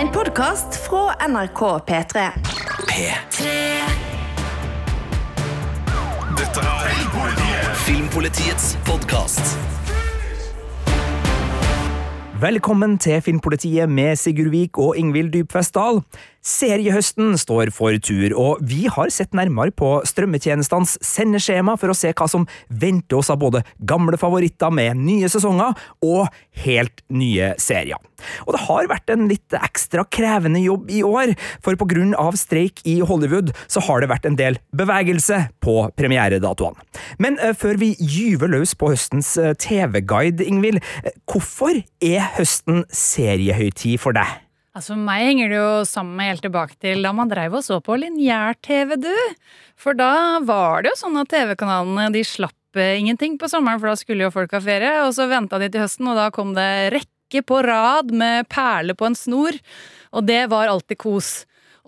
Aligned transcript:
En 0.00 0.08
podkast 0.12 0.76
fra 0.88 1.28
NRK 1.28 1.60
P3. 1.88 2.22
P3. 2.88 3.44
Dette 6.36 6.64
er 6.64 7.70
Filmpolitiets 7.86 8.74
podkast. 8.84 9.56
Velkommen 12.40 12.98
til 12.98 13.22
Filmpolitiet 13.24 13.88
med 13.88 14.16
Sigurd 14.20 14.52
Vik 14.52 14.78
og 14.78 14.98
Ingvild 15.00 15.32
Dybfest 15.32 15.74
Dahl. 15.74 16.02
Seriehøsten 16.46 17.34
står 17.40 17.72
for 17.74 17.96
tur, 17.98 18.30
og 18.38 18.60
vi 18.62 18.84
har 18.92 19.10
sett 19.10 19.34
nærmere 19.34 19.72
på 19.74 19.88
strømmetjenestenes 20.06 20.94
sendeskjema 21.02 21.74
for 21.80 21.90
å 21.90 21.96
se 21.98 22.12
hva 22.14 22.28
som 22.30 22.46
venter 22.70 23.18
oss 23.18 23.32
av 23.34 23.40
både 23.42 23.64
gamle 23.82 24.18
favoritter 24.20 24.70
med 24.70 25.00
nye 25.00 25.30
sesonger 25.32 25.74
og 26.06 26.28
helt 26.62 27.02
nye 27.10 27.50
serier. 27.58 27.98
Og 28.46 28.54
det 28.54 28.62
har 28.68 28.90
vært 28.92 29.10
en 29.12 29.26
litt 29.26 29.58
ekstra 29.58 30.06
krevende 30.06 30.62
jobb 30.62 30.94
i 30.94 31.02
år, 31.06 31.34
for 31.64 31.74
på 31.78 31.90
grunn 31.90 32.14
av 32.14 32.38
streik 32.38 32.78
i 32.86 33.00
Hollywood 33.02 33.50
så 33.66 33.82
har 33.88 34.04
det 34.04 34.12
vært 34.14 34.30
en 34.30 34.38
del 34.38 34.60
bevegelse 34.76 35.42
på 35.66 35.76
premieredatoene. 35.98 36.78
Men 37.18 37.40
uh, 37.42 37.50
før 37.58 37.82
vi 37.82 37.96
gyver 37.98 38.54
løs 38.54 38.78
på 38.78 38.94
høstens 38.94 39.34
uh, 39.40 39.50
TV-guide, 39.58 40.46
Ingvild, 40.46 40.78
uh, 41.02 41.10
hvorfor 41.26 41.82
er 41.98 42.34
høsten 42.38 42.84
seriehøytid 42.94 43.98
for 43.98 44.14
deg? 44.14 44.45
Altså, 44.76 44.92
For 44.92 45.00
meg 45.00 45.22
henger 45.24 45.48
det 45.48 45.56
jo 45.56 45.68
sammen 45.88 46.20
helt 46.20 46.42
tilbake 46.44 46.76
til 46.84 47.06
da 47.06 47.14
man 47.16 47.30
dreiv 47.30 47.54
og 47.56 47.64
så 47.64 47.78
på 47.80 47.96
lineær-TV, 47.96 48.98
du. 49.00 49.14
For 49.80 49.96
da 49.96 50.42
var 50.44 50.84
det 50.84 50.92
jo 50.92 51.00
sånn 51.00 51.16
at 51.22 51.32
TV-kanalene 51.32 52.10
de 52.12 52.20
slapp 52.26 52.76
eh, 52.76 52.98
ingenting 53.00 53.38
på 53.40 53.48
sommeren, 53.48 53.80
for 53.80 53.88
da 53.88 53.96
skulle 53.96 54.26
jo 54.26 54.34
folk 54.34 54.52
ha 54.52 54.60
ferie. 54.60 54.92
Og 55.06 55.14
så 55.16 55.30
venta 55.32 55.60
de 55.62 55.70
til 55.72 55.86
høsten, 55.86 56.12
og 56.12 56.20
da 56.20 56.28
kom 56.34 56.52
det 56.58 56.68
rekke 56.92 57.40
på 57.48 57.62
rad 57.64 58.12
med 58.12 58.50
perler 58.52 58.98
på 58.98 59.08
en 59.08 59.16
snor. 59.16 59.56
Og 60.12 60.28
det 60.28 60.42
var 60.52 60.68
alltid 60.68 61.00
kos. 61.00 61.34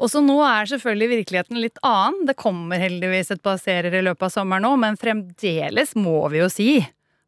Og 0.01 0.09
så 0.09 0.24
nå 0.24 0.41
er 0.46 0.73
selvfølgelig 0.73 1.13
virkeligheten 1.13 1.60
litt 1.60 1.80
annen. 1.85 2.24
Det 2.24 2.38
kommer 2.41 2.80
heldigvis 2.80 3.35
et 3.35 3.45
par 3.45 3.60
serier 3.60 4.01
i 4.01 4.04
løpet 4.07 4.30
av 4.30 4.32
sommeren 4.32 4.65
nå, 4.65 4.76
men 4.80 4.96
fremdeles 4.96 5.93
må 5.98 6.23
vi 6.32 6.41
jo 6.41 6.48
si 6.52 6.70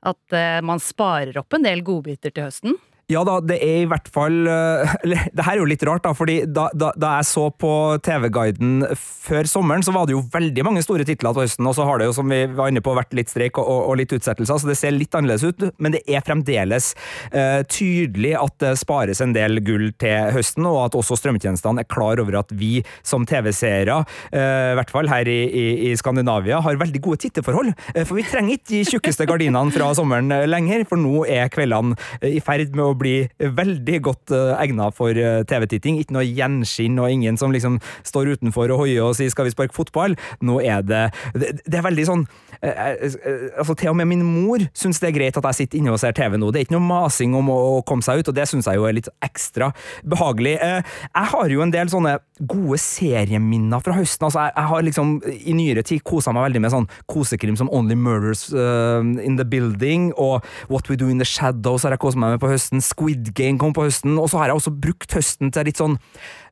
at 0.01 0.33
eh, 0.33 0.63
man 0.65 0.81
sparer 0.81 1.37
opp 1.37 1.53
en 1.53 1.69
del 1.69 1.85
godbiter 1.85 2.33
til 2.33 2.49
høsten. 2.49 2.81
Ja 3.11 3.25
da, 3.27 3.39
det 3.43 3.59
er 3.65 3.83
i 3.83 3.89
hvert 3.91 4.09
fall 4.15 4.45
eh, 4.47 4.95
Eller, 5.05 5.27
det 5.35 5.47
her 5.47 5.57
er 5.57 5.63
jo 5.63 5.69
litt 5.69 5.83
rart, 5.87 6.05
da, 6.05 6.13
fordi 6.17 6.43
da, 6.47 6.69
da, 6.77 6.93
da 6.99 7.17
jeg 7.19 7.29
så 7.31 7.49
på 7.51 7.73
TV-guiden 8.05 8.85
før 8.95 9.49
sommeren, 9.51 9.83
så 9.85 9.95
var 9.95 10.07
det 10.07 10.15
jo 10.15 10.23
veldig 10.33 10.65
mange 10.67 10.83
store 10.85 11.05
titler 11.09 11.35
til 11.35 11.45
høsten, 11.45 11.67
og 11.69 11.75
så 11.77 11.87
har 11.89 12.01
det 12.01 12.09
jo, 12.09 12.15
som 12.17 12.31
vi 12.31 12.43
var 12.57 12.71
inne 12.71 12.83
på, 12.85 12.95
vært 12.97 13.15
litt 13.17 13.31
streik 13.33 13.59
og, 13.61 13.69
og, 13.69 13.95
litt 14.01 14.13
utsettelser, 14.15 14.61
så 14.61 14.71
det 14.71 14.77
ser 14.79 14.95
litt 14.95 15.15
annerledes 15.17 15.45
ut, 15.47 15.65
men 15.83 15.95
det 15.95 16.03
er 16.09 16.25
fremdeles 16.25 16.93
uh, 17.35 17.61
tydelig 17.71 18.33
at 18.39 18.57
det 18.63 18.73
spares 18.81 19.23
en 19.25 19.35
del 19.37 19.61
gull 19.65 19.91
til 20.01 20.31
høsten, 20.35 20.67
og 20.69 20.81
at 20.87 20.99
også 20.99 21.19
strømtjenestene 21.21 21.85
er 21.85 21.91
klar 21.91 22.23
over 22.23 22.41
at 22.43 22.55
vi 22.57 22.81
som 23.07 23.27
TV-seere, 23.29 24.01
uh, 24.03 24.39
i 24.73 24.79
hvert 24.79 24.95
fall 24.95 25.11
her 25.11 25.31
i, 25.31 25.41
i, 25.47 25.67
i, 25.91 25.95
Skandinavia, 26.01 26.63
har 26.65 26.81
veldig 26.81 27.03
gode 27.05 27.23
titteforhold, 27.27 27.73
uh, 27.75 28.03
for 28.03 28.19
vi 28.19 28.27
trenger 28.29 28.59
ikke 28.59 28.73
de 28.73 28.83
tjukkeste 28.89 29.29
gardinene 29.31 29.75
fra 29.75 29.93
sommeren 29.99 30.33
lenger, 30.51 30.87
for 30.89 31.01
nå 31.01 31.25
er 31.29 31.53
kveldene 31.53 31.99
i 32.27 32.41
ferd 32.45 32.75
med 32.77 32.87
å 32.87 32.97
bli 33.01 33.17
veldig 33.61 34.01
godt 34.09 34.37
egnet 34.37 34.71
egna 34.71 34.91
for 34.95 35.17
uh, 35.17 35.43
TV-titting. 35.49 36.01
Ikke 36.01 36.15
noe 36.17 36.27
gjenskinn 36.27 36.99
og 37.01 37.11
ingen 37.11 37.39
som 37.41 37.53
liksom 37.55 37.79
står 38.07 38.37
utenfor 38.37 38.71
og 38.71 38.85
hoier 38.85 39.03
og 39.05 39.17
sier 39.19 39.31
'skal 39.31 39.47
vi 39.47 39.55
sparke 39.55 39.75
fotball'? 39.75 40.17
Nå 40.41 40.61
er 40.61 40.83
det 40.83 41.13
Det, 41.35 41.75
er 41.75 41.83
veldig 41.83 42.07
sånn 42.07 42.27
uh, 42.63 43.59
altså 43.59 43.75
Til 43.75 43.91
og 43.91 43.97
med 43.97 44.07
min 44.07 44.23
mor 44.25 44.59
syns 44.75 45.01
det 45.01 45.09
er 45.09 45.19
greit 45.19 45.37
at 45.37 45.45
jeg 45.45 45.55
sitter 45.55 45.79
inne 45.79 45.93
og 45.93 45.99
ser 45.99 46.13
TV 46.13 46.37
nå. 46.37 46.51
Det 46.51 46.61
er 46.61 46.65
ikke 46.67 46.79
noe 46.79 46.89
masing 46.89 47.35
om 47.35 47.49
å, 47.49 47.83
komme 47.87 48.03
seg 48.03 48.21
ut, 48.21 48.29
og 48.29 48.35
det 48.35 48.47
syns 48.49 48.67
jeg 48.67 48.77
jo 48.77 48.85
er 48.85 48.93
litt 48.93 49.09
ekstra 49.25 49.73
behagelig. 50.05 50.59
jeg 50.61 51.27
har 51.33 51.49
jo 51.49 51.63
en 51.63 51.71
del 51.71 51.89
sånne 51.89 52.19
gode 52.41 52.79
serieminner 52.79 53.81
fra 53.81 53.95
høsten. 53.95 54.25
altså 54.25 54.51
jeg 54.55 54.67
har 54.69 54.83
liksom 54.83 55.23
i 55.25 55.53
nyere 55.53 55.83
tid 55.83 56.05
kosa 56.05 56.33
meg 56.33 56.51
veldig 56.51 56.61
med 56.61 56.71
sånn 56.71 56.89
kosekrim 57.07 57.57
som 57.57 57.71
Only 57.73 57.95
Murders 57.95 58.51
in 58.53 59.37
the 59.37 59.45
Building 59.45 60.13
og 60.17 60.45
What 60.69 60.89
We 60.91 60.97
Do 60.97 61.09
In 61.09 61.19
The 61.19 61.25
Shadows 61.25 61.83
har 61.83 61.91
jeg 61.91 62.01
kosa 62.01 62.19
meg 62.19 62.37
med 62.37 62.41
på 62.41 62.51
høsten. 62.53 62.81
Squid 62.91 63.33
Game 63.37 63.59
kom 63.61 63.75
på 63.77 63.87
høsten, 63.87 64.19
og 64.19 64.31
så 64.31 64.41
har 64.41 64.51
jeg 64.51 64.61
også 64.61 64.75
brukt 64.83 65.15
høsten 65.17 65.53
til 65.55 65.69
litt 65.69 65.81
sånn 65.81 65.97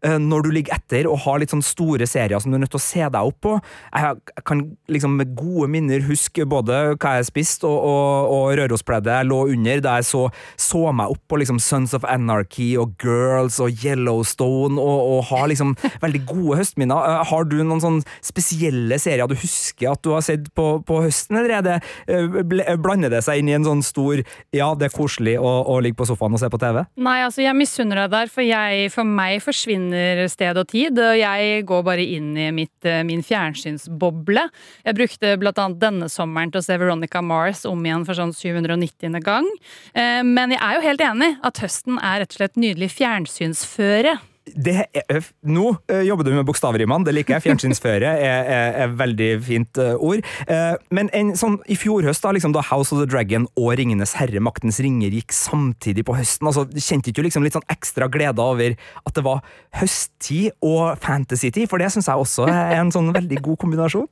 uh, 0.07 0.19
når 0.23 0.47
du 0.47 0.51
ligger 0.55 0.77
etter 0.79 1.09
og 1.11 1.23
har 1.25 1.41
litt 1.41 1.53
sånn 1.55 1.65
store 1.65 2.07
serier 2.09 2.41
som 2.43 2.53
du 2.53 2.59
er 2.59 2.65
nødt 2.65 2.73
til 2.75 2.81
å 2.81 2.85
se 2.85 3.05
deg 3.05 3.31
opp 3.31 3.39
på. 3.45 3.55
Jeg, 3.93 4.43
kan 4.49 4.65
liksom 4.91 5.17
med 5.19 5.35
gode 5.39 5.69
minner 5.73 6.05
huske 6.09 6.47
både 6.49 6.95
hva 6.95 7.17
jeg 7.19 7.29
spiste 7.29 7.69
og, 7.69 7.79
og, 7.79 8.33
og 8.35 8.55
Rørospleddet 8.59 9.21
jeg 9.21 9.29
lå 9.31 9.41
under, 9.55 9.83
da 9.85 9.97
jeg 9.99 10.09
så, 10.11 10.25
så 10.61 10.83
meg 10.95 11.15
opp 11.15 11.23
på 11.31 11.41
liksom 11.43 11.61
Sons 11.63 11.95
of 11.97 12.07
Anarchy 12.09 12.71
og 12.81 12.95
Girls 13.03 13.59
og 13.65 13.85
Yellowstone, 13.85 14.79
og, 14.79 14.99
og 15.15 15.25
har 15.33 15.49
liksom 15.53 15.75
veldig 16.05 16.23
gode 16.29 16.61
høstminner. 16.63 17.03
Uh, 17.19 17.25
har 17.33 17.49
du 17.49 17.59
noen 17.63 17.85
sånn 17.85 18.01
spesielle 18.25 19.01
serier 19.03 19.29
du 19.29 19.37
husker 19.39 19.93
at 19.93 20.05
du 20.05 20.13
har 20.15 20.25
sett 20.25 20.49
på, 20.57 20.71
på 20.87 21.03
høsten, 21.05 21.41
eller 21.41 21.59
er 21.59 21.67
det, 21.67 21.79
uh, 22.11 22.77
blander 22.79 23.13
det 23.13 23.25
seg 23.27 23.43
inn 23.43 23.51
i 23.51 23.57
en 23.59 23.67
sånn 23.67 23.85
stor 23.85 24.23
ja, 24.55 24.73
det 24.79 24.89
er 24.89 24.95
koselig 24.95 25.37
å 25.39 25.79
ligge 25.83 25.99
på 25.99 26.07
sofaen 26.09 26.28
og 26.37 26.43
se 26.43 26.51
på 26.53 26.61
TV? 26.61 26.81
Nei, 27.01 27.17
altså 27.25 27.45
jeg 27.45 27.57
misunner 27.59 28.03
deg 28.03 28.13
der, 28.15 28.33
for, 28.33 28.45
jeg, 28.45 28.89
for 28.95 29.09
meg 29.09 29.41
forsvinner 29.45 30.25
sted 30.31 30.61
og 30.61 30.69
tid. 30.71 30.99
Og 31.01 31.19
jeg 31.19 31.65
går 31.69 31.85
bare 31.87 32.05
inn 32.05 32.31
i 32.39 32.49
mitt, 32.55 32.89
min 33.09 33.25
fjernsynsboble. 33.27 34.49
Jeg 34.87 34.99
brukte 34.99 35.35
blant 35.41 35.61
annet 35.63 35.83
denne 35.83 36.11
sommeren 36.13 36.53
til 36.53 36.63
å 36.63 36.67
se 36.67 36.79
Veronica 36.81 37.23
Mars 37.25 37.65
om 37.69 37.85
igjen 37.87 38.07
for 38.09 38.19
sånn 38.19 38.35
790. 38.37 39.21
gang. 39.25 39.47
Men 39.95 40.55
jeg 40.55 40.61
er 40.63 40.77
jo 40.77 40.85
helt 40.85 41.05
enig 41.05 41.31
at 41.47 41.63
høsten 41.63 41.99
er 41.99 42.23
rett 42.23 42.35
og 42.35 42.41
slett 42.41 42.61
nydelig 42.61 42.93
fjernsynsføre. 42.97 44.19
Er, 44.69 45.27
nå 45.49 45.71
uh, 45.77 46.03
jobber 46.07 46.27
du 46.27 46.33
med 46.35 46.47
bokstavrimene, 46.49 47.07
det 47.07 47.15
liker 47.17 47.37
jeg. 47.37 47.47
Fjernsynsføre 47.49 48.13
er, 48.19 48.49
er, 48.49 48.79
er 48.85 48.95
veldig 48.99 49.31
fint 49.45 49.81
uh, 49.81 49.95
ord. 49.97 50.25
Uh, 50.51 50.75
men 50.95 51.11
en, 51.17 51.35
sånn, 51.39 51.59
i 51.71 51.79
fjor 51.79 52.07
høst, 52.09 52.25
da, 52.25 52.33
liksom, 52.37 52.55
da 52.57 52.65
House 52.71 52.95
of 52.95 53.03
the 53.03 53.09
Dragon 53.09 53.49
og 53.59 53.73
Ringenes 53.81 54.17
herre, 54.19 54.43
Maktens 54.45 54.81
ringer, 54.85 55.15
gikk 55.15 55.35
samtidig 55.37 56.07
på 56.09 56.17
høsten, 56.19 56.51
altså, 56.51 56.67
kjente 56.75 57.13
ikke 57.13 57.23
du 57.23 57.29
liksom 57.29 57.47
litt 57.47 57.57
sånn 57.59 57.69
ekstra 57.73 58.11
glede 58.13 58.45
over 58.45 58.77
at 58.79 59.17
det 59.17 59.25
var 59.27 59.43
høsttid 59.81 60.55
og 60.65 60.99
fantasytid? 61.03 61.67
For 61.71 61.83
det 61.83 61.93
syns 61.95 62.11
jeg 62.11 62.27
også 62.27 62.49
er 62.49 62.79
en 62.81 62.95
sånn 62.95 63.13
veldig 63.17 63.43
god 63.45 63.61
kombinasjon. 63.65 64.09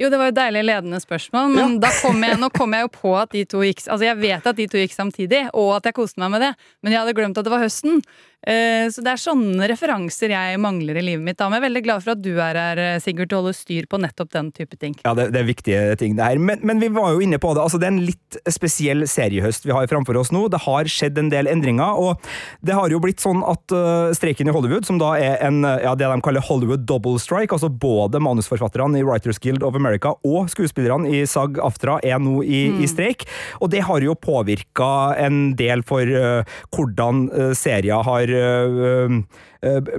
Jo, 0.00 0.10
det 0.12 0.20
var 0.20 0.30
jo 0.30 0.36
deilig 0.36 0.62
ledende 0.66 1.00
spørsmål, 1.02 1.50
men 1.54 1.76
ja. 1.82 1.90
kom 2.02 2.22
jeg, 2.24 2.38
nå 2.40 2.50
kom 2.54 2.76
jeg 2.76 2.86
jo 2.86 2.92
på 2.94 3.16
at 3.18 3.34
de 3.34 3.44
to 3.48 3.64
gikk 3.64 3.84
Altså, 3.86 4.06
jeg 4.08 4.18
vet 4.20 4.46
at 4.48 4.56
de 4.56 4.66
to 4.70 4.80
gikk 4.80 4.94
samtidig, 4.94 5.42
og 5.56 5.76
at 5.78 5.88
jeg 5.88 5.96
koste 5.96 6.22
meg 6.22 6.32
med 6.34 6.42
det, 6.46 6.54
men 6.82 6.94
jeg 6.94 7.02
hadde 7.02 7.14
glemt 7.18 7.38
at 7.38 7.46
det 7.46 7.52
var 7.52 7.62
høsten. 7.64 8.00
Uh, 8.46 8.86
så 8.94 9.02
det 9.02 9.10
er 9.10 9.18
sånne 9.18 9.66
referanser 9.72 10.30
jeg 10.30 10.58
mangler 10.62 11.00
i 11.00 11.02
livet 11.02 11.24
mitt. 11.24 11.38
Da. 11.38 11.48
Men 11.48 11.58
jeg 11.58 11.64
er 11.64 11.66
veldig 11.66 11.82
glad 11.82 12.04
for 12.04 12.14
at 12.14 12.20
du 12.22 12.36
er 12.36 12.58
her, 12.60 12.80
Sigurd, 13.02 13.30
til 13.30 13.38
å 13.38 13.40
holde 13.42 13.56
styr 13.56 13.88
på 13.90 13.98
nettopp 13.98 14.30
den 14.36 14.52
type 14.54 14.78
ting. 14.78 14.94
Ja, 15.02 15.16
det, 15.18 15.30
det 15.34 15.40
er 15.40 15.48
viktige 15.48 15.80
ting, 15.98 16.14
det 16.18 16.28
her. 16.28 16.38
Men, 16.38 16.62
men, 16.62 16.78
vi 16.82 16.90
var 16.94 17.16
jo 17.16 17.24
inne 17.24 17.40
på 17.42 17.50
det. 17.56 17.64
Altså, 17.64 17.80
det 17.82 17.88
er 17.88 17.96
en 17.96 18.04
litt 18.06 18.38
spesiell 18.54 19.02
seriehøst 19.10 19.66
vi 19.66 19.74
har 19.74 19.88
framfor 19.90 20.20
oss 20.20 20.30
nå. 20.34 20.44
Det 20.52 20.62
har 20.62 20.90
skjedd 20.92 21.18
en 21.18 21.32
del 21.32 21.50
endringer, 21.50 21.98
og 21.98 22.22
det 22.62 22.76
har 22.76 22.92
jo 22.92 23.00
blitt 23.02 23.24
sånn 23.24 23.42
at 23.46 23.74
uh, 23.74 24.14
streiken 24.14 24.52
i 24.52 24.54
Hollywood, 24.54 24.86
som 24.86 25.00
da 25.02 25.14
er 25.18 25.40
en, 25.46 25.64
ja, 25.82 25.96
det 25.98 26.06
de 26.06 26.22
kaller 26.22 26.44
Hollywood 26.46 26.86
double 26.86 27.18
strike, 27.22 27.50
altså 27.56 27.72
både 27.72 28.22
manusforfatterne 28.22 29.00
i 29.00 29.06
Writers 29.06 29.42
Guild 29.42 29.55
of 29.64 29.76
America 29.78 30.14
og 30.26 30.50
skuespillerne 30.52 31.10
i 31.12 31.24
SAG 31.28 31.60
AFTRA 31.62 31.98
er 32.04 32.20
nå 32.22 32.40
i, 32.42 32.66
mm. 32.72 32.82
i 32.84 32.90
streik, 32.90 33.26
og 33.60 33.70
det 33.72 33.84
har 33.86 34.04
jo 34.04 34.16
påvirka 34.18 35.16
en 35.22 35.54
del 35.58 35.84
for 35.86 36.04
uh, 36.04 36.58
hvordan 36.74 37.26
uh, 37.32 37.52
serier 37.56 38.04
har 38.06 38.32
uh, 38.32 39.20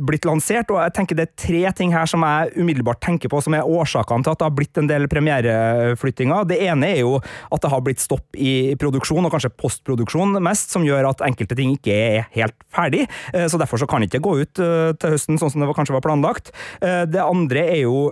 blitt 0.08 0.26
lansert, 0.28 0.70
og 0.74 0.82
jeg 0.82 0.94
tenker 0.98 1.18
det 1.18 1.28
er 1.28 1.34
tre 1.40 1.62
ting 1.78 1.94
her 1.96 2.06
som 2.10 2.24
jeg 2.26 2.54
umiddelbart 2.58 3.02
tenker 3.04 3.32
på 3.32 3.42
som 3.44 3.56
er 3.58 3.68
årsakene 3.68 4.26
til 4.26 4.34
at 4.34 4.42
det 4.42 4.48
har 4.48 4.56
blitt 4.58 4.80
en 4.82 4.90
del 4.90 5.08
premiereflyttinger. 5.12 6.48
Det 6.50 6.60
ene 6.68 6.92
er 6.94 7.02
jo 7.02 7.18
at 7.18 7.64
det 7.64 7.72
har 7.74 7.84
blitt 7.86 8.04
stopp 8.04 8.38
i 8.38 8.76
produksjon, 8.80 9.26
og 9.26 9.34
kanskje 9.34 9.54
postproduksjon 9.58 10.38
mest, 10.46 10.74
som 10.74 10.86
gjør 10.86 11.10
at 11.12 11.24
enkelte 11.26 11.58
ting 11.58 11.74
ikke 11.78 11.96
er 11.96 12.28
helt 12.36 12.56
ferdig, 12.74 13.08
så 13.34 13.60
derfor 13.60 13.82
så 13.82 13.88
kan 13.90 14.04
det 14.04 14.12
ikke 14.12 14.26
gå 14.28 14.36
ut 14.44 14.54
til 14.58 15.16
høsten 15.16 15.40
sånn 15.42 15.54
som 15.54 15.64
det 15.64 15.74
kanskje 15.78 15.98
var 15.98 16.06
planlagt. 16.06 16.54
Det 16.82 17.24
andre 17.24 17.66
er 17.78 17.82
jo 17.86 18.08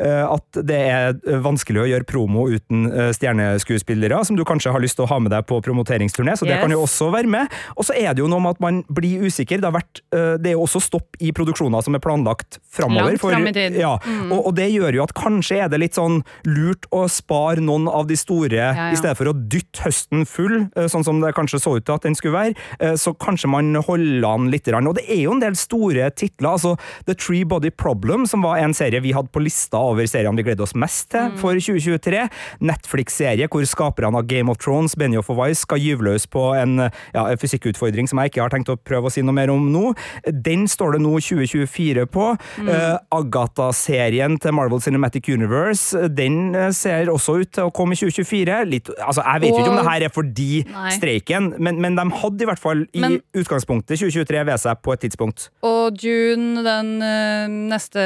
at 0.00 0.58
det 0.64 0.76
er 0.80 1.40
vanskelig 1.44 1.82
å 1.82 1.88
gjøre 1.90 2.06
promo 2.08 2.46
uten 2.48 2.86
stjerneskuespillere, 3.16 4.22
som 4.24 4.38
du 4.38 4.46
kanskje 4.48 4.72
har 4.72 4.80
lyst 4.80 4.96
til 4.96 5.04
å 5.04 5.10
ha 5.10 5.18
med 5.20 5.32
deg 5.34 5.44
på 5.48 5.58
promoteringsturné, 5.64 6.38
så 6.38 6.48
det 6.48 6.56
yes. 6.56 6.62
kan 6.64 6.72
jo 6.72 6.80
også 6.86 7.10
være 7.12 7.28
med. 7.28 7.52
Og 7.76 7.84
så 7.84 7.96
er 7.98 8.14
det 8.14 8.22
jo 8.22 8.30
noe 8.30 8.40
med 8.40 8.56
at 8.56 8.62
man 8.64 8.80
blir 8.88 9.26
usikker. 9.28 9.60
Det, 9.60 9.68
har 9.68 9.76
vært, 9.76 10.00
det 10.42 10.52
er 10.52 10.58
jo 10.58 10.64
også 10.66 10.82
stopp 10.82 11.18
i 11.22 11.32
produksjoner 11.36 11.84
som 11.84 11.96
er 11.96 12.02
planlagt 12.02 12.60
framover. 12.72 13.14
Langt 13.14 13.22
fram 13.22 13.46
i 13.50 13.54
tid. 13.56 13.78
Ja, 13.80 13.94
mm. 14.04 14.32
og, 14.32 14.50
og, 14.50 14.54
det 14.58 14.70
gjør 14.72 14.98
jo 14.98 15.04
at 15.06 15.14
kanskje 15.18 15.60
er 15.64 15.70
det 15.72 15.80
litt 15.82 15.98
sånn 15.98 16.20
lurt 16.48 16.88
å 16.94 17.06
spare 17.10 17.62
noen 17.64 17.88
av 17.90 18.08
de 18.10 18.18
store, 18.18 18.56
ja, 18.56 18.72
ja. 18.76 18.88
i 18.94 18.98
stedet 18.98 19.16
for 19.18 19.30
å 19.30 19.36
dytte 19.36 19.84
høsten 19.86 20.26
full, 20.28 20.56
sånn 20.92 21.06
som 21.06 21.20
det 21.22 21.32
kanskje 21.36 21.62
så 21.62 21.76
ut 21.78 21.86
til 21.86 21.96
at 21.96 22.06
den 22.06 22.16
skulle 22.18 22.36
være. 22.36 22.94
Så 23.00 23.14
kanskje 23.20 23.50
man 23.52 23.72
holder 23.86 24.26
an 24.28 24.50
litt. 24.52 24.68
Og 24.70 24.96
det 24.98 25.06
er 25.08 25.22
jo 25.24 25.34
en 25.34 25.42
del 25.42 25.56
store 25.58 26.10
titler. 26.14 26.52
altså 26.52 26.76
The 27.06 27.14
Tree 27.14 27.44
Body 27.44 27.70
Problem, 27.70 28.26
som 28.28 28.44
var 28.44 28.60
en 28.60 28.74
serie 28.76 29.00
vi 29.02 29.14
hadde 29.16 29.32
på 29.32 29.42
lista 29.42 29.80
over 29.90 30.06
seriene 30.08 30.40
vi 30.40 30.46
gleder 30.46 30.66
oss 30.66 30.76
mest 30.78 31.10
til 31.14 31.32
for 31.40 31.56
2023. 31.56 32.26
Netflix-serie 32.64 33.48
hvor 33.50 33.64
skaperne 33.68 34.20
av 34.20 34.28
Game 34.30 34.52
of 34.52 34.60
Thrones, 34.62 34.96
Benioff 34.98 35.30
og 35.32 35.40
Wise, 35.40 35.64
skal 35.64 35.80
gyve 35.82 36.06
løs 36.06 36.26
på 36.30 36.50
en 36.56 36.86
ja, 36.86 37.24
fysikkutfordring 37.40 38.08
som 38.10 38.20
jeg 38.22 38.32
ikke 38.32 38.44
har 38.44 38.54
tenkt 38.54 38.72
å 38.72 38.78
prøve 38.78 39.10
å 39.10 39.14
si 39.14 39.24
noe 39.24 39.36
mer 39.36 39.52
om 39.52 39.70
nå. 39.72 39.92
Den 40.32 40.66
står 40.70 40.96
det 40.96 41.02
nå 41.04 41.12
2024 41.20 42.06
på. 42.10 42.26
Eh, 42.62 42.96
Agatha-serien 43.14 44.36
til 44.40 44.54
Marvel 44.56 44.80
Cinematic 44.82 45.28
Universe, 45.32 46.08
den 46.08 46.54
eh, 46.54 46.70
ser 46.76 47.10
også 47.12 47.38
ut 47.42 47.52
til 47.56 47.68
å 47.68 47.72
komme 47.74 47.96
i 47.96 48.00
2024. 48.00 48.58
Litt, 48.70 48.90
altså, 48.98 49.24
jeg 49.26 49.44
vet 49.44 49.54
og... 49.54 49.60
ikke 49.60 49.72
om 49.74 49.78
det 49.80 49.86
her 49.88 50.06
er 50.06 50.14
fordi 50.14 50.48
Nei. 50.70 50.90
streiken, 50.96 51.50
men, 51.58 51.80
men 51.82 51.98
de 51.98 52.06
hadde 52.22 52.46
i 52.46 52.50
hvert 52.50 52.62
fall 52.62 52.84
i 52.96 53.02
Men- 53.04 53.18
utgangspunktet 53.36 54.00
2023 54.00 54.44
ved 54.50 54.62
seg 54.62 54.82
på 54.84 54.94
et 54.94 55.04
tidspunkt. 55.06 55.48
Og 55.66 56.00
June, 56.04 56.62
den 56.66 56.92
eh, 57.04 57.46
neste, 57.70 58.02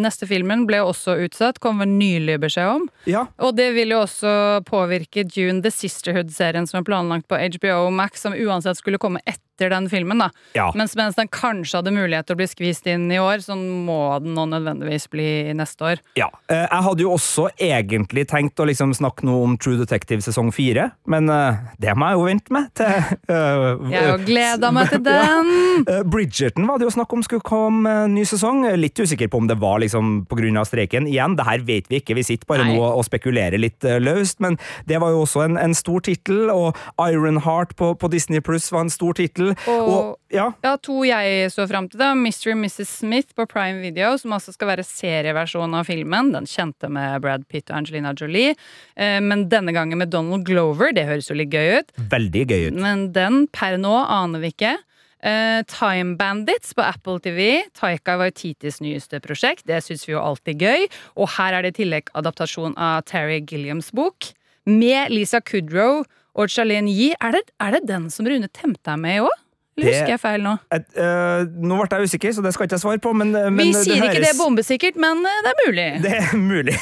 neste 0.00 0.28
filmen, 0.30 0.66
ble 0.68 0.82
også 0.84 1.16
utsatt, 1.26 1.60
kom 1.62 1.82
vel 1.82 1.92
nylig 1.92 2.38
beskjed 2.42 2.74
om. 2.78 2.88
Ja, 3.10 3.26
Og 3.42 3.56
det 3.58 3.72
vil 3.76 3.94
jo 3.94 4.02
også 4.04 4.62
påvirke 4.68 5.24
June 5.28 5.62
The 5.64 5.72
Sisterhood-serien 5.72 6.68
som 6.68 6.80
er 6.80 6.86
planlagt 6.86 7.28
på 7.30 7.38
HBO 7.38 7.88
Max, 7.94 8.22
som 8.24 8.36
uansett 8.36 8.78
skulle 8.80 9.00
komme 9.02 9.22
etter 9.24 9.40
den 9.70 9.88
filmen. 9.88 10.18
da. 10.18 10.30
Ja. 10.54 10.70
Mens 10.74 10.96
mens 10.96 11.14
den 11.14 11.28
kanskje 11.28 11.78
hadde 11.78 11.92
mulighet 11.94 12.26
til 12.26 12.34
å 12.34 12.40
bli 12.40 12.46
skvist 12.46 12.86
inn 12.86 13.10
i 13.12 13.18
år, 13.18 13.38
så 13.44 13.54
må 13.56 14.18
den 14.22 14.34
nå 14.34 14.46
nødvendigvis 14.50 15.08
bli 15.10 15.52
neste 15.54 15.84
år. 15.84 15.96
Ja. 16.16 16.28
Eh, 16.48 16.66
Jeg 16.72 16.82
hadde 16.82 17.02
jo 17.02 17.12
også 17.12 17.48
egentlig 17.60 18.26
tenkt 18.28 18.58
å 18.60 18.66
liksom 18.66 18.92
snakke 18.94 19.24
noe 19.24 19.44
om 19.44 19.56
True 19.58 19.76
Detective 19.78 20.22
sesong 20.22 20.52
fire, 20.52 20.90
men 21.06 21.28
eh, 21.30 21.56
det 21.78 21.94
må 21.96 22.06
jeg 22.08 22.18
jo 22.18 22.24
vente 22.26 22.52
med 22.52 22.70
til 22.74 22.86
eh, 22.86 23.92
Jeg 23.92 24.08
har 24.10 24.18
gleda 24.26 24.70
meg 24.72 24.88
til 24.90 25.02
den! 25.10 25.84
Bridgerton 26.10 26.66
var 26.66 26.78
det 26.78 26.86
jo 26.88 26.94
snakk 26.94 27.12
om 27.12 27.22
skulle 27.22 27.44
komme 27.44 28.06
ny 28.12 28.24
sesong. 28.28 28.64
Litt 28.78 28.98
usikker 28.98 29.28
på 29.32 29.38
om 29.42 29.46
det 29.50 29.58
var 29.60 29.80
liksom 29.82 30.24
pga. 30.30 30.64
streiken. 30.66 31.06
Igjen, 31.06 31.36
det 31.36 31.44
her 31.46 31.58
vet 31.66 31.88
vi 31.90 32.00
ikke, 32.00 32.14
vi 32.16 32.22
sitter 32.26 32.46
bare 32.48 32.64
Nei. 32.64 32.76
nå 32.76 32.82
og 32.92 33.04
spekulerer 33.06 33.58
litt 33.60 33.82
løst, 34.02 34.40
men 34.40 34.56
det 34.88 34.98
var 35.02 35.10
jo 35.14 35.22
også 35.24 35.44
en, 35.44 35.56
en 35.58 35.74
stor 35.74 36.00
tittel, 36.00 36.50
og 36.50 36.76
Ironheart 37.00 37.74
på, 37.76 37.92
på 37.98 38.08
Disney 38.12 38.40
Pluss 38.40 38.70
var 38.72 38.86
en 38.86 38.90
stor 38.92 39.14
tittel. 39.18 39.51
Og- 39.68 40.18
ja, 40.32 40.52
Ja, 40.64 40.76
to 40.76 41.02
jeg 41.04 41.50
så 41.52 41.66
fram 41.68 41.88
til, 41.90 41.98
da. 41.98 42.12
Mr. 42.14 42.52
og 42.52 42.58
Mrs. 42.62 42.88
Smith 42.88 43.34
på 43.36 43.46
Prime 43.48 43.80
Video, 43.82 44.16
som 44.18 44.32
altså 44.32 44.52
skal 44.54 44.68
være 44.68 44.84
serieversjonen 44.86 45.74
av 45.78 45.86
filmen. 45.86 46.32
Den 46.32 46.46
kjente 46.46 46.88
med 46.90 47.20
Brad 47.22 47.46
Pitt 47.48 47.70
og 47.70 47.76
Angelina 47.82 48.14
Jolie. 48.14 48.54
Eh, 48.96 49.20
men 49.20 49.48
denne 49.48 49.72
gangen 49.72 49.98
med 49.98 50.10
Donald 50.10 50.44
Glover. 50.44 50.92
Det 50.92 51.06
høres 51.06 51.28
jo 51.30 51.34
litt 51.34 51.50
gøy 51.50 51.78
ut. 51.80 51.92
veldig 52.12 52.46
gøy 52.48 52.66
ut. 52.70 52.80
Men 52.80 53.12
den 53.12 53.46
per 53.52 53.76
nå 53.78 53.92
aner 54.08 54.40
vi 54.40 54.52
ikke. 54.52 54.76
Uh, 55.24 55.62
Time 55.70 56.16
Bandits 56.18 56.72
på 56.74 56.82
Apple 56.82 57.20
TV. 57.22 57.62
Taika 57.78 58.16
Waititis 58.18 58.80
nyeste 58.82 59.20
prosjekt. 59.22 59.62
Det 59.64 59.78
syns 59.84 60.02
vi 60.08 60.16
jo 60.16 60.18
alltid 60.18 60.58
gøy. 60.58 60.88
Og 61.16 61.28
her 61.36 61.54
er 61.54 61.62
det 61.62 61.76
i 61.76 61.84
tillegg 61.84 62.10
adaptasjon 62.18 62.74
av 62.76 63.04
Terry 63.06 63.38
Gilliams 63.46 63.92
bok. 63.94 64.32
Med 64.66 65.10
Lisa 65.14 65.38
Kudrow 65.40 66.02
og 66.34 66.52
Charlene 66.52 66.92
Yee. 66.92 67.16
Er 67.20 67.36
det, 67.36 67.42
er 67.60 67.76
det 67.76 67.86
den 67.88 68.10
som 68.12 68.28
Rune 68.28 68.48
Temte 68.52 68.92
er 68.92 69.00
med 69.00 69.18
i 69.18 69.24
òg? 69.26 69.38
Eller 69.72 69.86
Det- 69.88 69.92
husker 69.96 70.12
jeg 70.12 70.20
feil 70.20 70.42
nå? 70.44 70.50
Et, 70.76 70.84
eh, 71.00 71.44
nå 71.64 71.76
ble 71.80 71.98
jeg 72.02 72.08
usikker, 72.10 72.32
så 72.36 72.42
det 72.44 72.50
skal 72.52 72.66
ikke 72.66 72.76
jeg 72.76 72.82
svare 72.82 73.00
på, 73.00 73.12
men, 73.16 73.30
men 73.32 73.56
Vi 73.56 73.72
sier 73.72 74.02
ikke 74.04 74.20
det 74.20 74.28
er 74.34 74.36
bombesikkert, 74.36 74.98
men 75.00 75.22
eh, 75.24 75.38
det 75.46 75.52
er 75.52 75.60
mulig. 75.64 75.86
Det 76.02 76.12
er 76.18 76.36
mulig. 76.36 76.74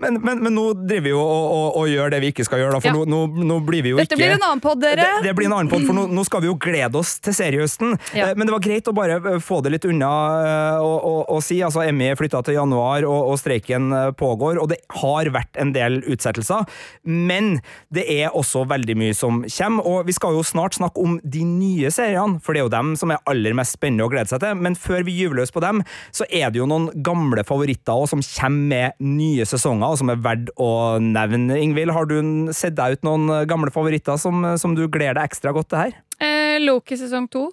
Men, 0.00 0.16
men, 0.24 0.40
men 0.46 0.54
nå 0.56 0.64
driver 0.86 1.04
vi 1.04 1.12
jo 1.12 1.20
og, 1.20 1.44
og, 1.52 1.76
og 1.82 1.90
gjør 1.92 2.10
det 2.14 2.20
vi 2.24 2.30
ikke 2.32 2.46
skal 2.48 2.62
gjøre, 2.62 2.72
da, 2.72 2.80
for 2.80 2.88
Ja. 2.88 3.10
nå, 3.12 3.20
nå, 3.50 3.58
blir 3.68 3.84
vi 3.84 3.92
jo 3.92 3.98
Dette 4.00 4.14
ikke 4.16 4.22
blir 4.22 4.34
en 4.38 4.46
annen 4.48 4.62
pod, 4.64 4.80
dere. 4.80 5.04
Det, 5.20 5.26
det 5.28 5.34
blir 5.36 5.50
en 5.50 5.56
annen 5.58 5.68
podd, 5.72 5.84
for 5.88 5.92
nå, 5.98 6.06
nå 6.16 6.24
skal 6.24 6.40
vi 6.44 6.48
jo 6.48 6.56
glede 6.56 6.96
oss 7.02 7.18
til 7.20 7.36
seriehøsten. 7.36 7.92
Ja. 8.16 8.30
Eh, 8.30 8.34
Men 8.40 8.48
det 8.48 8.56
var 8.56 8.64
greit 8.64 8.88
å 8.88 8.94
bare 8.96 9.18
eh, 9.20 9.38
få 9.44 9.60
det 9.66 9.74
litt 9.76 9.84
unna 9.88 10.12
eh, 10.40 10.80
og, 10.80 10.96
og, 11.10 11.20
og 11.36 11.44
si. 11.44 11.60
Altså, 11.66 11.84
Emmy 11.84 12.08
flytta 12.16 12.40
til 12.48 12.56
januar, 12.56 13.04
og, 13.04 13.32
og 13.34 13.38
streiken 13.42 13.92
eh, 13.92 14.08
pågår, 14.16 14.56
og 14.62 14.70
det 14.72 14.80
har 15.02 15.28
vært 15.36 15.60
en 15.60 15.74
del 15.76 16.00
utsettelser. 16.08 16.64
Men 17.04 17.58
det 17.92 18.06
er 18.16 18.32
også 18.32 18.64
veldig 18.72 18.96
mye 19.04 19.14
som 19.20 19.44
kommer, 19.44 19.84
og 19.92 20.08
vi 20.08 20.16
skal 20.16 20.32
jo 20.38 20.42
snart 20.46 20.80
snakke 20.80 21.02
om 21.04 21.18
de 21.20 21.44
nye 21.44 21.90
seriene, 21.92 22.04
for 22.44 22.54
det 22.54 22.60
er 22.60 22.66
jo 22.66 22.72
dem 22.72 22.94
som 22.98 23.12
er 23.12 23.22
aller 23.30 23.56
mest 23.56 23.76
spennende 23.76 24.06
å 24.06 24.12
glede 24.12 24.30
seg 24.30 24.42
til. 24.44 24.56
Men 24.62 24.78
før 24.78 25.04
vi 25.06 25.16
gyver 25.18 25.40
løs 25.40 25.54
på 25.54 25.62
dem, 25.64 25.82
så 26.14 26.26
er 26.30 26.52
det 26.52 26.60
jo 26.60 26.68
noen 26.70 26.88
gamle 27.06 27.44
favoritter 27.46 27.94
også, 27.94 28.16
som 28.16 28.24
kommer 28.26 28.66
med 28.66 29.04
nye 29.04 29.46
sesonger, 29.48 29.92
og 29.92 30.00
som 30.00 30.10
er 30.12 30.22
verdt 30.22 30.54
å 30.62 30.70
nevne. 31.02 31.58
Ingvild, 31.60 31.94
har 31.96 32.08
du 32.10 32.16
sett 32.56 32.76
deg 32.78 32.96
ut 32.96 33.06
noen 33.06 33.46
gamle 33.48 33.72
favoritter 33.74 34.18
som, 34.20 34.44
som 34.60 34.74
du 34.76 34.86
gleder 34.86 35.18
deg 35.18 35.30
ekstra 35.30 35.54
godt 35.56 35.72
til 35.72 35.86
her? 35.86 36.02
Eh, 36.22 36.58
Loki 36.62 36.98
sesong 36.98 37.28
to. 37.32 37.48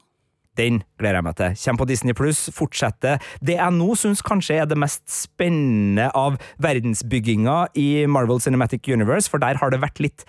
Den 0.59 0.83
gleder 1.01 1.17
jeg 1.17 1.25
meg 1.25 1.37
til. 1.39 1.55
Kommer 1.63 1.81
på 1.81 1.89
Disney 1.89 2.17
Pluss, 2.17 2.41
fortsetter. 2.53 3.21
Det 3.41 3.55
jeg 3.57 3.73
nå 3.73 3.95
syns 3.97 4.21
kanskje 4.25 4.59
er 4.61 4.67
det 4.69 4.77
mest 4.77 5.01
spennende 5.09 6.11
av 6.17 6.37
verdensbygginga 6.61 7.55
i 7.79 8.05
Marvel 8.05 8.41
Cinematic 8.43 8.85
Universe, 8.93 9.31
for 9.31 9.41
der 9.41 9.57
har 9.61 9.73
det 9.73 9.81
vært 9.81 10.03
litt 10.03 10.27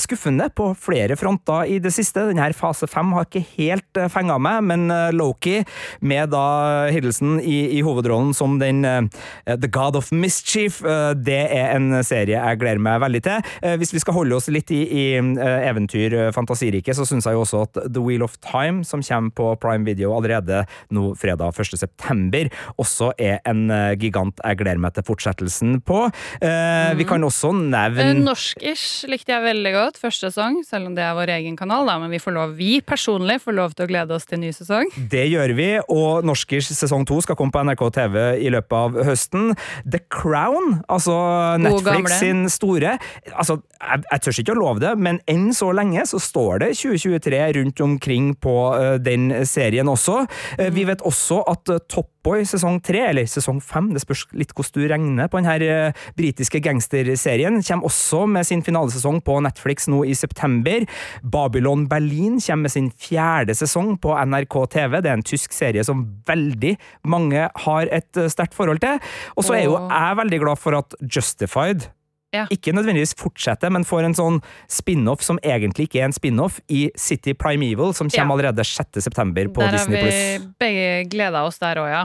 skuffende 0.00 0.48
på 0.56 0.70
flere 0.78 1.16
fronter 1.18 1.68
i 1.70 1.78
det 1.82 1.92
siste. 1.94 2.26
Denne 2.28 2.48
fase 2.56 2.88
fem 2.90 3.12
har 3.16 3.26
ikke 3.26 3.44
helt 3.56 4.00
uh, 4.00 4.08
fenga 4.12 4.36
meg, 4.42 4.62
men 4.66 4.90
eh, 4.90 5.12
Loki, 5.14 5.60
med 6.00 6.30
da 6.32 6.88
Hiddleston 6.92 7.38
i, 7.40 7.78
i 7.78 7.82
hovedrollen 7.86 8.32
som 8.36 8.58
den 8.60 8.84
eh, 8.86 9.06
The 9.46 9.70
God 9.72 9.96
of 9.98 10.10
Mischief, 10.14 10.80
eh, 10.84 11.12
det 11.16 11.38
er 11.54 11.74
en 11.76 12.00
serie 12.06 12.38
jeg 12.38 12.60
gleder 12.60 12.82
meg 12.82 13.00
veldig 13.04 13.22
til. 13.26 13.50
Eh, 13.62 13.76
hvis 13.80 13.94
vi 13.94 14.02
skal 14.02 14.16
holde 14.18 14.36
oss 14.38 14.48
litt 14.52 14.70
i, 14.74 14.82
i 14.86 15.04
eh, 15.18 15.68
eventyr, 15.70 16.16
eh, 16.16 16.32
fantasiriket, 16.34 16.96
så 16.98 17.06
syns 17.08 17.28
jeg 17.28 17.36
jo 17.38 17.44
også 17.44 17.62
at 17.66 17.80
The 17.86 18.02
Wheel 18.02 18.24
of 18.26 18.36
Time, 18.44 18.84
som 18.86 19.04
kommer 19.06 19.34
på 19.36 19.48
Prime 19.62 19.86
Video 19.86 20.14
allerede 20.16 20.64
nå 20.94 21.12
fredag 21.20 21.54
1. 21.56 21.76
september, 21.80 22.50
også 22.82 23.12
er 23.18 23.38
en 23.48 23.66
eh, 23.70 23.94
gigant 24.00 24.40
jeg 24.42 24.60
gleder 24.62 24.82
meg 24.82 24.96
til 24.96 25.06
fortsettelsen 25.06 25.80
på. 25.86 26.06
Eh, 26.40 26.94
Vi 26.96 27.06
kan 27.08 27.22
også 27.26 27.52
Eh, 27.56 27.62
nevne 27.70 28.24
Norsk-ish 28.24 29.06
likte 29.10 29.34
jeg 29.34 29.44
veldig 29.44 29.72
godt. 29.72 29.75
Første 30.00 30.30
sesong, 30.30 30.60
selv 30.66 30.90
om 30.90 30.96
det 30.96 31.04
er 31.04 31.14
vår 31.16 31.32
egen 31.36 31.56
kanal. 31.58 31.86
Da, 31.88 31.96
men 32.02 32.12
vi, 32.12 32.20
lov, 32.32 32.54
vi 32.58 32.80
personlig 32.84 33.38
får 33.44 33.56
lov 33.56 33.76
til 33.76 33.86
å 33.86 33.90
glede 33.90 34.16
oss 34.16 34.26
til 34.28 34.40
ny 34.42 34.52
sesong. 34.54 34.90
Det 35.12 35.26
gjør 35.30 35.54
vi, 35.58 35.68
og 35.92 36.26
Norskers 36.26 36.70
sesong 36.76 37.06
to 37.08 37.20
skal 37.24 37.38
komme 37.38 37.54
på 37.54 37.62
NRK 37.66 37.84
TV 37.96 38.18
i 38.46 38.52
løpet 38.52 38.76
av 38.78 38.98
høsten. 39.10 39.52
The 39.84 40.02
Crown, 40.12 40.80
altså 40.88 41.16
Netflix 41.62 42.18
sin 42.20 42.46
store 42.52 42.96
Altså, 43.36 43.58
jeg, 43.80 44.02
jeg 44.10 44.22
tør 44.22 44.40
ikke 44.42 44.54
å 44.54 44.58
love 44.58 44.82
det, 44.82 44.92
men 45.00 45.18
enn 45.30 45.48
så 45.56 45.70
lenge 45.74 46.04
så 46.08 46.20
står 46.22 46.62
det 46.62 46.70
2023 46.78 47.40
rundt 47.58 47.82
omkring 47.84 48.32
på 48.42 48.54
uh, 48.74 48.96
den 49.02 49.30
serien 49.48 49.88
også. 49.90 50.22
Eh, 50.58 50.70
Vi 50.74 50.86
vet 50.88 51.04
også 51.06 51.42
at 51.50 51.72
uh, 51.72 51.80
Top 51.90 52.15
Boy 52.26 52.42
sesong 52.48 52.80
tre, 52.82 53.04
eller 53.12 53.28
sesong 53.30 53.60
fem, 53.62 53.92
det 53.94 54.00
spørs 54.02 54.24
litt 54.34 54.50
hvordan 54.56 54.82
du 54.82 54.88
regner 54.90 55.28
på 55.30 55.38
denne 55.38 55.90
uh, 55.92 56.06
britiske 56.18 56.58
gangsterserien, 56.64 57.60
kommer 57.62 57.86
også 57.86 58.24
med 58.26 58.48
sin 58.48 58.64
finalesesong 58.66 59.20
på 59.22 59.38
Netflix 59.46 59.86
nå 59.92 60.02
i 60.10 60.14
september. 60.18 60.88
Babylon 61.22 61.86
Berlin 61.90 62.40
kommer 62.42 62.66
med 62.66 62.74
sin 62.74 62.90
fjerde 62.90 63.54
sesong 63.54 63.94
på 64.02 64.16
NRK 64.26 64.56
TV. 64.74 64.98
Det 65.04 65.12
er 65.12 65.20
en 65.20 65.26
tysk 65.26 65.54
serie 65.54 65.84
som 65.86 66.02
veldig 66.26 66.74
mange 67.06 67.46
har 67.66 67.92
et 67.94 68.10
uh, 68.18 68.26
sterkt 68.32 68.58
forhold 68.58 68.82
til. 68.82 68.98
Og 69.36 69.46
så 69.46 69.54
er 69.60 69.68
jo 69.68 69.76
jeg 69.78 70.18
veldig 70.24 70.42
glad 70.42 70.58
for 70.66 70.74
at 70.82 70.98
Justified 71.06 71.92
Ja. 72.34 72.42
ikke 72.50 72.72
nødvendigvis 72.74 73.14
fortsetter, 73.16 73.70
men 73.72 73.84
får 73.86 74.04
en 74.04 74.14
sånn 74.18 74.40
spin-off 74.68 75.22
som 75.24 75.38
egentlig 75.46 75.86
ikke 75.86 76.02
er 76.02 76.08
en 76.10 76.12
spin-off, 76.12 76.58
i 76.68 76.90
City 76.98 77.32
Primeval, 77.38 77.94
som 77.94 78.10
kommer 78.10 78.34
Ja. 78.34 78.50
allerede 78.50 78.64
6. 78.66 79.00
september 79.00 79.46
på 79.48 79.62
der 79.62 79.70
har 79.70 79.78
Disney+. 79.78 80.02
vi 80.02 80.50
begge 80.60 81.08
gleda 81.14 81.46
oss 81.46 81.58
der 81.62 81.76
òg, 81.80 81.88
ja. 81.88 82.02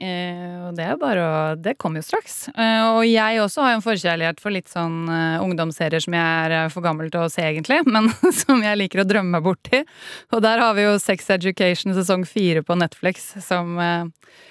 Eh, 0.00 0.56
og 0.64 0.78
det 0.78 0.86
er 0.88 0.96
bare 0.96 1.24
å 1.24 1.40
Det 1.60 1.74
kommer 1.80 2.00
jo 2.00 2.08
straks. 2.08 2.48
Eh, 2.54 2.84
og 2.88 3.02
jeg 3.04 3.42
også 3.42 3.66
har 3.66 3.76
en 3.76 3.84
forkjærlighet 3.84 4.40
for 4.40 4.54
litt 4.54 4.70
sånn 4.72 5.04
eh, 5.12 5.44
ungdomsserier 5.44 6.00
som 6.00 6.16
jeg 6.16 6.54
er 6.56 6.72
for 6.72 6.84
gammel 6.84 7.12
til 7.12 7.26
å 7.26 7.30
se, 7.32 7.44
egentlig, 7.44 7.82
men 7.94 8.08
som 8.32 8.64
jeg 8.64 8.80
liker 8.80 9.04
å 9.04 9.08
drømme 9.08 9.36
meg 9.36 9.44
borti. 9.44 9.84
Og 10.32 10.40
der 10.44 10.64
har 10.64 10.76
vi 10.78 10.88
jo 10.88 10.96
Sex 11.02 11.28
Education 11.36 11.92
sesong 11.96 12.24
fire 12.28 12.64
på 12.64 12.78
Netflix, 12.80 13.32
som 13.44 13.76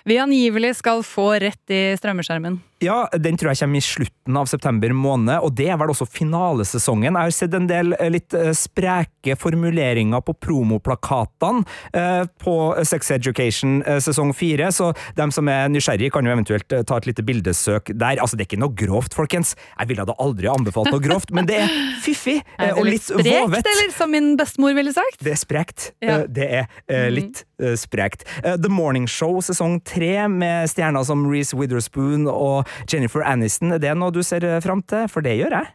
vi 0.08 0.22
angivelig 0.22 0.75
skal 0.79 1.01
få 1.08 1.32
rett 1.41 1.74
i 1.74 1.84
strømmeskjermen. 1.98 2.60
Ja, 2.79 3.09
den 3.12 3.36
tror 3.36 3.51
jeg 3.51 3.59
kommer 3.59 3.81
i 3.81 3.83
slutten 3.83 4.38
av 4.39 4.48
september 4.48 4.93
måned, 4.95 5.41
og 5.43 5.51
det 5.57 5.67
er 5.74 5.79
vel 5.81 5.91
også 5.91 6.05
finalesesongen. 6.07 7.12
Jeg 7.12 7.27
har 7.27 7.33
sett 7.36 7.55
en 7.57 7.67
del 7.67 7.91
eh, 7.98 8.07
litt 8.13 8.36
eh, 8.38 8.53
spreke 8.55 9.36
formuleringer 9.39 10.24
på 10.24 10.36
promoplakatene 10.45 11.65
eh, 11.91 12.24
på 12.39 12.55
Sex 12.88 13.12
Education 13.12 13.81
sesong 14.00 14.31
fire, 14.38 14.69
så 14.75 14.93
dem 15.17 15.33
som 15.36 15.50
er 15.51 15.67
nysgjerrig 15.71 16.12
kan 16.13 16.25
jo 16.27 16.31
eventuelt 16.31 16.67
ta 16.69 17.00
et 17.00 17.09
lite 17.09 17.25
bildesøk 17.27 17.91
der. 17.91 18.21
Altså, 18.24 18.39
det 18.39 18.45
er 18.45 18.50
ikke 18.53 18.62
noe 18.63 18.75
grovt, 18.79 19.17
folkens. 19.17 19.55
Jeg 19.75 19.91
ville 19.91 20.07
da 20.07 20.15
aldri 20.24 20.48
anbefalt 20.51 20.91
noe 20.93 21.03
grovt, 21.03 21.33
men 21.36 21.50
det 21.50 21.59
er 21.65 21.75
fiffig 22.05 22.38
eh, 22.43 22.69
Er 22.69 22.71
det 22.71 22.79
og 22.79 22.88
litt 22.88 22.95
litt 23.00 23.07
sprekt, 23.09 23.43
vovet. 23.50 23.71
eller 23.74 23.93
som 23.98 24.15
min 24.15 24.31
bestemor 24.39 24.77
ville 24.77 24.95
sagt? 24.95 25.19
Det 25.25 25.36
er 25.36 25.41
sprekt. 25.43 25.91
Ja. 26.05 26.21
Det 26.24 26.50
er 26.62 26.71
eh, 26.88 27.09
litt 27.12 27.43
sprekt. 27.75 28.24
The 28.39 28.71
Morning 28.71 29.03
Show 29.09 29.41
sesong 29.43 29.81
tre 29.83 30.13
med 30.31 30.69
stjerner 30.71 31.03
som 31.03 31.25
Reece 31.27 31.57
Witherspoon 31.59 32.24
og 32.31 32.68
Jennifer 32.91 33.25
Aniston. 33.25 33.73
Er 33.75 33.83
det 33.83 33.95
noe 33.97 34.13
du 34.15 34.21
ser 34.25 34.45
eh, 34.45 34.61
fram 34.63 34.81
til? 34.83 35.07
For 35.11 35.25
det 35.25 35.38
gjør 35.39 35.57
jeg. 35.59 35.73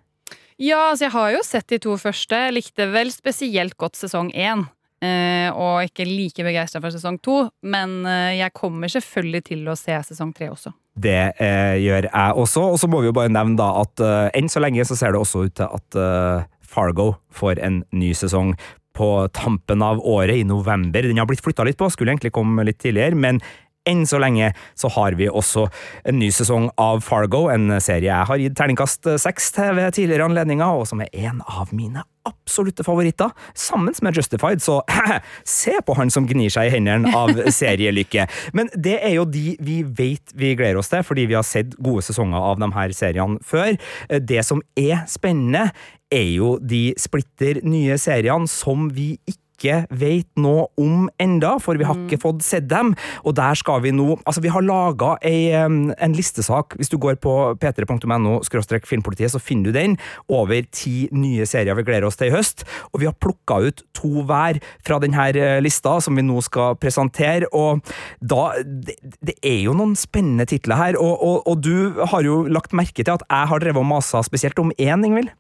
Ja, 0.63 0.91
altså 0.93 1.09
jeg 1.09 1.15
har 1.17 1.33
jo 1.35 1.43
sett 1.43 1.69
de 1.73 1.81
to 1.83 1.97
første. 1.99 2.39
Jeg 2.47 2.55
likte 2.55 2.87
vel 2.95 3.11
spesielt 3.15 3.77
godt 3.81 3.99
sesong 3.99 4.31
én. 4.33 4.67
eh, 5.05 5.51
og 5.53 5.85
ikke 5.89 6.07
like 6.09 6.45
begeistra 6.47 6.81
for 6.81 6.95
sesong 6.95 7.19
to. 7.25 7.49
Men 7.67 8.05
eh, 8.07 8.39
jeg 8.39 8.55
kommer 8.57 8.89
selvfølgelig 8.93 9.43
til 9.51 9.67
å 9.69 9.77
se 9.79 9.97
sesong 10.11 10.33
tre 10.37 10.49
også. 10.53 10.73
Det 10.95 11.35
eh, 11.43 11.75
gjør 11.83 12.07
jeg 12.07 12.39
også, 12.39 12.63
og 12.71 12.79
så 12.79 12.89
må 12.91 13.03
vi 13.03 13.11
jo 13.11 13.17
bare 13.17 13.33
nevne 13.35 13.59
da 13.59 13.73
at 13.83 14.01
eh, 14.05 14.31
enn 14.39 14.49
så 14.53 14.63
lenge 14.63 14.85
så 14.87 14.97
ser 14.99 15.15
det 15.15 15.21
også 15.25 15.49
ut 15.49 15.57
til 15.59 15.67
at 15.67 15.99
eh, 15.99 16.47
Fargo 16.63 17.17
får 17.35 17.59
en 17.67 17.83
ny 17.95 18.13
sesong 18.15 18.55
på 18.95 19.09
tampen 19.35 19.83
av 19.83 19.99
året, 20.07 20.39
i 20.39 20.47
november. 20.47 21.03
Den 21.03 21.19
har 21.19 21.27
blitt 21.27 21.43
flytta 21.43 21.67
litt 21.67 21.79
på, 21.81 21.89
skulle 21.91 22.15
egentlig 22.15 22.31
komme 22.37 22.63
litt 22.63 22.79
tidligere, 22.79 23.19
men 23.19 23.41
enn 23.89 24.05
så 24.09 24.21
lenge 24.23 24.53
så 24.79 24.91
har 24.97 25.19
vi 25.19 25.29
også 25.29 25.67
en 26.09 26.19
ny 26.21 26.31
sesong 26.35 26.71
av 26.81 27.05
Fargo, 27.05 27.47
en 27.53 27.77
serie 27.81 28.09
jeg 28.09 28.31
har 28.31 28.41
gitt 28.41 28.57
terningkast 28.59 29.09
seks 29.21 29.53
til 29.55 29.77
ved 29.79 29.97
tidligere 29.97 30.29
anledninger, 30.29 30.67
og 30.67 30.89
som 30.89 31.03
er 31.05 31.13
en 31.27 31.43
av 31.45 31.73
mine 31.77 32.05
absolutte 32.25 32.85
favoritter, 32.85 33.33
sammen 33.55 33.95
med 34.03 34.17
Justified, 34.17 34.63
så 34.65 34.81
se 35.45 35.77
på 35.85 35.97
han 35.99 36.13
som 36.13 36.29
gnir 36.29 36.53
seg 36.53 36.71
i 36.71 36.75
hendene 36.77 37.13
av 37.17 37.37
serielykke. 37.61 38.27
Men 38.57 38.71
det 38.73 38.97
er 39.03 39.19
jo 39.19 39.27
de 39.29 39.57
vi 39.65 39.83
vet 39.85 40.33
vi 40.35 40.55
gleder 40.57 40.81
oss 40.81 40.93
til, 40.93 41.05
fordi 41.05 41.29
vi 41.29 41.37
har 41.37 41.47
sett 41.47 41.77
gode 41.77 42.05
sesonger 42.07 42.41
av 42.41 42.61
de 42.63 42.71
her 42.77 42.97
seriene 42.97 43.41
før. 43.45 43.77
Det 44.09 44.41
som 44.47 44.65
er 44.81 45.05
spennende, 45.11 45.69
er 46.15 46.29
jo 46.37 46.55
de 46.63 46.93
splitter 47.01 47.61
nye 47.67 47.97
seriene 47.99 48.49
som 48.51 48.89
vi 48.95 49.15
ikke 49.27 49.44
ikke 49.65 49.97
vet 49.97 50.29
noe 50.41 50.69
om 50.81 51.09
enda, 51.23 51.57
for 51.63 51.81
vi 51.81 51.87
har 51.89 51.97
ikke 52.05 52.21
fått 52.21 52.45
sett 52.45 52.69
dem. 52.69 52.93
Og 53.25 53.37
der 53.39 53.57
skal 53.59 53.83
vi 53.85 53.95
nå 53.95 54.15
Altså, 54.25 54.41
vi 54.45 54.53
har 54.53 54.63
laga 54.63 55.17
en 55.25 56.15
listesak. 56.15 56.77
Hvis 56.79 56.91
du 56.93 56.97
går 57.01 57.17
på 57.23 57.33
p3.no 57.61 58.39
filmpolitiet, 58.87 59.33
så 59.33 59.41
finner 59.41 59.71
du 59.71 59.73
den. 59.73 59.97
Over 60.29 60.65
ti 60.73 61.09
nye 61.13 61.47
serier 61.49 61.75
vi 61.75 61.85
gleder 61.87 62.07
oss 62.07 62.17
til 62.21 62.31
i 62.31 62.35
høst. 62.35 62.65
Og 62.93 63.01
vi 63.03 63.09
har 63.09 63.17
plukka 63.17 63.59
ut 63.65 63.83
to 63.97 64.25
hver 64.29 64.61
fra 64.85 65.01
denne 65.03 65.29
eh, 65.35 65.61
lista, 65.65 65.99
som 66.01 66.17
vi 66.17 66.25
nå 66.25 66.41
skal 66.45 66.77
presentere. 66.77 67.49
Og 67.53 67.85
da 68.21 68.53
Det, 68.65 68.97
det 69.25 69.35
er 69.43 69.65
jo 69.67 69.75
noen 69.77 69.95
spennende 69.97 70.47
titler 70.49 70.77
her, 70.77 70.99
og, 71.01 71.23
og, 71.23 71.43
og, 71.49 71.63
du 71.65 72.05
har 72.13 72.25
jo 72.25 72.45
lagt 72.49 72.75
merke 72.77 73.03
til 73.03 73.15
at 73.15 73.25
jeg 73.25 73.51
har 73.51 73.63
drevet 73.63 73.81
og 73.81 73.89
masa 73.89 74.23
spesielt 74.25 74.59
om 74.59 74.73
én, 74.79 75.05
Ingvild? 75.05 75.33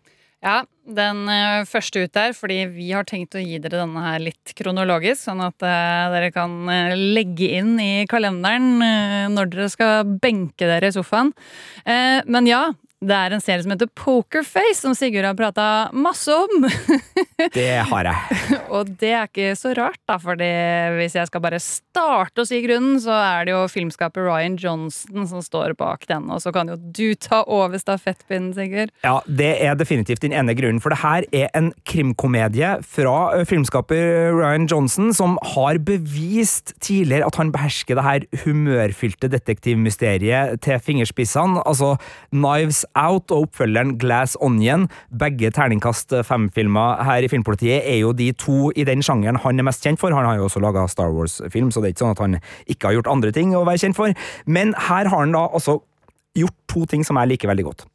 Ja, 0.45 0.59
den 0.85 1.23
uh, 1.25 1.65
første 1.65 2.03
ut 2.05 2.13
der, 2.13 2.35
fordi 2.37 2.59
vi 2.75 2.91
har 2.93 3.07
tenkt 3.09 3.33
å 3.33 3.41
gi 3.41 3.57
dere 3.57 3.81
denne 3.81 4.03
her 4.05 4.21
litt 4.21 4.53
kronologisk, 4.59 5.23
sånn 5.23 5.41
at 5.41 5.65
uh, 5.65 6.13
dere 6.13 6.29
kan 6.35 6.59
uh, 6.69 6.93
legge 6.93 7.49
inn 7.63 7.79
i 7.81 8.05
kalenderen 8.11 8.77
når 9.33 9.49
dere 9.55 9.71
skal 9.73 10.05
benke 10.21 10.69
dere 10.69 10.91
i 10.91 10.95
sofaen. 10.95 11.33
men 12.29 12.47
ja, 12.49 12.67
det 13.04 13.16
er 13.16 13.34
en 13.34 13.42
serie 13.42 13.62
som 13.64 13.73
heter 13.75 13.90
Pokerface, 13.99 14.80
som 14.80 14.94
Sigurd 14.96 15.26
har 15.28 15.37
prata 15.38 15.66
masse 15.92 16.32
om. 16.32 16.66
det 17.56 17.68
har 17.90 18.08
jeg. 18.08 18.58
og 18.73 18.92
det 19.00 19.12
er 19.12 19.28
ikke 19.28 19.52
så 19.58 19.75
rart, 19.76 20.00
da, 20.08 20.18
fordi 20.23 20.50
hvis 20.99 21.16
jeg 21.18 21.28
skal 21.30 21.44
bare 21.44 21.61
starte 21.62 22.44
å 22.44 22.49
si 22.49 22.61
grunnen, 22.64 22.99
så 23.02 23.14
er 23.16 23.49
det 23.49 23.54
jo 23.54 23.64
filmskaper 23.70 24.26
Ryan 24.26 24.58
Johnson 24.61 25.28
som 25.30 25.44
står 25.44 25.76
bak 25.78 26.06
den, 26.11 26.30
og 26.32 26.42
så 26.42 26.52
kan 26.54 26.70
jo 26.73 26.78
du 26.78 27.14
ta 27.18 27.42
over 27.44 27.80
stafettpinnen, 27.80 28.52
Sigurd. 28.56 28.92
Ja, 29.04 29.18
det 29.26 29.52
er 29.64 29.76
definitivt 29.78 30.25
den 30.25 30.34
ene 30.37 30.56
grunnen, 30.56 30.80
for 30.82 30.94
det 30.94 31.02
her 31.02 31.28
er 31.34 31.50
en 31.58 31.73
krimkomedie 31.88 32.76
fra 32.87 33.44
filmskaper 33.49 34.32
Ryan 34.34 34.68
Johnson, 34.70 35.12
som 35.16 35.37
har 35.54 35.80
bevist 35.84 36.75
tidligere 36.84 37.28
at 37.28 37.38
han 37.40 37.52
behersker 37.54 37.99
det 37.99 38.06
her 38.06 38.26
humørfylte 38.44 39.30
detektivmysteriet 39.32 40.61
til 40.64 40.80
fingerspissene. 40.82 41.62
Altså 41.64 41.94
Knives 42.32 42.84
Out 42.95 43.33
og 43.35 43.49
oppfølgeren 43.49 43.97
Glass 44.01 44.37
Onion, 44.45 44.89
begge 45.11 45.51
terningkast 45.55 46.15
fem-filmer 46.27 47.03
her 47.07 47.27
i 47.27 47.31
Filmpolitiet, 47.31 47.83
er 47.83 48.01
jo 48.01 48.13
de 48.17 48.31
to 48.39 48.71
i 48.77 48.87
den 48.87 49.03
sjangeren 49.05 49.41
han 49.43 49.59
er 49.59 49.67
mest 49.67 49.85
kjent 49.85 50.01
for. 50.01 50.15
Han 50.15 50.29
har 50.29 50.39
jo 50.39 50.49
også 50.49 50.63
laga 50.63 50.87
Star 50.91 51.13
Wars-film, 51.15 51.73
så 51.75 51.83
det 51.83 51.91
er 51.91 51.97
ikke 51.97 52.05
sånn 52.05 52.15
at 52.15 52.25
han 52.25 52.39
ikke 52.71 52.91
har 52.91 52.99
gjort 52.99 53.11
andre 53.15 53.33
ting 53.35 53.55
å 53.57 53.65
være 53.67 53.83
kjent 53.87 53.99
for. 53.99 54.15
Men 54.47 54.77
her 54.89 55.11
har 55.11 55.25
han 55.25 55.35
da 55.35 55.47
altså 55.51 55.81
gjort 56.39 56.57
to 56.71 56.85
ting 56.91 57.07
som 57.07 57.19
jeg 57.21 57.35
liker 57.35 57.51
veldig 57.51 57.67
godt. 57.67 57.87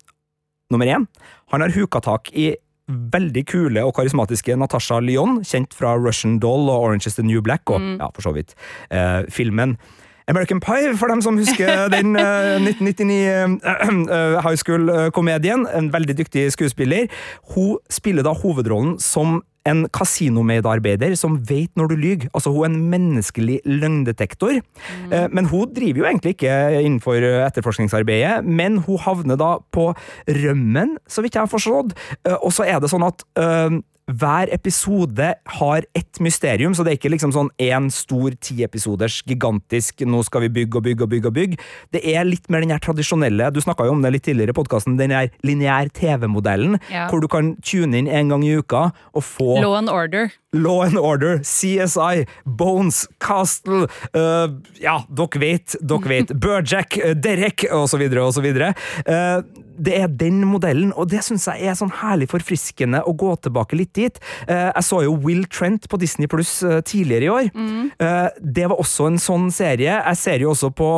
Nummer 0.74 0.90
én, 0.90 1.08
han 1.54 1.64
har 1.64 1.74
huka 1.74 2.02
tak 2.06 2.30
i 2.38 2.52
veldig 2.90 3.46
kule 3.50 3.86
og 3.86 3.94
karismatiske 3.98 4.56
Natasha 4.58 5.00
Lyon, 5.04 5.40
kjent 5.46 5.76
fra 5.78 5.94
Russian 5.98 6.40
Doll 6.42 6.70
og 6.70 6.90
Orange 6.90 7.10
is 7.10 7.18
the 7.18 7.26
New 7.26 7.42
Black, 7.46 7.70
og 7.70 7.82
mm. 7.82 7.96
ja, 8.02 8.10
for 8.16 8.26
så 8.26 8.34
vidt 8.36 8.56
eh, 8.90 9.22
filmen 9.34 9.78
American 10.30 10.62
Pie, 10.64 10.94
for 10.98 11.12
dem 11.12 11.22
som 11.26 11.38
husker 11.40 11.90
den 11.94 12.16
uh, 12.16 12.58
1999 12.62 13.60
uh, 13.66 14.40
high 14.46 14.58
school-komedien. 14.58 15.68
En 15.74 15.92
veldig 15.94 16.18
dyktig 16.22 16.52
skuespiller. 16.54 17.10
Hun 17.56 17.78
spiller 17.90 18.26
da 18.26 18.36
hovedrollen 18.38 19.00
som 19.02 19.42
en 19.68 19.84
kasinomedarbeider 19.94 21.14
som 21.20 21.36
vet 21.50 21.70
når 21.78 21.92
du 21.92 21.96
lyver. 22.00 22.30
Altså, 22.34 22.54
hun 22.54 22.64
er 22.64 22.70
en 22.72 22.86
menneskelig 22.90 23.60
løgndetektor. 23.68 24.62
Mm. 25.10 25.36
Men 25.36 25.50
hun 25.52 25.74
driver 25.76 26.00
jo 26.00 26.08
egentlig 26.08 26.34
ikke 26.38 26.54
innenfor 26.80 27.26
etterforskningsarbeidet, 27.50 28.48
men 28.48 28.80
hun 28.88 28.98
havner 29.04 29.38
da 29.38 29.52
på 29.76 29.92
rømmen, 30.40 30.96
så 31.12 31.22
vidt 31.22 31.36
jeg 31.36 31.44
har 31.44 31.52
forstått. 31.52 31.94
Og 32.40 32.54
så 32.56 32.66
er 32.72 32.80
det 32.80 32.90
sånn 32.90 33.06
at 33.06 33.28
hver 34.10 34.50
episode 34.54 35.34
har 35.60 35.86
ett 35.94 36.20
mysterium, 36.20 36.74
så 36.76 36.84
det 36.84 36.94
er 36.94 37.00
ikke 37.00 37.12
liksom 37.14 37.34
sånn 37.36 37.52
én 37.62 37.90
stor 37.94 38.34
tiepisoders 38.42 39.22
gigantisk 39.28 40.02
'nå 40.06 40.24
skal 40.26 40.48
vi 40.48 40.50
bygge 40.60 40.78
og 40.78 40.84
bygge 40.84 41.04
og 41.04 41.12
bygge'. 41.12 41.28
og 41.28 41.34
bygge. 41.34 41.60
Det 41.92 42.02
er 42.04 42.26
litt 42.26 42.50
mer 42.50 42.62
den 42.62 42.72
her 42.72 42.80
tradisjonelle, 42.80 43.52
du 43.54 43.62
snakka 43.62 43.86
jo 43.86 43.92
om 43.92 44.02
det 44.02 44.14
litt 44.14 44.24
tidligere 44.24 44.50
i 44.50 44.58
podkasten, 44.58 44.98
den 44.98 45.12
her 45.12 45.30
lineær 45.44 45.90
TV-modellen, 45.94 46.80
ja. 46.90 47.08
hvor 47.10 47.22
du 47.22 47.28
kan 47.28 47.56
tune 47.62 47.94
inn 47.98 48.08
en 48.08 48.30
gang 48.30 48.44
i 48.44 48.58
uka 48.58 48.92
og 49.14 49.24
få 49.24 49.62
Law 49.62 49.76
and 49.76 49.90
Order. 49.90 50.32
Law 50.54 50.82
and 50.82 50.98
Order, 50.98 51.40
CSI, 51.40 52.26
Bones, 52.46 53.08
Castle 53.20 53.88
uh, 54.16 54.50
Ja, 54.82 55.04
dere 55.10 55.40
vet, 55.40 55.76
dere 55.82 56.10
vet. 56.10 56.34
Burjack, 56.42 56.98
uh, 56.98 57.14
Derek, 57.14 57.68
osv., 57.72 58.02
osv. 58.02 58.46
Uh, 59.06 59.44
det 59.80 59.96
er 60.02 60.12
den 60.22 60.42
modellen, 60.48 60.92
og 60.94 61.10
det 61.12 61.24
syns 61.26 61.48
jeg 61.50 61.70
er 61.72 61.78
sånn 61.78 61.94
herlig 62.02 62.30
forfriskende 62.32 63.02
å 63.08 63.16
gå 63.18 63.32
tilbake 63.46 63.80
litt 63.80 63.94
dit. 63.98 64.20
Uh, 64.50 64.70
jeg 64.70 64.86
så 64.90 65.04
jo 65.06 65.16
Will 65.24 65.46
Trent 65.52 65.88
på 65.90 66.00
Disney 66.02 66.30
Pluss 66.32 66.60
uh, 66.66 66.80
tidligere 66.86 67.30
i 67.30 67.34
år. 67.34 67.50
Mm. 67.56 67.88
Uh, 68.02 68.28
det 68.40 68.68
var 68.70 68.82
også 68.82 69.10
en 69.10 69.22
sånn 69.22 69.50
serie. 69.56 70.00
Jeg 70.00 70.20
ser 70.20 70.44
jo 70.46 70.54
også 70.54 70.74
på 70.76 70.92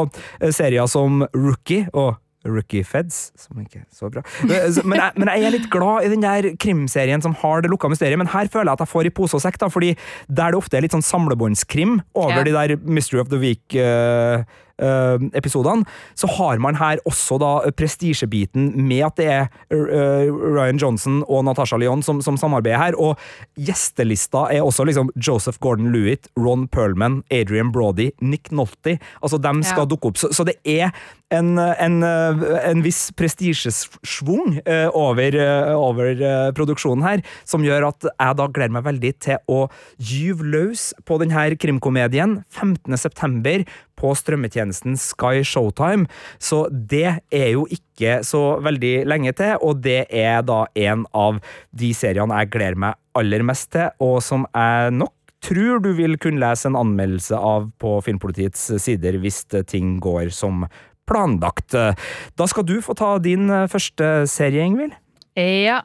serier 0.54 0.90
som 0.90 1.24
Rookie 1.36 1.88
og 1.94 2.18
Rookie 2.48 2.86
Feds, 2.88 3.30
som 3.38 3.60
ikke 3.62 3.84
er 3.84 3.88
så 3.94 4.10
bra. 4.10 4.24
Men 4.42 4.56
jeg, 4.98 5.12
men 5.20 5.30
jeg, 5.30 5.44
er 5.46 5.54
litt 5.54 5.68
glad 5.74 6.08
i 6.08 6.10
den 6.10 6.24
der 6.26 6.48
krimserien 6.62 7.22
som 7.22 7.36
har 7.38 7.62
det 7.62 7.70
lukka 7.70 7.92
mysteriet, 7.92 8.18
men 8.18 8.32
her 8.34 8.50
føler 8.50 8.72
jeg 8.72 8.80
at 8.80 8.86
jeg 8.86 8.94
får 8.96 9.10
i 9.10 9.14
pose 9.14 9.38
og 9.38 9.44
sekk, 9.44 9.60
da, 9.62 9.70
fordi 9.72 9.94
der 10.28 10.54
det 10.54 10.58
ofte 10.58 10.80
er 10.80 10.86
litt 10.86 10.96
sånn 10.96 11.06
samlebåndskrim 11.06 12.00
over 12.18 12.42
ja. 12.42 12.48
de 12.48 12.56
der 12.58 12.76
Mystery 12.82 13.22
of 13.22 13.30
the 13.30 13.42
Week 13.42 13.78
uh, 13.78 14.42
episodene, 14.82 15.86
så 16.18 16.28
har 16.38 16.62
man 16.64 16.78
her 16.80 17.02
også 17.08 17.38
da 17.42 17.52
prestisjebiten 17.78 18.72
med 18.88 19.06
at 19.08 19.20
det 19.20 19.28
er 19.30 19.48
uh, 19.74 20.32
Ryan 20.32 20.80
Johnson 20.82 21.22
og 21.28 21.46
Natasha 21.48 21.80
Lyon 21.80 22.04
som, 22.06 22.22
som, 22.24 22.40
samarbeider 22.42 22.82
her, 22.82 22.98
og 22.98 23.20
gjestelista 23.60 24.48
er 24.54 24.66
også 24.66 24.86
liksom 24.88 25.12
Joseph 25.16 25.60
Gordon-Lewitt, 25.64 26.32
Ron 26.40 26.68
Perlman, 26.72 27.22
Adrian 27.32 27.72
Brody, 27.72 28.12
Nick 28.22 28.52
Nolte. 28.52 28.98
Altså, 29.22 29.40
dem 29.42 29.62
skal 29.66 29.86
ja. 29.86 29.92
dukke 29.92 30.12
opp. 30.12 30.22
Så, 30.22 30.32
så 30.34 30.46
det 30.48 30.58
er 30.66 30.90
en, 31.32 31.54
en, 31.60 32.02
en 32.04 32.82
viss 32.84 33.12
prestisjesvung 33.16 34.58
uh, 34.66 34.90
over, 34.98 35.38
over 35.78 36.24
produksjonen 36.58 37.06
her, 37.06 37.26
som 37.48 37.66
gjør 37.66 37.92
at 37.92 38.10
jeg 38.10 38.40
da 38.40 38.50
gleder 38.52 38.76
meg 38.76 38.88
veldig 38.88 39.14
til 39.22 39.52
å 39.52 39.62
gyve 40.02 40.48
løs 40.52 40.90
på 41.08 41.20
denne 41.22 41.50
krimkomedien 41.62 42.42
15.9. 42.52 43.66
på 44.02 44.16
strømmetjenesten 44.18 44.98
Sky 45.00 45.46
Showtime. 45.46 46.10
Så 46.42 46.66
det 46.72 47.22
er 47.30 47.50
jo 47.54 47.68
ikke 47.70 48.20
så 48.26 48.58
veldig 48.66 48.96
lenge 49.06 49.36
til, 49.38 49.56
og 49.62 49.84
det 49.86 50.08
er 50.10 50.42
da 50.48 50.66
en 50.90 51.06
av 51.14 51.38
de 51.72 51.94
seriene 51.96 52.42
jeg 52.42 52.54
gleder 52.58 52.82
meg 52.88 52.98
aller 53.18 53.46
mest 53.46 53.70
til, 53.76 53.92
og 54.02 54.20
som 54.26 54.48
jeg 54.56 54.96
nok 54.98 55.14
tror 55.42 55.82
du 55.82 55.92
vil 55.98 56.18
kunne 56.22 56.42
lese 56.42 56.70
en 56.70 56.78
anmeldelse 56.78 57.38
av 57.38 57.70
på 57.82 57.96
Filmpolitiets 58.06 58.68
sider 58.84 59.18
hvis 59.22 59.44
ting 59.70 59.96
går 60.02 60.30
som 60.36 60.68
planlagt. 61.10 61.74
Da 61.74 62.48
skal 62.50 62.68
du 62.70 62.76
få 62.86 62.94
ta 62.98 63.16
din 63.22 63.50
første 63.72 64.28
serie, 64.30 64.68
Ingvild. 64.70 64.94
Ja. 65.38 65.82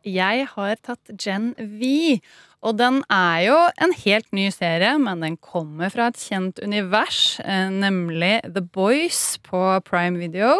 Jeg 0.00 0.46
har 0.54 0.78
tatt 0.80 1.10
Gen 1.20 1.50
V. 1.58 2.20
Og 2.60 2.76
den 2.76 3.00
er 3.08 3.40
jo 3.46 3.56
en 3.80 3.94
helt 4.02 4.26
ny 4.36 4.50
serie, 4.52 4.98
men 5.00 5.22
den 5.24 5.38
kommer 5.40 5.88
fra 5.92 6.08
et 6.10 6.18
kjent 6.20 6.58
univers, 6.60 7.40
eh, 7.40 7.70
nemlig 7.72 8.40
The 8.44 8.60
Boys 8.60 9.38
på 9.46 9.80
Prime 9.86 10.18
Video. 10.20 10.58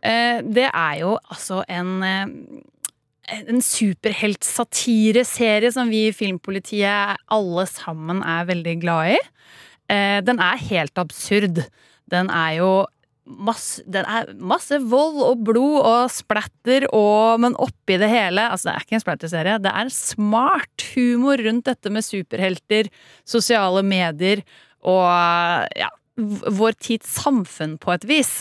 Eh, 0.00 0.40
det 0.40 0.70
er 0.72 0.94
jo 1.02 1.18
altså 1.30 1.64
en 1.68 2.02
en 3.24 3.62
superheltsatireserie 3.64 5.72
som 5.72 5.88
vi 5.88 6.08
i 6.10 6.12
Filmpolitiet 6.12 7.16
alle 7.32 7.64
sammen 7.66 8.20
er 8.20 8.44
veldig 8.44 8.80
glad 8.82 9.14
i. 9.14 9.18
Den 10.28 10.38
er 10.38 10.56
helt 10.60 10.98
absurd. 11.00 11.64
Den 12.12 12.28
er 12.28 12.50
jo 12.58 12.84
masse, 13.24 13.82
den 13.88 14.04
er 14.04 14.30
masse 14.36 14.78
vold 14.90 15.20
og 15.24 15.42
blod 15.46 15.78
og 15.80 16.12
splatter, 16.12 16.86
og, 16.92 17.40
men 17.40 17.56
oppi 17.56 17.96
det 18.00 18.10
hele 18.12 18.48
Altså, 18.50 18.68
det 18.68 18.74
er 18.74 18.86
ikke 18.86 18.98
en 18.98 19.04
splatterserie. 19.04 19.58
Det 19.64 19.72
er 19.72 19.92
smart 19.94 20.86
humor 20.94 21.40
rundt 21.40 21.68
dette 21.70 21.92
med 21.92 22.04
superhelter, 22.04 22.90
sosiale 23.28 23.84
medier 23.86 24.44
og 24.84 25.08
ja, 25.78 25.88
vår 26.16 26.76
tids 26.78 27.08
samfunn, 27.22 27.78
på 27.80 27.94
et 27.96 28.04
vis. 28.08 28.34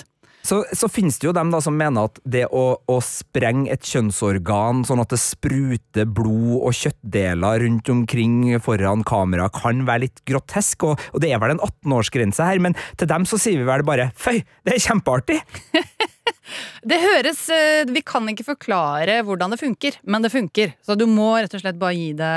Så, 0.44 0.62
så 0.76 0.90
finnes 0.92 1.16
det 1.20 1.30
jo 1.30 1.34
dem 1.36 1.54
da 1.54 1.62
som 1.64 1.78
mener 1.80 2.10
at 2.10 2.20
det 2.28 2.44
å, 2.52 2.64
å 2.76 2.98
sprenge 3.04 3.72
et 3.72 3.88
kjønnsorgan 3.88 4.84
sånn 4.88 5.02
at 5.04 5.14
det 5.14 5.22
spruter 5.24 6.10
blod 6.10 6.58
og 6.60 6.76
kjøttdeler 6.76 7.64
rundt 7.64 7.92
omkring 7.94 8.40
foran 8.64 9.06
kamera, 9.08 9.48
kan 9.54 9.86
være 9.88 10.06
litt 10.08 10.24
grotesk, 10.28 10.90
og, 10.90 11.06
og 11.16 11.24
det 11.24 11.32
er 11.32 11.40
vel 11.44 11.56
en 11.56 11.64
18-årsgrense 11.64 12.50
her, 12.50 12.60
men 12.64 12.76
til 13.00 13.10
dem 13.10 13.28
så 13.30 13.40
sier 13.40 13.62
vi 13.62 13.70
vel 13.70 13.86
bare 13.88 14.12
føy, 14.20 14.44
det 14.68 14.76
er 14.76 14.84
kjempeartig! 14.90 15.40
Det 16.90 16.98
høres 17.00 17.40
eh, 17.54 17.84
Vi 17.90 18.02
kan 18.06 18.28
ikke 18.32 18.46
forklare 18.48 19.20
hvordan 19.26 19.54
det 19.54 19.60
funker, 19.62 19.98
men 20.04 20.24
det 20.26 20.32
funker. 20.34 20.74
Så 20.84 20.96
du 21.00 21.06
må 21.10 21.30
rett 21.38 21.54
og 21.56 21.64
slett 21.64 21.80
bare 21.80 21.96
gi 21.96 22.10
det 22.20 22.32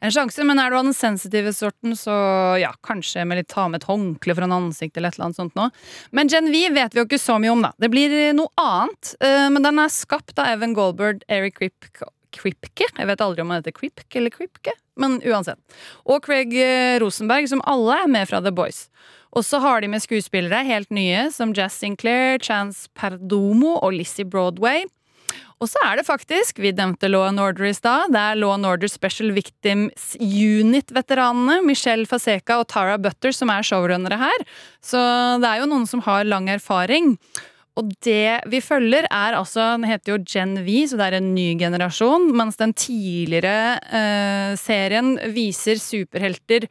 en 0.00 0.14
sjanse. 0.14 0.44
Men 0.48 0.60
er 0.62 0.72
du 0.72 0.78
av 0.78 0.86
den 0.88 0.96
sensitive 0.96 1.52
sorten, 1.56 1.96
så 1.98 2.14
ja, 2.60 2.70
kanskje 2.86 3.26
med 3.28 3.40
litt 3.42 3.50
ta 3.52 3.66
med 3.68 3.82
et 3.82 3.88
håndkle 3.88 4.36
foran 4.38 4.54
ansiktet 4.56 5.00
eller 5.00 5.12
et 5.12 5.18
eller 5.18 5.28
annet 5.30 5.40
sånt 5.40 5.58
nå. 5.58 5.68
Men 6.16 6.32
Gen 6.32 6.48
V 6.52 6.62
vet 6.76 6.96
vi 6.96 7.02
jo 7.02 7.08
ikke 7.08 7.20
så 7.20 7.36
mye 7.42 7.52
om, 7.52 7.66
da. 7.68 7.74
Det 7.80 7.90
blir 7.92 8.16
noe 8.36 8.52
annet. 8.60 9.14
eh, 9.20 9.48
Men 9.52 9.68
den 9.68 9.82
er 9.84 9.92
skapt 9.92 10.36
av 10.40 10.52
Evan 10.54 10.76
Goldberg, 10.76 11.24
Eric 11.28 11.60
Kripke 11.60 12.10
Kripke? 12.30 12.86
Jeg 12.94 13.08
vet 13.08 13.22
aldri 13.24 13.42
om 13.42 13.50
han 13.50 13.58
heter 13.58 13.74
Kripke 13.74 14.20
eller 14.20 14.30
Kripke, 14.30 14.70
men 15.00 15.16
uansett. 15.26 15.58
Og 16.06 16.22
Craig 16.22 16.54
eh, 16.54 16.98
Rosenberg, 17.02 17.48
som 17.50 17.62
alle 17.66 17.96
er 18.04 18.12
med 18.12 18.28
fra 18.30 18.38
The 18.44 18.52
Boys. 18.54 18.84
Og 19.36 19.44
så 19.46 19.60
har 19.62 19.82
de 19.82 19.90
med 19.92 20.02
skuespillere 20.02 20.64
helt 20.66 20.90
nye, 20.90 21.28
som 21.30 21.54
Jazz 21.54 21.78
Sinclair, 21.78 22.40
Chance 22.42 22.88
Perdomo 22.98 23.76
og 23.78 23.94
Lizzie 23.94 24.26
Broadway. 24.26 24.86
Og 25.60 25.68
så 25.68 25.80
er 25.84 25.98
det 25.98 26.06
faktisk, 26.06 26.58
vi 26.64 26.72
nevnte 26.72 27.10
Law 27.10 27.26
and 27.28 27.40
Order 27.42 27.68
i 27.68 27.74
stad, 27.76 28.14
det 28.14 28.20
er 28.20 28.38
Law 28.40 28.54
and 28.54 28.64
Order 28.66 28.88
Special 28.88 29.28
Victims 29.36 30.14
Unit-veteranene, 30.16 31.58
Michelle 31.66 32.08
Faseca 32.08 32.56
og 32.62 32.70
Tara 32.72 32.96
Butter, 32.98 33.34
som 33.36 33.52
er 33.52 33.66
showrunnere 33.68 34.16
her. 34.22 34.46
Så 34.80 34.98
det 35.42 35.50
er 35.50 35.60
jo 35.60 35.68
noen 35.68 35.84
som 35.90 36.00
har 36.06 36.24
lang 36.24 36.48
erfaring. 36.48 37.12
Og 37.78 37.92
det 38.04 38.40
vi 38.50 38.62
følger, 38.64 39.06
er 39.12 39.36
altså 39.36 39.74
Den 39.76 39.86
heter 39.88 40.14
jo 40.14 40.22
Gen 40.24 40.56
V, 40.64 40.80
så 40.88 40.98
det 40.98 41.10
er 41.10 41.18
en 41.20 41.30
ny 41.36 41.52
generasjon. 41.60 42.30
Mens 42.36 42.58
den 42.60 42.72
tidligere 42.72 43.76
eh, 43.84 44.56
serien 44.60 45.14
viser 45.36 45.78
superhelter 45.80 46.66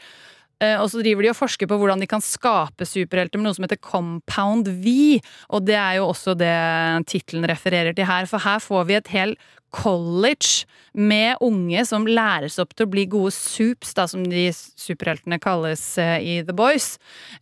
og 0.59 0.89
så 0.91 0.99
driver 0.99 1.23
de 1.23 1.29
og 1.31 1.37
forsker 1.39 1.69
på 1.71 1.77
hvordan 1.79 2.01
de 2.03 2.07
kan 2.09 2.23
skape 2.23 2.83
superhelter 2.83 3.39
med 3.39 3.47
noe 3.47 3.55
som 3.55 3.63
heter 3.63 3.79
Compound 3.79 4.67
V. 4.83 5.19
Og 5.55 5.63
det 5.63 5.77
er 5.79 5.99
jo 5.99 6.09
også 6.09 6.35
det 6.35 6.51
tittelen 7.07 7.47
refererer 7.47 7.95
til 7.95 8.09
her, 8.09 8.27
for 8.27 8.43
her 8.43 8.59
får 8.63 8.89
vi 8.89 8.97
et 8.99 9.13
helt 9.13 9.39
college 9.71 10.65
med 10.93 11.37
unge 11.45 11.83
som 11.85 12.07
læres 12.09 12.57
opp 12.61 12.73
til 12.73 12.87
å 12.87 12.91
bli 12.91 13.05
gode 13.09 13.33
soups, 13.35 13.93
da, 13.97 14.07
som 14.09 14.23
de 14.25 14.49
superheltene 14.53 15.39
kalles 15.41 15.83
eh, 16.01 16.17
i 16.19 16.39
The 16.45 16.55
Boys. 16.57 16.95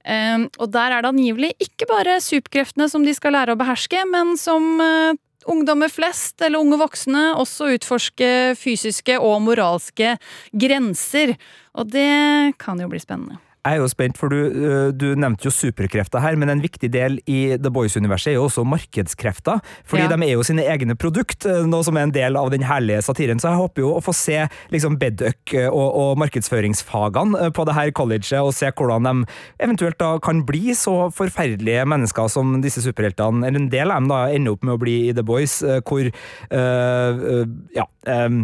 Um, 0.04 0.48
og 0.60 0.72
der 0.76 0.94
er 0.94 1.04
det 1.04 1.14
angivelig 1.14 1.54
ikke 1.64 1.88
bare 1.90 2.20
superkreftene 2.24 2.90
som 2.92 3.08
de 3.08 3.16
skal 3.16 3.38
lære 3.38 3.56
å 3.56 3.60
beherske, 3.60 4.04
men 4.12 4.36
som 4.40 4.76
eh, 4.84 5.20
ungdommer 5.48 5.92
flest, 5.92 6.36
eller 6.44 6.60
unge 6.60 6.80
voksne, 6.82 7.30
også 7.40 7.72
utforske 7.78 8.32
fysiske 8.60 9.16
og 9.24 9.40
moralske 9.46 10.18
grenser. 10.52 11.38
Og 11.78 11.92
det 11.94 12.58
kan 12.62 12.82
jo 12.82 12.90
bli 12.90 13.00
spennende. 13.00 13.38
Jeg 13.68 13.76
er 13.76 13.82
jo 13.84 13.88
spent, 13.92 14.16
for 14.16 14.32
du, 14.32 14.36
øh, 14.48 14.94
du 14.96 15.10
nevnte 15.20 15.44
jo 15.44 15.52
superkrefter 15.52 16.22
her, 16.24 16.38
men 16.40 16.48
en 16.54 16.62
viktig 16.64 16.88
del 16.94 17.18
i 17.28 17.58
The 17.60 17.72
Boys-universet 17.74 18.30
er 18.32 18.38
jo 18.38 18.46
også 18.46 18.64
markedskrefter. 18.64 19.60
Fordi 19.84 20.04
Ja. 20.06 20.08
de 20.16 20.24
er 20.24 20.38
jo 20.38 20.44
sine 20.44 20.64
egne 20.64 20.96
produkt, 20.96 21.46
øh, 21.46 21.66
noe 21.68 21.84
som 21.84 21.98
er 21.98 22.04
en 22.08 22.14
del 22.16 22.38
av 22.40 22.50
den 22.54 22.64
herlige 22.64 23.02
satiren. 23.02 23.40
Så 23.40 23.50
jeg 23.50 23.58
håper 23.60 23.82
jo 23.84 23.90
å 23.98 24.04
få 24.04 24.14
se 24.16 24.48
liksom 24.72 24.96
Bedøk 24.98 25.54
øh, 25.54 25.68
og, 25.68 25.90
og 25.96 26.18
markedsføringsfagene 26.18 27.52
på 27.52 27.66
det 27.66 27.76
her 27.76 27.92
colleget, 27.92 28.40
og 28.40 28.54
se 28.54 28.72
hvordan 28.72 29.04
de 29.04 29.26
eventuelt 29.60 30.00
da 30.00 30.18
kan 30.24 30.46
bli 30.46 30.72
så 30.74 31.12
forferdelige 31.12 31.84
mennesker 31.86 32.30
som 32.30 32.62
disse 32.62 32.82
superheltene, 32.82 33.46
eller 33.48 33.60
en 33.60 33.70
del 33.70 33.92
av 33.92 34.00
dem 34.00 34.08
da 34.08 34.24
ender 34.32 34.56
opp 34.56 34.64
med 34.64 34.78
å 34.78 34.80
bli 34.80 35.10
i 35.10 35.14
The 35.14 35.24
Boys, 35.28 35.60
hvor 35.84 36.08
øh, 36.08 36.12
øh, 36.54 37.48
ja, 37.76 37.84
øh, 38.08 38.16
eh, 38.16 38.42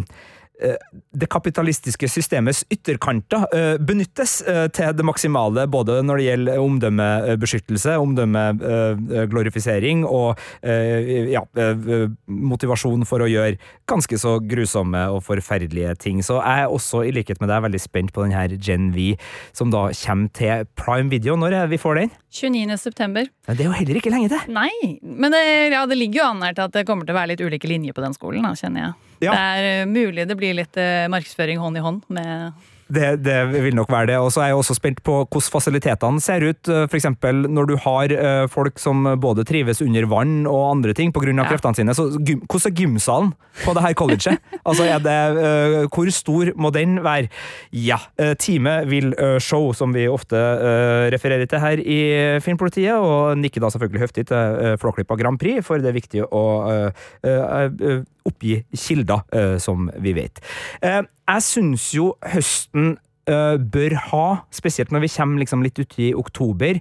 det 1.14 1.28
kapitalistiske 1.30 2.08
systemets 2.10 2.64
ytterkanter 2.72 3.46
eh, 3.56 3.76
benyttes 3.82 4.42
eh, 4.48 4.68
til 4.74 4.94
det 4.96 5.06
maksimale, 5.06 5.66
både 5.72 6.00
når 6.06 6.20
det 6.20 6.28
gjelder 6.28 6.62
omdømmebeskyttelse, 6.62 7.96
omdømmeglorifisering 8.02 10.04
og 10.08 10.40
eh, 10.62 11.32
ja, 11.34 11.44
eh, 11.60 12.08
motivasjon 12.28 13.06
for 13.10 13.26
å 13.26 13.30
gjøre 13.30 13.58
ganske 13.90 14.20
så 14.22 14.38
grusomme 14.40 15.06
og 15.14 15.24
forferdelige 15.26 15.96
ting. 16.06 16.24
Så 16.26 16.40
jeg 16.40 16.66
er 16.66 16.72
også, 16.72 17.04
i 17.08 17.14
likhet 17.16 17.42
med 17.44 17.52
deg, 17.52 17.66
veldig 17.68 17.82
spent 17.82 18.14
på 18.16 18.26
den 18.26 18.36
her 18.38 18.54
Gen 18.54 18.92
V, 18.96 19.14
som 19.58 19.74
da 19.74 19.88
kommer 20.04 20.34
til 20.38 20.68
Prime 20.80 21.12
Video. 21.12 21.38
Når 21.40 21.58
er 21.64 21.72
vi 21.72 21.82
får 21.82 22.00
den? 22.00 22.14
29. 22.34 22.78
september. 22.82 23.28
Det 23.50 23.60
er 23.60 23.70
jo 23.70 23.76
heller 23.76 24.00
ikke 24.00 24.14
lenge 24.14 24.32
til! 24.32 24.54
Nei, 24.54 24.72
men 25.02 25.34
det, 25.34 25.44
ja, 25.74 25.84
det 25.90 26.00
ligger 26.00 26.22
jo 26.22 26.30
an 26.32 26.46
her 26.46 26.58
til 26.58 26.70
at 26.70 26.78
det 26.78 26.86
kommer 26.88 27.06
til 27.06 27.16
å 27.16 27.20
være 27.20 27.34
litt 27.34 27.44
ulike 27.44 27.70
linjer 27.70 27.96
på 27.96 28.06
den 28.06 28.16
skolen, 28.16 28.46
da, 28.46 28.56
kjenner 28.58 28.88
jeg. 28.88 29.13
Ja. 29.24 29.34
Det 29.34 29.64
er 29.64 29.72
eh, 29.84 29.90
mulig 29.90 30.28
det 30.30 30.38
blir 30.40 30.56
litt 30.58 30.80
eh, 30.80 31.08
markedsføring 31.12 31.62
hånd 31.62 31.80
i 31.80 31.84
hånd 31.84 32.06
med 32.14 32.70
Det, 32.94 33.24
det 33.26 33.38
vil 33.64 33.74
nok 33.74 33.90
være 33.90 34.12
det. 34.12 34.18
Og 34.22 34.28
så 34.36 34.44
er 34.44 34.52
jeg 34.52 34.58
også 34.60 34.76
spent 34.78 35.00
på 35.08 35.16
hvordan 35.24 35.52
fasilitetene 35.54 36.22
ser 36.22 36.44
ut. 36.46 36.70
F.eks. 36.92 37.08
når 37.50 37.70
du 37.72 37.74
har 37.82 38.14
eh, 38.14 38.44
folk 38.52 38.78
som 38.82 39.08
både 39.24 39.46
trives 39.50 39.82
under 39.82 40.06
vann 40.12 40.44
og 40.50 40.68
andre 40.76 40.94
ting 40.94 41.14
pga. 41.16 41.32
Ja. 41.34 41.48
kreftene 41.50 41.80
sine. 41.80 41.96
Så 41.98 42.10
hvordan 42.12 42.68
er 42.68 42.76
gymsalen 42.78 43.32
på 43.64 43.74
det 43.74 43.86
her 43.86 43.96
colleget? 43.98 44.44
altså, 44.68 44.86
det, 45.08 45.16
eh, 45.48 45.78
hvor 45.88 46.12
stor 46.14 46.52
må 46.60 46.70
den 46.76 47.00
være? 47.06 47.32
Ja, 47.72 47.98
teamet 48.20 48.44
Time 48.44 48.76
vil 48.92 49.14
eh, 49.18 49.40
show, 49.42 49.72
som 49.74 49.96
vi 49.96 50.06
ofte 50.12 50.38
eh, 50.38 51.08
refererer 51.16 51.50
til 51.50 51.64
her 51.64 51.82
i 51.82 52.00
Filmpolitiet, 52.44 52.94
og 52.94 53.40
nikker 53.42 53.64
da 53.64 53.72
selvfølgelig 53.74 54.04
høftig 54.06 54.28
til 54.30 54.78
Flåklypa 54.84 55.18
Grand 55.18 55.40
Prix, 55.42 55.64
for 55.66 55.82
det 55.82 55.90
er 55.90 55.98
viktig 55.98 56.28
å 56.28 56.44
eh, 56.70 57.06
eh, 57.26 57.64
eh, 57.90 58.04
oppgi 58.30 58.62
kilder, 58.76 59.24
eh, 59.34 59.58
som 59.62 59.90
vi 60.04 60.14
vet. 60.18 60.40
Eh, 60.82 61.02
jeg 61.04 61.46
syns 61.48 61.90
jo 61.96 62.14
høsten 62.34 62.96
eh, 63.28 63.58
bør 63.58 63.98
ha, 64.12 64.28
spesielt 64.52 64.92
når 64.92 65.06
vi 65.06 65.12
kommer 65.16 65.44
liksom 65.44 65.64
litt 65.66 65.80
uti 65.80 66.14
oktober, 66.18 66.80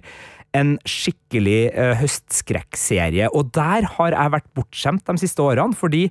en 0.53 0.75
skikkelig 0.85 1.71
høstskrekkserie. 1.97 3.31
Og 3.33 3.47
der 3.55 3.87
har 3.95 4.13
jeg 4.13 4.33
vært 4.35 4.51
bortskjemt 4.53 5.07
de 5.09 5.17
siste 5.23 5.41
årene, 5.41 5.73
fordi 5.73 6.03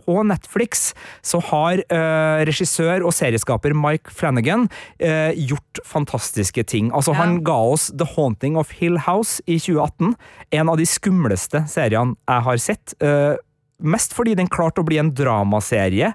på 0.00 0.22
Netflix 0.26 0.90
så 1.26 1.40
har 1.50 1.82
eh, 1.84 2.40
regissør 2.48 3.04
og 3.06 3.14
serieskaper 3.16 3.74
Mike 3.76 4.12
Flanagan 4.14 4.68
eh, 4.98 5.36
gjort 5.36 5.82
fantastiske 5.86 6.64
ting. 6.64 6.90
Altså, 6.96 7.12
Ja. 7.12 7.20
Han 7.20 7.42
ga 7.44 7.58
oss 7.74 7.90
The 7.92 8.06
Haunting 8.16 8.56
of 8.56 8.72
Hill 8.80 8.96
House 9.06 9.42
i 9.46 9.58
2018. 9.60 10.14
En 10.56 10.68
av 10.72 10.80
de 10.80 10.86
skumleste 10.88 11.64
seriene 11.68 12.16
jeg 12.24 12.46
har 12.48 12.56
sett. 12.62 12.94
Eh, 13.02 13.36
mest 13.82 14.14
fordi 14.16 14.36
den 14.38 14.50
klarte 14.50 14.82
å 14.82 14.86
bli 14.86 15.00
en 15.00 15.12
dramaserie 15.16 16.12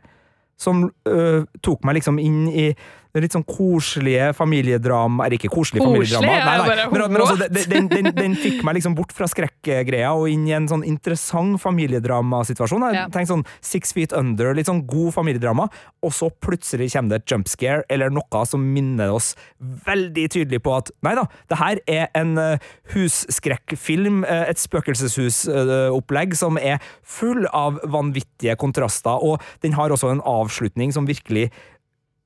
som 0.60 0.86
øh, 1.10 1.44
tok 1.66 1.84
meg 1.88 2.00
liksom 2.00 2.20
inn 2.22 2.46
i 2.48 2.70
litt 3.24 3.36
sånn 3.36 3.46
koselige 3.48 4.32
familiedrama 4.36 5.26
Eller 5.26 5.38
ikke 5.40 5.52
koselig 5.54 5.84
familiedrama, 5.84 6.28
nei, 6.28 6.40
nei. 6.44 6.68
bare, 6.68 6.88
Men, 6.92 7.04
men 7.14 7.24
altså, 7.24 7.48
den, 7.48 7.70
den, 7.72 7.90
den, 7.92 8.12
den 8.16 8.38
fikk 8.40 8.64
meg 8.66 8.80
liksom 8.80 8.96
bort 8.98 9.14
fra 9.16 9.28
skrekkgreia 9.32 10.12
og 10.16 10.28
inn 10.32 10.46
i 10.50 10.56
en 10.58 10.68
sånn 10.70 10.84
interessant 10.88 11.60
familiedramasituasjon. 11.62 12.86
Jeg 12.92 13.12
tenkte 13.14 13.32
sånn 13.32 13.46
Six 13.64 13.96
Feet 13.96 14.16
Under, 14.16 14.54
litt 14.58 14.70
sånn 14.70 14.84
god 14.90 15.14
familiedrama, 15.16 15.68
og 16.06 16.14
så 16.16 16.30
plutselig 16.44 16.92
kommer 16.94 17.16
det 17.16 17.24
et 17.24 17.34
jump 17.36 17.50
scare 17.52 17.86
eller 17.92 18.14
noe 18.14 18.44
som 18.50 18.64
minner 18.76 19.14
oss 19.14 19.34
veldig 19.86 20.26
tydelig 20.34 20.62
på 20.66 20.74
at 20.76 20.92
nei 21.06 21.16
da, 21.18 21.26
det 21.52 21.60
her 21.60 21.82
er 21.92 22.10
en 22.18 22.36
uh, 22.40 22.72
husskrekkfilm, 22.94 24.24
uh, 24.28 24.46
et 24.50 24.62
spøkelseshusopplegg 24.62 26.36
som 26.38 26.60
er 26.62 26.84
full 27.02 27.46
av 27.56 27.80
vanvittige 27.92 28.58
kontraster, 28.60 29.22
og 29.22 29.44
den 29.64 29.78
har 29.78 29.94
også 29.94 30.12
en 30.14 30.24
avslutning 30.26 30.94
som 30.96 31.08
virkelig 31.10 31.50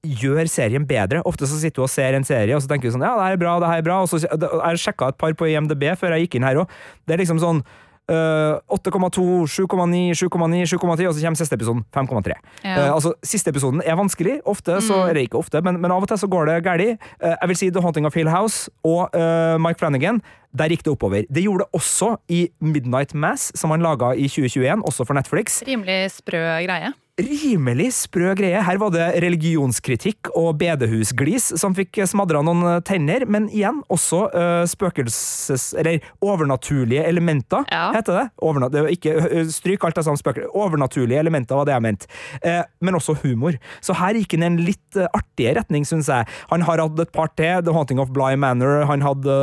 gjør 0.05 0.47
serien 0.47 0.85
bedre. 0.88 1.23
Ofte 1.27 1.47
så 1.49 1.59
sitter 1.59 1.81
du 1.81 1.85
og 1.88 1.91
ser 1.91 2.15
en 2.15 2.27
serie, 2.27 2.55
og 2.55 2.63
så 2.63 2.71
tenker 2.71 2.88
du 2.88 2.95
sånn 2.95 3.03
Ja, 3.03 3.17
det 3.19 3.27
her 3.27 3.38
er 3.38 3.43
bra, 3.43 3.57
det 3.59 3.73
her 3.73 3.83
er 3.83 3.88
bra. 3.89 3.99
Og 4.05 4.12
så 4.12 4.21
jeg 4.23 4.81
sjekka 4.85 5.12
et 5.12 5.19
par 5.19 5.35
på 5.35 5.49
IMDb 5.51 5.89
før 5.99 6.15
jeg 6.15 6.27
gikk 6.27 6.39
inn 6.39 6.47
her 6.47 6.63
òg. 6.63 6.79
Det 7.05 7.17
er 7.17 7.23
liksom 7.25 7.41
sånn 7.43 7.63
Uh, 8.09 8.57
8,2, 8.73 9.45
7,9, 9.45 10.15
7,9, 10.17 10.63
7,10, 10.65 11.05
og 11.05 11.13
så 11.13 11.21
kommer 11.21 11.38
siste 11.38 11.53
episoden 11.59 11.83
5,3. 11.93 12.33
Ja. 12.63 12.88
Uh, 12.88 12.95
altså, 12.95 13.12
Siste 13.21 13.53
episoden 13.53 13.83
er 13.85 13.99
vanskelig. 13.99 14.39
Ofte, 14.49 14.79
så, 14.81 15.03
eller 15.12 15.21
ikke 15.21 15.38
ofte, 15.38 15.62
men, 15.62 15.77
men 15.77 15.93
av 15.93 16.01
og 16.01 16.09
til 16.09 16.17
så 16.17 16.29
går 16.31 16.49
det 16.49 16.55
galt. 16.65 17.05
Uh, 17.21 17.35
jeg 17.35 17.51
vil 17.51 17.59
si 17.62 17.69
The 17.69 17.83
Haunting 17.85 18.09
of 18.09 18.17
Hill 18.17 18.31
House 18.33 18.71
og 18.81 19.13
eh, 19.13 19.59
Mike 19.62 19.77
Flanagan. 19.77 20.23
Der 20.57 20.73
gikk 20.73 20.81
det 20.88 20.93
oppover. 20.95 21.27
Det 21.29 21.43
gjorde 21.43 21.67
det 21.67 21.77
også 21.77 22.15
i 22.33 22.47
Midnight 22.57 23.13
Mass, 23.13 23.51
som 23.53 23.69
han 23.75 23.85
laga 23.85 24.15
i 24.17 24.25
2021, 24.25 24.81
også 24.89 25.05
for 25.05 25.19
Netflix. 25.19 25.62
rimelig 25.67 26.15
sprø 26.17 26.41
greie. 26.65 26.93
Rimelig 27.19 27.89
sprø 27.97 28.34
greie. 28.39 28.62
Her 28.65 28.79
var 28.82 28.93
det 28.95 29.08
religionskritikk 29.23 30.32
og 30.39 30.58
bedehusglis 30.62 31.49
som 31.60 31.75
fikk 31.77 32.01
smadra 32.10 32.41
noen 32.45 32.82
tenner, 32.88 33.25
men 33.29 33.49
igjen 33.51 33.82
også 33.91 34.21
uh, 34.34 34.63
spøkelses... 34.69 35.69
Eller 35.79 35.99
overnaturlige 36.25 37.03
elementer, 37.08 37.65
Ja. 37.71 37.89
heter 37.95 38.17
det. 38.19 38.25
Overna 38.45 38.69
det 38.73 38.86
ikke, 38.95 39.13
stryk 39.53 39.84
alt 39.88 39.99
det 39.99 40.05
samme 40.08 40.19
spøkelset. 40.21 40.51
Overnaturlige 40.55 41.19
elementer 41.21 41.60
var 41.60 41.67
det 41.69 41.75
jeg 41.75 41.86
mente. 41.86 42.10
Uh, 42.45 42.63
men 42.82 42.97
også 42.99 43.17
humor. 43.23 43.58
Så 43.84 43.95
her 43.99 44.17
gikk 44.19 44.38
han 44.38 44.45
i 44.45 44.49
en 44.53 44.60
litt 44.71 44.99
uh, 44.99 45.08
artigere 45.13 45.60
retning, 45.62 45.86
syns 45.88 46.10
jeg. 46.12 46.27
Han 46.53 46.65
har 46.67 46.82
hatt 46.84 46.99
et 47.03 47.13
par 47.15 47.32
til. 47.36 47.63
The 47.65 47.73
Haunting 47.75 47.99
of 48.01 48.12
Bly 48.15 48.36
Manor. 48.39 48.86
Han 48.89 49.03
hadde 49.05 49.39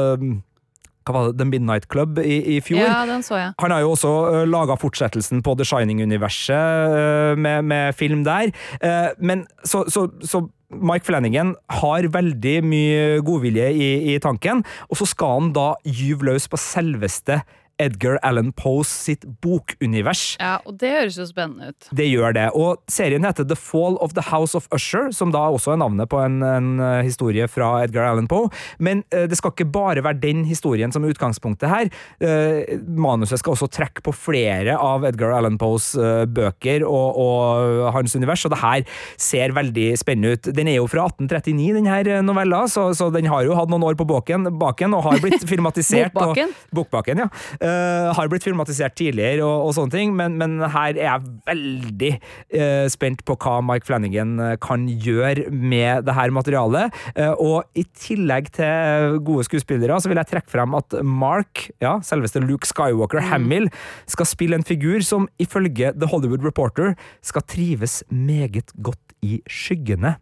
hva 1.07 1.15
var 1.15 1.31
det, 1.31 1.39
The 1.41 1.47
Midnight 1.49 1.87
Club 1.93 2.19
i, 2.23 2.41
i 2.57 2.61
fjor. 2.65 2.83
Ja, 2.83 3.05
den 3.09 3.23
så 3.27 3.39
jeg. 3.39 3.55
Han 3.63 3.75
har 3.75 3.85
jo 3.85 3.95
også 3.95 4.13
uh, 4.27 4.43
laga 4.49 4.77
fortsettelsen 4.81 5.43
på 5.47 5.55
The 5.59 5.67
Shining-universet 5.69 6.99
øh, 6.99 7.39
med, 7.39 7.63
med 7.63 7.95
film 7.95 8.25
der. 8.27 8.51
Eh, 8.83 9.09
men 9.19 9.47
så, 9.65 9.85
så, 9.93 10.09
så 10.23 10.43
Mike 10.71 11.07
Flanagan 11.07 11.55
har 11.71 12.09
veldig 12.13 12.57
mye 12.67 13.21
godvilje 13.27 13.71
i, 13.71 13.91
i 14.15 14.19
tanken, 14.23 14.65
og 14.91 14.99
så 14.99 15.07
skal 15.07 15.41
han 15.41 15.53
da 15.57 15.69
gyve 15.87 16.27
løs 16.33 16.49
på 16.51 16.59
selveste 16.61 17.41
Edgar 17.83 18.19
Allan 18.25 18.53
Poes 18.57 18.89
sitt 18.89 19.25
bokunivers. 19.45 20.37
Ja, 20.41 20.59
Og 20.65 20.79
det 20.81 20.91
høres 20.95 21.19
jo 21.21 21.27
spennende 21.29 21.73
ut. 21.73 21.89
Det 21.97 22.07
gjør 22.09 22.35
det. 22.37 22.47
Og 22.57 22.81
serien 22.91 23.25
heter 23.27 23.47
The 23.49 23.57
Fall 23.59 23.99
of 24.05 24.15
the 24.17 24.25
House 24.31 24.57
of 24.57 24.69
Usher, 24.75 25.11
som 25.13 25.33
da 25.35 25.45
også 25.53 25.75
er 25.75 25.81
navnet 25.83 26.09
på 26.13 26.21
en, 26.23 26.41
en 26.47 26.71
eh, 26.81 27.03
historie 27.07 27.47
fra 27.51 27.83
Edgar 27.85 28.09
Allan 28.11 28.29
Poe. 28.31 28.49
Men 28.79 29.03
eh, 29.13 29.27
det 29.29 29.39
skal 29.39 29.53
ikke 29.53 29.69
bare 29.75 30.05
være 30.07 30.21
den 30.23 30.45
historien 30.49 30.93
som 30.95 31.05
er 31.05 31.13
utgangspunktet 31.15 31.69
her. 31.71 31.91
Eh, 32.21 32.77
manuset 32.87 33.43
skal 33.43 33.57
også 33.57 33.69
trekke 33.73 34.05
på 34.07 34.15
flere 34.17 34.79
av 34.81 35.05
Edgar 35.09 35.35
Allan 35.37 35.59
Poes 35.61 35.93
eh, 36.01 36.25
bøker 36.27 36.87
og, 36.87 37.21
og 37.21 37.91
hans 37.97 38.17
univers, 38.17 38.45
og 38.49 38.55
det 38.55 38.63
her 38.63 38.87
ser 39.21 39.55
veldig 39.57 39.89
spennende 40.01 40.37
ut. 40.37 40.51
Den 40.57 40.71
er 40.73 40.79
jo 40.81 40.89
fra 40.91 41.07
1839, 41.11 41.69
den 41.77 41.91
her 41.91 42.09
eh, 42.17 42.25
novella, 42.25 42.65
så, 42.73 42.89
så 42.97 43.11
den 43.15 43.29
har 43.31 43.45
jo 43.47 43.57
hatt 43.59 43.71
noen 43.73 43.85
år 43.87 43.99
på 44.01 44.09
baken, 44.09 44.49
baken 44.61 44.97
og 44.97 45.05
har 45.11 45.21
blitt 45.25 45.45
filmatisert. 45.53 46.15
Bokbaken? 46.17 46.57
Og, 46.57 46.75
bokbaken, 46.81 47.25
ja. 47.27 47.31
Eh, 47.67 48.09
har 48.17 48.29
blitt 48.31 48.45
filmatisert 48.47 48.95
tidligere 48.99 49.45
og, 49.45 49.69
og 49.69 49.75
sånne 49.77 49.95
ting, 49.95 50.13
men, 50.17 50.37
men 50.41 50.59
her 50.63 50.95
er 50.95 51.07
jeg 51.07 51.31
veldig 51.49 52.11
uh, 52.17 52.87
spent 52.93 53.23
på 53.27 53.37
hva 53.43 53.59
Mike 53.65 53.89
Flanagan 53.89 54.37
eh, 54.43 54.55
kan 54.63 54.85
gjøre 54.89 55.49
med 55.51 56.07
det 56.07 56.15
her 56.17 56.35
materialet. 56.35 56.95
Uh, 57.17 57.33
og 57.33 57.79
i 57.79 57.87
tillegg 57.97 58.51
til 58.57 59.19
gode 59.27 59.47
skuespillere, 59.49 59.99
så 60.01 60.13
vil 60.13 60.21
jeg 60.21 60.31
trekke 60.33 60.53
frem 60.53 60.77
at 60.79 60.99
Mark, 61.07 61.67
ja, 61.83 61.97
selveste 62.07 62.43
Luke 62.45 62.69
Skywalker 62.69 63.25
Hamill, 63.31 63.71
skal 64.11 64.29
spille 64.29 64.59
en 64.59 64.67
figur 64.67 65.03
som 65.07 65.29
ifølge 65.43 65.93
The 65.97 66.11
Hollywood 66.11 66.45
Reporter 66.47 66.95
skal 67.25 67.45
trives 67.49 68.03
meget 68.11 68.73
godt 68.77 69.17
i 69.27 69.41
skyggene. 69.51 70.17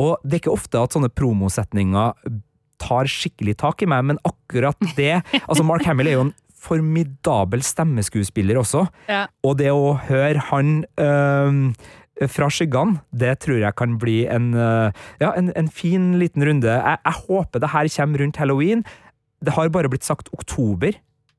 Og 0.00 0.16
det 0.22 0.38
er 0.38 0.44
ikke 0.44 0.56
ofte 0.56 0.80
at 0.80 0.94
sånne 0.94 1.12
promosetninger 1.12 2.40
tar 2.82 3.08
skikkelig 3.10 3.56
tak 3.62 3.82
i 3.82 3.88
meg, 3.88 4.04
men 4.12 4.20
akkurat 4.26 4.76
det 4.98 5.22
Altså, 5.46 5.64
Mark 5.66 5.86
Hamill 5.88 6.10
er 6.10 6.18
jo 6.18 6.26
en 6.28 6.34
formidabel 6.58 7.62
stemmeskuespiller 7.62 8.58
også, 8.60 8.86
Ja. 9.08 9.26
og 9.44 9.58
det 9.60 9.70
å 9.72 9.94
høre 10.08 10.42
han 10.50 10.84
øh, 10.98 11.72
fra 12.32 12.48
skyggene, 12.48 13.00
det 13.12 13.38
tror 13.44 13.60
jeg 13.60 13.76
kan 13.76 13.98
bli 14.00 14.26
en, 14.32 14.54
øh, 14.54 14.90
ja, 15.20 15.32
en, 15.36 15.52
en 15.56 15.68
fin 15.68 16.14
liten 16.18 16.42
runde. 16.48 16.68
Jeg, 16.70 16.98
jeg 17.04 17.12
håper 17.28 17.60
det 17.60 17.70
her 17.74 17.88
kommer 17.96 18.24
rundt 18.24 18.36
halloween. 18.40 18.84
Det 19.44 19.52
har 19.52 19.68
bare 19.68 19.88
blitt 19.92 20.04
sagt 20.04 20.32
oktober. 20.32 20.96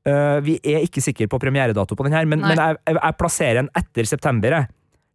Uh, 0.08 0.38
vi 0.40 0.54
er 0.64 0.86
ikke 0.86 1.02
sikre 1.04 1.26
på 1.28 1.36
premieredato 1.42 1.96
på 1.98 2.04
den 2.06 2.14
her, 2.14 2.24
men, 2.24 2.40
men 2.40 2.56
jeg, 2.56 2.76
jeg, 2.86 2.96
jeg 2.96 3.16
plasserer 3.18 3.58
den 3.60 3.68
etter 3.76 4.06
september. 4.08 4.54
jeg. 4.54 4.68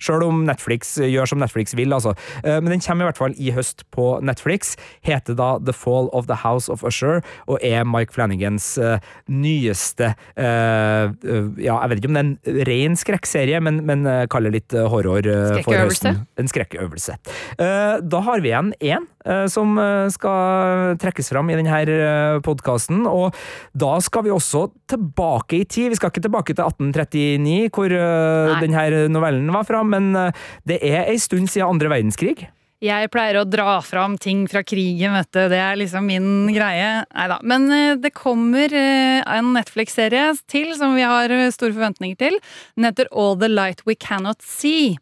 Sjøl 0.03 0.25
om 0.27 0.43
Netflix 0.47 0.95
gjør 0.99 1.29
som 1.31 1.39
Netflix 1.41 1.73
vil, 1.79 1.93
altså. 1.95 2.13
Eh, 2.43 2.59
Men 2.59 2.73
den 2.75 2.83
kommer 2.83 3.05
i 3.05 3.09
hvert 3.11 3.21
fall 3.21 3.35
i 3.39 3.53
høst 3.55 3.85
på 3.95 4.07
Netflix. 4.25 4.75
Heter 5.07 5.37
da 5.39 5.53
The 5.63 5.73
Fall 5.75 6.09
of 6.13 6.27
the 6.27 6.37
House 6.43 6.69
of 6.71 6.83
Usher, 6.83 7.21
og 7.47 7.59
er 7.63 7.85
Mike 7.87 8.13
Flanagans 8.15 8.73
eh, 8.77 8.99
nyeste 9.31 10.11
eh, 10.35 11.07
eh, 11.07 11.47
Ja, 11.63 11.79
jeg 11.83 11.89
vet 11.93 12.01
ikke 12.01 12.11
om 12.11 12.17
det 12.17 12.23
er 12.23 12.29
en 12.29 12.67
ren 12.69 12.99
skrekkserie, 12.99 13.61
men, 13.63 13.81
men 13.87 14.05
kaller 14.31 14.53
litt 14.53 14.73
eh, 14.75 14.87
horror 14.91 15.23
eh, 15.25 15.61
for 15.65 15.77
høsten. 15.85 16.23
En 16.39 16.51
skrekkøvelse. 16.51 17.17
Eh, 17.57 17.97
Da 18.03 18.19
har 18.27 18.41
vi 18.43 18.51
igjen 18.51 18.73
én 18.83 19.05
eh, 19.25 19.45
som 19.51 19.77
eh, 19.79 20.07
skal 20.13 20.97
trekkes 21.01 21.31
fram 21.33 21.49
i 21.53 21.57
denne 21.59 22.41
podkasten, 22.45 23.05
og 23.09 23.35
da 23.77 23.95
skal 24.03 24.25
vi 24.27 24.33
også 24.33 24.65
tilbake 24.91 25.61
i 25.61 25.65
tid. 25.65 25.91
Vi 25.93 25.99
skal 25.99 26.11
ikke 26.11 26.23
tilbake 26.27 26.55
til 26.55 26.63
1839, 26.65 27.69
hvor 27.73 27.93
eh, 27.93 28.51
Nei. 28.53 28.59
denne 28.63 29.05
novellen 29.13 29.49
var 29.53 29.65
fra, 29.67 29.83
men 29.93 30.11
eh, 30.19 30.43
det 30.69 30.81
er 30.83 31.07
ei 31.07 31.17
stund 31.21 31.51
siden 31.51 31.75
andre 31.75 31.91
verdenskrig. 31.93 32.47
Jeg 32.83 33.07
pleier 33.13 33.37
å 33.39 33.45
dra 33.47 33.77
fram 33.79 34.17
ting 34.19 34.41
fra 34.51 34.59
krigen, 34.67 35.13
vet 35.15 35.29
du. 35.31 35.43
Det 35.53 35.59
er 35.61 35.77
liksom 35.79 36.03
min 36.09 36.49
greie. 36.51 37.05
Nei 37.07 37.27
da. 37.31 37.37
Men 37.47 37.69
eh, 37.71 37.93
det 38.01 38.11
kommer 38.17 38.73
eh, 38.75 39.21
en 39.23 39.53
Netflix-serie 39.55 40.33
til 40.51 40.73
som 40.75 40.97
vi 40.97 41.05
har 41.07 41.31
store 41.55 41.75
forventninger 41.75 42.19
til. 42.19 42.41
Den 42.75 42.89
heter 42.89 43.11
All 43.15 43.37
the 43.39 43.51
Light 43.51 43.85
We 43.87 43.95
Cannot 43.95 44.43
See. 44.43 44.97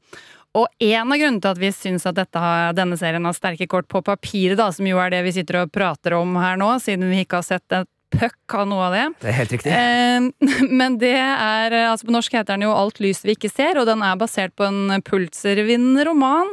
Og 0.57 0.67
en 0.83 1.13
av 1.13 1.15
grunnene 1.15 1.39
til 1.39 1.53
at 1.53 1.61
vi 1.61 1.71
syns 1.71 2.05
at 2.09 2.17
dette, 2.17 2.43
denne 2.75 2.97
serien 2.99 3.25
har 3.25 3.35
sterke 3.37 3.69
kort 3.71 3.87
på 3.89 4.03
papiret, 4.03 4.59
da, 4.59 4.67
som 4.75 4.87
jo 4.87 4.99
er 4.99 5.13
det 5.13 5.23
vi 5.23 5.33
sitter 5.37 5.61
og 5.61 5.71
prater 5.73 6.17
om 6.17 6.35
her 6.41 6.59
nå, 6.59 6.73
siden 6.83 7.07
vi 7.09 7.23
ikke 7.23 7.39
har 7.39 7.47
sett 7.47 7.77
et 7.77 7.89
puck 8.11 8.55
av 8.57 8.67
noe 8.69 8.87
av 8.89 8.95
det, 8.95 9.05
Det 9.23 9.29
er 9.31 9.37
helt 9.39 9.53
riktig. 9.55 9.71
Eh, 9.75 10.65
men 10.81 10.97
det 11.01 11.13
er 11.17 11.75
eh, 11.75 11.89
altså 11.91 12.09
På 12.09 12.15
norsk 12.15 12.33
heter 12.35 12.55
den 12.55 12.67
jo 12.67 12.73
Alt 12.75 12.99
lys 13.03 13.23
vi 13.25 13.35
ikke 13.37 13.51
ser, 13.51 13.79
og 13.81 13.87
den 13.89 14.03
er 14.05 14.19
basert 14.19 14.55
på 14.59 14.67
en 14.67 15.01
Pulitzer-vinnende 15.07 16.05
roman. 16.09 16.51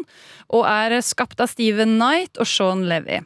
Og 0.54 0.64
er 0.68 0.98
skapt 1.04 1.42
av 1.44 1.50
Stephen 1.52 1.98
Knight 1.98 2.38
og 2.40 2.48
Sean 2.48 2.86
Levy. 2.88 3.20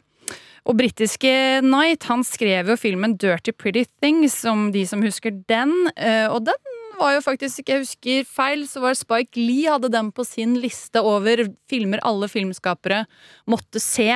Og 0.63 0.77
britiske 0.79 1.31
Knight 1.63 2.05
han 2.07 2.23
skrev 2.27 2.71
jo 2.71 2.77
filmen 2.79 3.17
Dirty 3.19 3.51
Pretty 3.51 3.85
Things, 4.01 4.37
om 4.47 4.69
de 4.71 4.85
som 4.87 5.03
husker 5.03 5.35
den. 5.49 5.73
eh, 5.97 6.27
Og 6.31 6.45
den 6.47 6.71
var 6.99 7.15
jo 7.15 7.23
faktisk, 7.25 7.67
jeg 7.67 7.83
husker 7.83 8.27
feil, 8.29 8.67
så 8.69 8.83
var 8.83 8.95
Spike 8.95 9.39
Lee 9.39 9.71
hadde 9.71 9.89
den 9.91 10.11
på 10.15 10.23
sin 10.27 10.55
liste 10.61 11.01
over 11.03 11.47
filmer 11.69 11.99
alle 12.05 12.29
filmskapere 12.31 13.03
måtte 13.49 13.81
se 13.83 14.11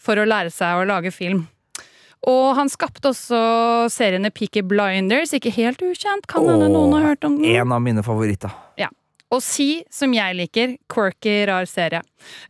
for 0.00 0.16
å 0.16 0.26
lære 0.28 0.52
seg 0.54 0.80
å 0.80 0.86
lage 0.88 1.12
film. 1.12 1.46
Og 2.26 2.56
han 2.58 2.70
skapte 2.72 3.12
også 3.12 3.38
seriene 3.92 4.32
Peaky 4.34 4.64
Blinders, 4.66 5.34
ikke 5.36 5.52
helt 5.54 5.82
ukjent. 5.84 6.26
Kan 6.30 6.48
hende 6.50 6.70
noen 6.72 6.96
har 6.96 7.12
hørt 7.12 7.26
om 7.26 7.36
den. 7.38 7.50
En 7.52 7.74
av 7.76 7.82
mine 7.84 8.02
favoritter. 8.06 8.54
Ja. 8.80 8.90
Og 9.34 9.42
Si, 9.42 9.82
som 9.90 10.12
jeg 10.14 10.36
liker, 10.38 10.76
quirky, 10.92 11.40
rar 11.50 11.66
serie. 11.66 11.98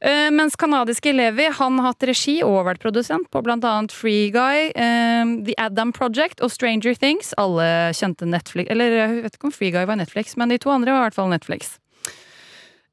Uh, 0.04 0.28
mens 0.32 0.58
kanadiske 0.60 1.12
Levi 1.14 1.48
han 1.58 1.80
har 1.80 1.94
hatt 1.94 2.04
regi 2.08 2.36
og 2.44 2.66
vært 2.68 2.82
produsent 2.84 3.30
på 3.32 3.40
annet 3.48 3.94
Free 3.96 4.28
Guy, 4.32 4.68
uh, 4.76 5.24
The 5.46 5.56
Adam 5.56 5.92
Project 5.96 6.44
og 6.44 6.52
Stranger 6.52 6.94
Things. 6.94 7.32
Alle 7.40 7.94
kjente 7.96 8.28
Netflix 8.28 8.70
Eller 8.70 8.92
jeg 8.92 9.24
vet 9.24 9.38
ikke 9.38 9.48
om 9.48 9.56
Free 9.56 9.72
Guy 9.72 9.88
var 9.88 9.96
Netflix, 9.96 10.36
men 10.36 10.52
de 10.52 10.60
to 10.60 10.72
andre 10.72 10.92
var 10.92 11.06
i 11.06 11.08
hvert 11.08 11.18
fall 11.18 11.32
Netflix. 11.32 11.78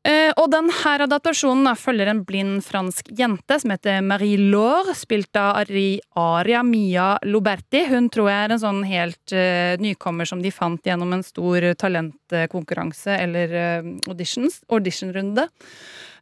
Eh, 0.03 0.33
og 0.35 0.49
denne 0.51 0.91
adaptasjonen 1.05 1.69
følger 1.79 2.09
en 2.11 2.23
blind 2.27 2.59
fransk 2.65 3.07
jente 3.15 3.55
som 3.61 3.71
heter 3.71 4.01
Marie 4.03 4.35
Laure, 4.51 4.91
spilt 4.99 5.31
av 5.39 5.61
Ari, 5.61 6.01
Aria 6.19 6.59
Mia 6.67 7.13
Loberti. 7.23 7.85
Hun 7.87 8.09
tror 8.11 8.27
jeg 8.27 8.43
er 8.49 8.55
en 8.55 8.63
sånn 8.65 8.81
helt 8.89 9.35
uh, 9.35 9.79
nykommer 9.79 10.27
som 10.27 10.43
de 10.43 10.51
fant 10.51 10.83
gjennom 10.83 11.15
en 11.15 11.23
stor 11.23 11.69
talentkonkurranse 11.79 13.15
eller 13.15 13.55
uh, 13.55 13.93
auditions, 14.11 14.59
auditionrunde. 14.67 15.47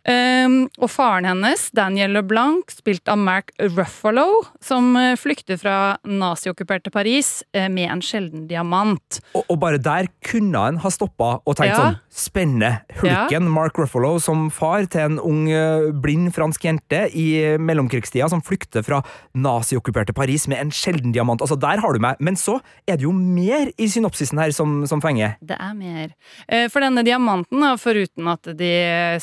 Um, 0.02 0.64
og 0.82 0.90
faren 0.90 1.28
hennes, 1.30 1.68
Daniel 1.78 2.16
LeBlanc, 2.18 2.70
spilt 2.74 3.10
av 3.10 3.20
Mark 3.22 3.52
Ruffalo, 3.62 4.44
som 4.62 4.96
flykter 5.22 5.60
fra 5.62 5.76
naziokkuperte 6.06 6.90
Paris 6.94 7.44
med 7.54 7.86
en 7.86 8.02
sjelden 8.02 8.48
diamant. 8.50 9.20
Og, 9.38 9.46
og 9.46 9.60
bare 9.62 9.82
der 9.82 10.10
kunne 10.26 10.66
han 10.70 10.82
ha 10.82 10.94
stoppa 10.94 11.36
og 11.46 11.58
tenkt 11.58 11.76
Ja. 11.76 11.84
sånn 11.84 12.00
Spennende! 12.12 12.82
Hulken 13.00 13.46
Mark 13.48 13.78
Ruffalo 13.80 14.18
som 14.20 14.50
far 14.52 14.84
til 14.92 15.00
en 15.06 15.20
ung, 15.24 15.46
eh, 15.48 15.86
blind 16.04 16.34
fransk 16.36 16.66
jente 16.68 17.06
i 17.16 17.28
eh, 17.40 17.54
mellomkrigstida 17.56 18.28
som 18.28 18.42
flykter 18.44 18.84
fra 18.84 19.00
naziokkuperte 19.32 20.12
Paris 20.14 20.44
med 20.52 20.60
en 20.60 20.74
sjelden 20.76 21.14
diamant. 21.16 21.40
Altså, 21.40 21.56
der 21.56 21.80
har 21.80 21.96
du 21.96 22.02
meg. 22.04 22.20
Men 22.20 22.36
så 22.36 22.58
er 22.84 23.00
det 23.00 23.08
jo 23.08 23.14
mer 23.16 23.72
i 23.80 23.88
synopsisen 23.88 24.42
her 24.44 24.52
som, 24.52 24.82
som 24.92 25.00
fenger. 25.00 25.38
Det 25.40 25.56
er 25.56 25.72
mer. 25.80 26.12
Eh, 26.52 26.68
For 26.68 26.84
denne 26.84 27.06
diamanten, 27.08 27.64
foruten 27.80 28.28
at 28.28 28.52
de 28.60 28.74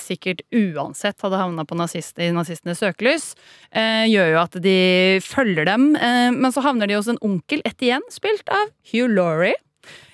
sikkert 0.01 0.40
uansett 0.48 1.20
hadde 1.20 1.44
havna 1.44 1.68
på 1.68 1.77
nazist, 1.77 2.16
i 2.18 2.33
nazistenes 2.33 2.81
søkelys, 2.81 3.35
gjør 3.68 4.33
jo 4.33 4.40
at 4.40 4.57
de 4.64 4.77
følger 5.22 5.68
dem. 5.68 5.90
Men 5.92 6.53
så 6.55 6.64
havner 6.64 6.88
de 6.88 6.96
hos 6.96 7.09
en 7.12 7.20
onkel, 7.24 7.61
Etienne, 7.68 8.09
spilt 8.12 8.48
av 8.48 8.70
Hugh 8.92 9.11
Laurie. 9.12 9.59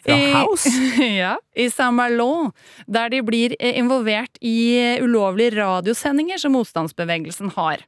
Fra 0.04 0.18
I- 0.18 0.32
House? 0.32 0.68
ja, 1.22 1.36
i 1.56 1.70
Saint-Malo, 1.72 2.52
der 2.86 3.08
de 3.14 3.22
blir 3.24 3.56
eh, 3.58 3.78
involvert 3.80 4.38
i 4.44 4.76
eh, 4.76 5.02
ulovlige 5.04 5.56
radiosendinger 5.60 6.38
som 6.42 6.52
motstandsbevegelsen 6.58 7.54
har. 7.56 7.82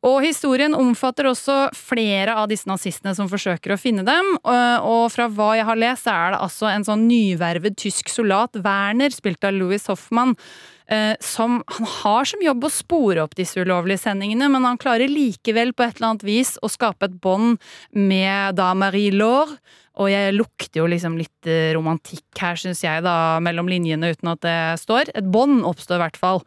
Og 0.00 0.22
historien 0.24 0.72
omfatter 0.72 1.26
også 1.28 1.66
flere 1.76 2.32
av 2.40 2.46
disse 2.48 2.64
nazistene 2.70 3.12
som 3.12 3.28
forsøker 3.28 3.74
å 3.74 3.76
finne 3.80 4.00
dem. 4.06 4.30
Og 4.48 4.86
og 4.88 5.10
fra 5.12 5.26
hva 5.28 5.50
jeg 5.58 5.66
har 5.68 5.76
lest, 5.76 6.06
så 6.06 6.14
er 6.14 6.32
det 6.32 6.40
altså 6.46 6.70
en 6.70 6.86
sånn 6.86 7.04
nyvervet 7.04 7.76
tysk 7.76 8.08
soldat, 8.08 8.56
Werner, 8.64 9.12
spilt 9.12 9.44
av 9.44 9.52
Louis 9.52 9.84
Hoffmann, 9.92 10.32
eh, 10.32 10.79
som 11.22 11.60
Han 11.76 11.86
har 11.86 12.24
som 12.26 12.40
jobb 12.42 12.64
å 12.66 12.70
spore 12.74 13.22
opp 13.22 13.36
disse 13.38 13.62
ulovlige 13.62 14.02
sendingene, 14.02 14.48
men 14.50 14.64
han 14.66 14.78
klarer 14.80 15.06
likevel 15.06 15.70
på 15.70 15.84
et 15.84 16.00
eller 16.00 16.08
annet 16.08 16.24
vis 16.26 16.56
å 16.66 16.70
skape 16.72 17.06
et 17.06 17.14
bånd 17.22 17.60
med 17.94 18.58
da 18.58 18.72
Marie 18.74 19.14
Laure. 19.14 19.54
Og 20.00 20.08
jeg 20.08 20.34
lukter 20.36 20.80
jo 20.80 20.88
liksom 20.88 21.16
litt 21.18 21.48
eh, 21.50 21.72
romantikk 21.76 22.38
her, 22.40 22.56
syns 22.60 22.80
jeg, 22.84 23.02
da, 23.04 23.40
mellom 23.42 23.68
linjene, 23.68 24.12
uten 24.14 24.32
at 24.32 24.42
det 24.46 24.58
står. 24.80 25.10
Et 25.18 25.26
bånd 25.26 25.64
oppstår 25.68 25.98
i 25.98 26.04
hvert 26.04 26.20
fall. 26.20 26.42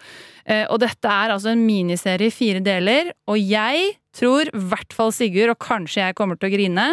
Eh, 0.48 0.64
og 0.72 0.80
dette 0.82 1.12
er 1.12 1.34
altså 1.34 1.52
en 1.52 1.66
miniserie 1.66 2.32
i 2.32 2.34
fire 2.34 2.64
deler, 2.64 3.12
og 3.30 3.38
jeg 3.38 3.94
tror 4.16 4.50
i 4.50 4.64
hvert 4.72 4.96
fall 4.96 5.14
Sigurd, 5.14 5.54
og 5.54 5.62
kanskje 5.62 6.02
jeg 6.02 6.18
kommer 6.18 6.40
til 6.40 6.50
å 6.50 6.56
grine. 6.56 6.88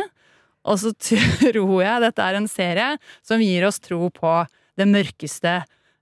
Og 0.69 0.81
så 0.83 0.93
tror 1.01 1.77
jeg 1.87 2.05
dette 2.05 2.27
er 2.27 2.41
en 2.41 2.51
serie 2.51 2.91
som 3.25 3.45
gir 3.45 3.69
oss 3.69 3.81
tro 3.81 4.11
på 4.13 4.35
det 4.81 4.89
mørkeste 4.91 5.61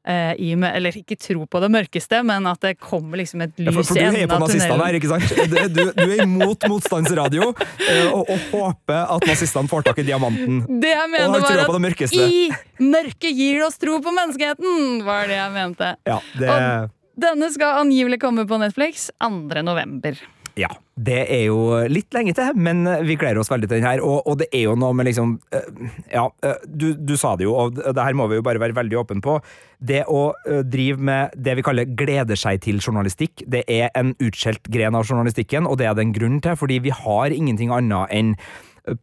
eh, 0.09 0.33
i. 0.41 0.51
Eller 0.57 0.97
ikke 0.99 1.17
tro 1.21 1.45
på 1.47 1.61
det 1.63 1.69
mørkeste, 1.75 2.23
men 2.27 2.47
at 2.51 2.61
det 2.65 2.75
kommer 2.81 3.21
liksom 3.21 3.45
et 3.45 3.55
lys 3.61 3.69
Ja, 3.69 3.75
av 3.75 3.81
for, 3.83 3.93
for 3.93 4.01
i 4.01 4.03
du 4.03 4.09
enden 4.09 4.29
på 4.33 4.39
av 4.39 4.45
nazistene 4.47 4.73
tunnelen. 4.73 4.87
her, 4.89 4.99
ikke 4.99 5.13
sant? 5.13 5.75
Du, 5.77 5.83
du 5.93 6.05
er 6.17 6.23
imot 6.25 6.69
motstandsradio 6.71 7.49
eh, 7.53 8.09
og, 8.13 8.29
og 8.29 8.47
håper 8.53 9.15
at 9.19 9.29
nazistene 9.29 9.71
får 9.71 9.87
tak 9.91 10.01
i 10.03 10.07
diamanten. 10.09 10.63
Det 10.83 10.93
jeg 10.95 11.13
mener 11.15 11.35
mente 11.37 11.55
var 11.55 11.75
at 11.77 11.83
mørkeste. 11.89 12.29
i 12.29 12.49
mørket 12.83 13.33
gir 13.37 13.63
oss 13.67 13.79
tro 13.81 13.99
på 14.05 14.15
menneskeheten, 14.17 15.03
var 15.07 15.29
det 15.31 15.39
jeg 15.39 15.55
mente. 15.55 15.93
Ja, 16.09 16.19
det, 16.39 16.55
Denne 17.19 17.49
skal 17.51 17.81
angivelig 17.83 18.21
komme 18.23 18.45
på 18.47 18.59
Netflix 18.63 19.09
2. 19.19 19.63
november. 19.67 20.19
Ja, 20.59 20.69
det 20.99 21.19
er 21.31 21.45
jo 21.47 21.59
litt 21.91 22.15
lenge 22.17 22.35
til, 22.35 22.57
men 22.59 22.83
vi 23.07 23.17
gleder 23.19 23.39
oss 23.39 23.51
veldig 23.53 23.69
til 23.69 23.79
den 23.79 23.87
her. 23.87 24.03
Og, 24.05 24.27
og 24.27 24.39
det 24.41 24.49
er 24.55 24.67
jo 24.67 24.75
noe 24.79 24.97
med 24.97 25.07
liksom 25.09 25.37
eh, 25.55 25.69
Ja, 26.11 26.27
eh, 26.45 26.65
du, 26.67 26.91
du 26.99 27.15
sa 27.21 27.37
det 27.39 27.47
jo, 27.47 27.55
og 27.55 27.79
det 27.79 27.95
her 28.03 28.17
må 28.19 28.27
vi 28.31 28.41
jo 28.41 28.47
bare 28.47 28.63
være 28.63 28.77
veldig 28.77 28.99
åpne 29.05 29.23
på. 29.25 29.39
Det 29.79 30.03
å 30.11 30.23
eh, 30.43 30.65
drive 30.67 31.05
med 31.11 31.37
det 31.39 31.59
vi 31.59 31.67
kaller 31.67 31.93
gleder 31.99 32.39
seg 32.39 32.63
til-journalistikk, 32.67 33.47
det 33.47 33.63
er 33.71 33.93
en 33.99 34.15
utskjelt 34.19 34.67
gren 34.73 34.99
av 34.99 35.07
journalistikken, 35.07 35.69
og 35.69 35.79
det 35.79 35.87
er 35.87 35.95
det 35.99 36.09
en 36.09 36.17
grunn 36.17 36.41
til, 36.45 36.59
fordi 36.59 36.81
vi 36.89 36.95
har 36.95 37.35
ingenting 37.35 37.73
annet 37.75 38.15
enn 38.15 38.35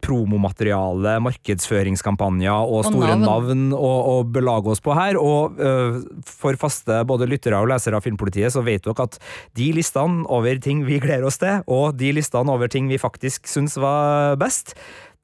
promomateriale, 0.04 1.18
markedsføringskampanjer 1.26 2.66
og 2.66 2.82
Og 2.82 2.88
store 2.90 3.16
navn. 3.16 3.26
navn 3.26 3.66
å, 3.78 3.92
å 4.12 4.16
belage 4.28 4.74
oss 4.74 4.84
på 4.84 4.96
her. 4.98 5.20
Og 5.20 5.60
uh, 5.60 6.02
for 6.28 6.58
faste 6.62 7.02
både 7.08 7.30
lyttere 7.30 7.60
og 7.62 7.70
lesere 7.72 8.00
av 8.00 8.06
Filmpolitiet, 8.06 8.54
så 8.54 8.64
vet 8.66 8.86
dere 8.86 9.08
at 9.08 9.20
de 9.58 9.72
listene 9.76 10.26
over 10.32 10.62
ting 10.64 10.86
vi 10.88 11.00
gleder 11.04 11.28
oss 11.28 11.40
til, 11.42 11.62
og 11.72 11.98
de 12.00 12.14
listene 12.16 12.54
over 12.54 12.72
ting 12.72 12.90
vi 12.92 13.02
faktisk 13.02 13.50
syns 13.50 13.78
var 13.82 14.40
best, 14.42 14.76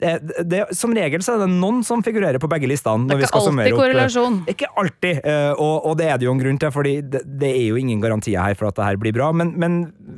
det, 0.02 0.46
det, 0.50 0.62
som 0.78 0.94
regel 0.96 1.24
så 1.26 1.36
er 1.36 1.44
det 1.44 1.50
noen 1.54 1.82
som 1.86 2.02
figurerer 2.06 2.42
på 2.42 2.50
begge 2.52 2.70
listene. 2.70 3.08
Det 3.10 3.16
er 3.16 3.22
vi 3.22 3.28
ikke 3.28 3.42
alltid 3.42 3.72
øh, 3.72 3.78
korrelasjon. 3.78 4.38
ikke 4.50 4.70
alltid, 4.82 5.22
eh, 5.32 5.52
og, 5.54 5.76
og 5.92 5.98
det 6.00 6.08
er 6.10 6.22
det 6.22 6.28
jo 6.28 6.36
en 6.36 6.42
grunn 6.42 6.60
til, 6.62 6.74
fordi 6.74 6.96
det, 7.06 7.24
det 7.42 7.52
er 7.52 7.68
jo 7.70 7.80
ingen 7.80 8.02
garantier 8.04 8.42
her 8.42 8.58
for 8.58 8.72
at 8.72 8.80
det 8.80 8.88
her 8.88 9.02
blir 9.02 9.16
bra. 9.16 9.32
Men, 9.36 9.54
men 9.62 9.78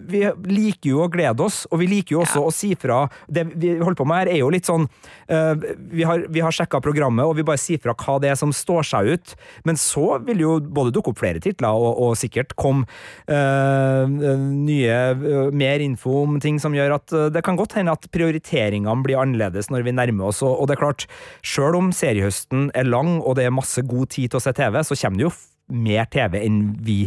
vi 0.09 0.23
liker 0.49 0.93
jo 0.93 1.03
å 1.05 1.09
glede 1.11 1.43
oss, 1.43 1.63
og 1.69 1.81
vi 1.83 1.89
liker 1.91 2.17
jo 2.17 2.23
også 2.23 2.45
å 2.47 2.53
si 2.53 2.73
fra. 2.79 3.03
Det 3.27 3.45
vi 3.53 3.75
holder 3.79 3.99
på 3.99 4.07
med 4.07 4.23
her, 4.23 4.33
er 4.33 4.41
jo 4.41 4.51
litt 4.53 4.69
sånn 4.69 4.87
eh, 5.31 5.53
Vi 5.93 6.05
har, 6.07 6.25
vi 6.33 6.43
har 6.43 6.55
sjekka 6.55 6.81
programmet, 6.83 7.25
og 7.27 7.37
vi 7.37 7.45
bare 7.47 7.61
sier 7.61 7.81
fra 7.83 7.95
hva 7.97 8.19
det 8.23 8.31
er 8.33 8.39
som 8.39 8.53
står 8.55 8.87
seg 8.87 9.11
ut. 9.13 9.35
Men 9.67 9.79
så 9.79 10.17
vil 10.23 10.43
jo 10.43 10.57
både 10.63 10.93
dukke 10.95 11.13
opp 11.13 11.21
flere 11.21 11.43
titler, 11.43 11.75
og, 11.75 11.99
og 12.07 12.17
sikkert 12.19 12.55
komme 12.59 12.87
eh, 13.27 14.07
nye 14.07 14.97
eh, 15.11 15.51
Mer 15.53 15.83
info 15.83 16.23
om 16.23 16.39
ting 16.41 16.59
som 16.61 16.75
gjør 16.75 16.97
at 16.97 17.13
eh, 17.13 17.29
det 17.33 17.43
kan 17.45 17.57
godt 17.59 17.75
hende 17.77 17.93
at 17.93 18.07
prioriteringene 18.13 19.03
blir 19.05 19.19
annerledes 19.21 19.69
når 19.73 19.87
vi 19.87 19.95
nærmer 19.97 20.29
oss. 20.29 20.43
Og, 20.45 20.53
og 20.55 20.69
det 20.69 20.77
er 20.77 20.83
klart, 20.83 21.07
sjøl 21.45 21.79
om 21.79 21.91
seriehøsten 21.95 22.69
er 22.77 22.87
lang 22.87 23.17
og 23.21 23.35
det 23.39 23.49
er 23.49 23.55
masse 23.55 23.81
god 23.83 24.13
tid 24.13 24.31
til 24.31 24.39
å 24.41 24.45
se 24.45 24.53
TV, 24.55 24.79
så 24.85 24.99
kommer 25.01 25.21
det 25.21 25.27
jo 25.29 25.35
mer 25.73 26.07
TV 26.11 26.39
enn 26.43 26.63
vi 26.83 27.01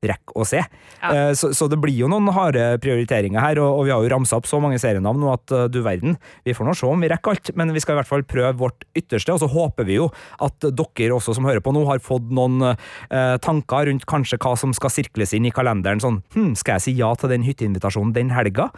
rekker 0.00 0.32
å 0.40 0.46
se. 0.48 0.62
Ja. 1.02 1.08
Eh, 1.12 1.32
Så, 1.36 1.50
så 1.52 1.66
det 1.68 1.76
blir 1.80 1.92
jo 1.92 2.08
noen 2.08 2.30
harde 2.32 2.62
prioriteringer 2.80 3.42
her, 3.44 3.58
og, 3.60 3.80
og 3.80 3.84
vi 3.84 3.92
har 3.92 4.00
jo 4.00 4.08
ramsa 4.08 4.38
opp 4.40 4.48
så 4.48 4.56
mange 4.62 4.78
serienavn 4.80 5.20
nå 5.20 5.28
at 5.34 5.52
eh, 5.52 5.66
du 5.68 5.82
verden, 5.84 6.16
vi 6.48 6.54
får 6.56 6.70
nå 6.70 6.72
se 6.78 6.88
om 6.88 7.04
vi 7.04 7.10
rekker 7.12 7.34
alt, 7.34 7.50
men 7.60 7.74
vi 7.76 7.82
skal 7.84 7.98
i 7.98 8.00
hvert 8.00 8.08
fall 8.08 8.24
prøve 8.24 8.54
vårt 8.62 8.86
ytterste, 8.96 9.34
og 9.36 9.42
så 9.42 9.50
håper 9.52 9.84
vi 9.88 9.98
jo 9.98 10.08
at 10.40 10.56
dere 10.64 11.18
også 11.18 11.36
som 11.36 11.44
hører 11.48 11.60
på 11.64 11.74
nå, 11.76 11.84
har 11.90 12.00
fått 12.00 12.32
noen 12.32 12.70
eh, 12.70 13.36
tanker 13.44 13.90
rundt 13.90 14.08
kanskje 14.08 14.40
hva 14.40 14.54
som 14.56 14.72
skal 14.76 14.94
sirkles 14.94 15.36
inn 15.36 15.50
i 15.50 15.52
kalenderen, 15.52 16.00
sånn 16.00 16.22
hm, 16.32 16.54
skal 16.56 16.78
jeg 16.78 16.86
si 16.86 16.96
ja 16.96 17.12
til 17.20 17.34
den 17.36 17.44
hytteinvitasjonen 17.44 18.16
den 18.16 18.32
helga? 18.32 18.70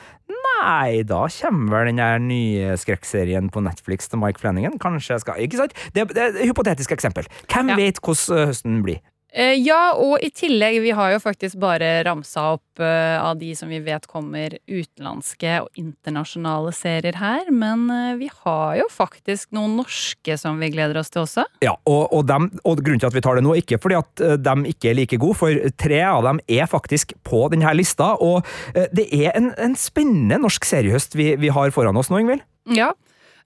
Nei, 0.63 1.03
da 1.03 1.25
kommer 1.27 1.73
vel 1.81 1.89
den 1.91 1.99
der 1.99 2.19
nye 2.23 2.77
skrekkserien 2.79 3.49
på 3.51 3.63
Netflix 3.65 4.07
til 4.09 4.21
Mike 4.23 4.39
Flanagan. 4.39 4.77
Kanskje 4.79 5.17
jeg 5.17 5.21
skal 5.25 5.41
Ikke 5.43 5.59
sant? 5.59 5.73
Det, 5.95 6.05
det 6.15 6.23
er 6.23 6.37
et 6.37 6.47
hypotetisk 6.47 6.93
eksempel. 6.95 7.27
Hvem 7.51 7.73
Ja. 7.73 7.77
vet 7.81 7.99
hvordan 7.99 8.39
eh, 8.39 8.47
høsten 8.53 8.83
blir? 8.87 9.01
Eh, 9.33 9.55
ja, 9.65 9.95
og 9.97 10.21
i 10.21 10.29
tillegg, 10.35 10.77
vi 10.85 10.93
har 10.93 11.15
jo 11.15 11.21
faktisk 11.23 11.57
bare 11.63 12.03
ramsa 12.05 12.51
opp 12.53 12.83
eh, 12.85 13.17
av 13.17 13.39
de 13.41 13.55
som 13.57 13.71
vi 13.73 13.79
vet 13.81 14.05
kommer 14.11 14.59
utenlandske 14.69 15.55
og 15.63 15.81
internasjonale 15.81 16.75
serier 16.77 17.17
her. 17.17 17.49
Men 17.49 17.87
eh, 17.93 18.19
vi 18.21 18.29
har 18.29 18.77
jo 18.83 18.89
faktisk 18.93 19.55
noen 19.57 19.79
norske 19.81 20.37
som 20.41 20.61
vi 20.61 20.69
gleder 20.75 21.01
oss 21.01 21.13
til 21.13 21.25
også. 21.25 21.47
Ja, 21.65 21.79
og, 21.89 22.13
og, 22.13 22.27
dem, 22.29 22.51
og 22.61 22.83
grunnen 22.85 23.01
til 23.01 23.09
at 23.09 23.17
vi 23.17 23.25
tar 23.25 23.41
det 23.41 23.47
nå, 23.47 23.57
ikke 23.63 23.81
fordi 23.81 23.99
at 24.03 24.25
de 24.45 24.57
ikke 24.69 24.93
er 24.93 24.99
like 25.01 25.21
gode, 25.23 25.39
for 25.41 25.73
tre 25.81 26.03
av 26.05 26.27
dem 26.29 26.43
er 26.53 26.69
faktisk 26.69 27.17
på 27.25 27.47
denne 27.53 27.73
lista, 27.77 28.13
og 28.21 28.45
det 28.93 29.07
er 29.17 29.33
en, 29.39 29.51
en 29.61 29.75
spennende 29.79 30.39
norsk 30.43 30.67
seriehøst 30.69 31.17
vi, 31.17 31.33
vi 31.41 31.51
har 31.53 31.73
foran 31.75 31.97
oss 31.97 32.13
nå, 32.13 32.21
Ingvild. 32.21 32.45
Ja, 32.77 32.93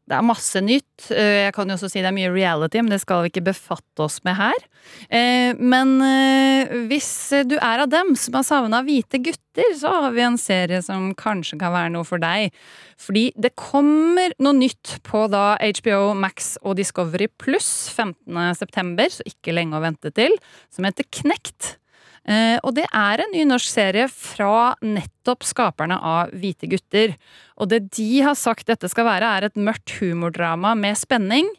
det 0.06 0.14
er 0.14 0.22
masse 0.26 0.60
nytt. 0.62 1.08
Eh, 1.10 1.46
Jeg 1.46 1.54
kan 1.56 1.68
jo 1.68 1.74
også 1.74 1.88
si 1.90 1.98
det 2.02 2.08
er 2.10 2.14
mye 2.14 2.30
reality, 2.30 2.78
men 2.78 2.92
det 2.94 3.00
skal 3.02 3.24
vi 3.24 3.30
ikke 3.32 3.42
befatte 3.48 4.04
oss 4.04 4.20
med 4.26 4.36
her. 4.38 4.66
Eh, 5.10 5.54
Men 5.58 5.96
eh, 6.04 6.74
hvis 6.86 7.08
du 7.48 7.56
er 7.58 7.82
av 7.82 7.90
dem 7.90 8.14
som 8.14 8.38
har 8.38 8.46
savna 8.46 8.82
hvite 8.86 9.18
gutter, 9.18 9.72
så 9.74 9.90
har 10.04 10.12
vi 10.14 10.22
en 10.22 10.38
serie 10.38 10.78
som 10.84 11.10
kanskje 11.18 11.58
kan 11.58 11.74
være 11.74 11.90
noe 11.96 12.06
for 12.06 12.22
deg. 12.22 12.54
Fordi 13.02 13.32
det 13.36 13.54
kommer 13.58 14.32
noe 14.38 14.54
nytt 14.56 14.98
på 15.06 15.26
da 15.32 15.56
HBO 15.60 16.14
Max 16.14 16.54
og 16.62 16.76
Discovery 16.78 17.26
Pluss 17.42 17.88
15. 17.90 18.54
september, 18.54 19.10
så 19.10 19.26
ikke 19.26 19.54
lenge 19.56 19.76
å 19.76 19.82
vente 19.84 20.12
til, 20.14 20.38
som 20.70 20.86
heter 20.86 21.08
Knekt. 21.10 21.76
Eh, 22.26 22.58
og 22.66 22.74
det 22.78 22.86
er 22.90 23.22
en 23.22 23.34
ny 23.34 23.44
norsk 23.46 23.70
serie 23.70 24.08
fra 24.10 24.74
nettopp 24.82 25.46
skaperne 25.46 25.98
av 25.98 26.34
Hvite 26.34 26.68
gutter. 26.70 27.14
Og 27.56 27.70
det 27.70 27.86
de 27.96 28.10
har 28.26 28.38
sagt 28.38 28.66
dette 28.70 28.90
skal 28.90 29.06
være, 29.08 29.30
er 29.30 29.48
et 29.48 29.60
mørkt 29.60 29.98
humordrama 30.00 30.74
med 30.78 30.98
spenning. 30.98 31.50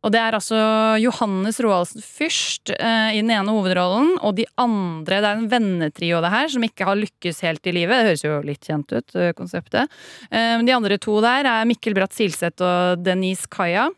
Og 0.00 0.12
det 0.14 0.20
er 0.20 0.36
altså 0.36 0.58
Johannes 1.02 1.58
Roaldsen 1.60 2.00
Fürst 2.00 2.72
eh, 2.72 3.18
i 3.18 3.20
den 3.20 3.32
ene 3.34 3.52
hovedrollen, 3.52 4.14
og 4.24 4.38
de 4.38 4.46
andre 4.60 5.20
Det 5.20 5.28
er 5.28 5.40
en 5.42 5.50
vennetrio, 5.52 6.22
det 6.24 6.32
her, 6.32 6.48
som 6.48 6.64
ikke 6.64 6.88
har 6.88 6.96
lykkes 6.96 7.42
helt 7.44 7.68
i 7.68 7.74
livet. 7.76 7.98
Det 7.98 8.08
høres 8.08 8.24
jo 8.24 8.38
litt 8.46 8.64
kjent 8.64 8.94
ut, 8.96 9.16
eh, 9.16 9.34
konseptet. 9.36 9.92
Eh, 10.32 10.56
de 10.64 10.76
andre 10.76 10.96
to 10.96 11.18
der 11.20 11.44
er 11.44 11.68
Mikkel 11.68 11.96
Bratt 11.96 12.16
Silseth 12.16 12.64
og 12.64 13.04
Denise 13.04 13.50
Kaja. 13.52 13.90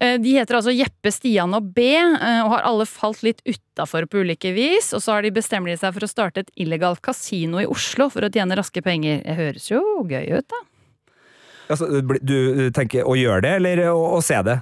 Eh, 0.00 0.18
De 0.20 0.32
heter 0.36 0.58
altså 0.58 0.74
Jeppe, 0.76 1.08
Stian 1.14 1.54
og 1.56 1.70
B, 1.74 1.86
eh, 1.96 2.40
og 2.44 2.50
har 2.52 2.66
alle 2.68 2.84
falt 2.84 3.22
litt 3.24 3.40
utafor 3.48 4.04
på 4.10 4.20
ulike 4.26 4.52
vis. 4.52 4.90
Og 4.92 5.00
så 5.00 5.14
har 5.16 5.22
de 5.24 5.30
bestemmer 5.32 5.72
de 5.72 5.76
seg 5.80 5.94
for 5.96 6.04
å 6.04 6.10
starte 6.10 6.44
et 6.44 6.50
illegalt 6.60 7.00
kasino 7.04 7.58
i 7.62 7.66
Oslo 7.66 8.10
for 8.12 8.26
å 8.26 8.30
tjene 8.32 8.56
raske 8.58 8.82
penger. 8.84 9.22
Det 9.24 9.36
høres 9.38 9.70
jo 9.70 9.80
gøy 10.04 10.36
ut, 10.36 10.48
da. 10.52 10.62
Altså, 11.72 11.88
du 12.22 12.70
tenker 12.76 13.02
å 13.08 13.16
gjøre 13.18 13.42
det, 13.42 13.54
eller 13.58 13.86
å, 13.90 13.96
å 14.18 14.22
se 14.22 14.36
det? 14.46 14.60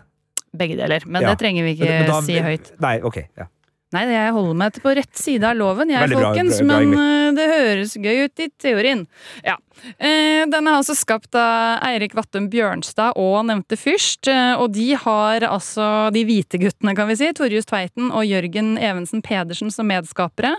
Begge 0.57 0.77
deler. 0.79 1.03
Men 1.05 1.23
Ja. 1.23 1.35
det 1.35 1.39
trenger 1.43 1.65
vi 1.67 1.75
ikke 1.77 2.07
da- 2.07 2.21
si 2.23 2.39
høyt. 2.39 2.71
Nei, 2.81 3.01
ok. 3.03 3.19
Ja. 3.37 3.47
Nei, 3.95 4.05
jeg 4.11 4.33
holder 4.35 4.57
meg 4.59 4.79
på 4.83 4.93
rett 4.99 5.21
side 5.21 5.47
av 5.47 5.55
loven, 5.59 5.93
jeg, 5.93 6.03
Veldig 6.03 6.19
bra, 6.19 6.31
folkens. 6.33 6.59
bra, 6.59 6.67
bra, 6.67 6.79
men 6.79 6.89
Ingvild. 6.89 7.29
eh, 7.29 7.37
det 7.39 7.47
høres 7.53 7.93
gøy 8.03 8.25
ut 8.25 8.43
i 8.43 8.49
teorien. 8.65 9.07
Ja. 9.47 9.57
Eh, 9.99 10.45
Den 10.49 10.69
er 10.71 10.77
altså 10.79 10.95
skapt 10.97 11.35
av 11.39 11.83
Eirik 11.85 12.15
Vattum 12.17 12.47
Bjørnstad 12.51 13.17
og 13.21 13.45
nevnte 13.47 13.77
Fyrst. 13.79 14.29
eh, 14.31 14.55
Og 14.59 14.73
de 14.73 14.95
har 14.95 15.41
altså 15.47 16.11
de 16.15 16.25
hvite 16.25 16.59
guttene, 16.63 16.95
kan 16.97 17.09
vi 17.11 17.17
si. 17.17 17.31
Torjus 17.33 17.67
Tveiten 17.67 18.11
og 18.11 18.25
Jørgen 18.27 18.79
Evensen 18.79 19.23
Pedersen 19.23 19.71
som 19.71 19.87
medskapere. 19.91 20.55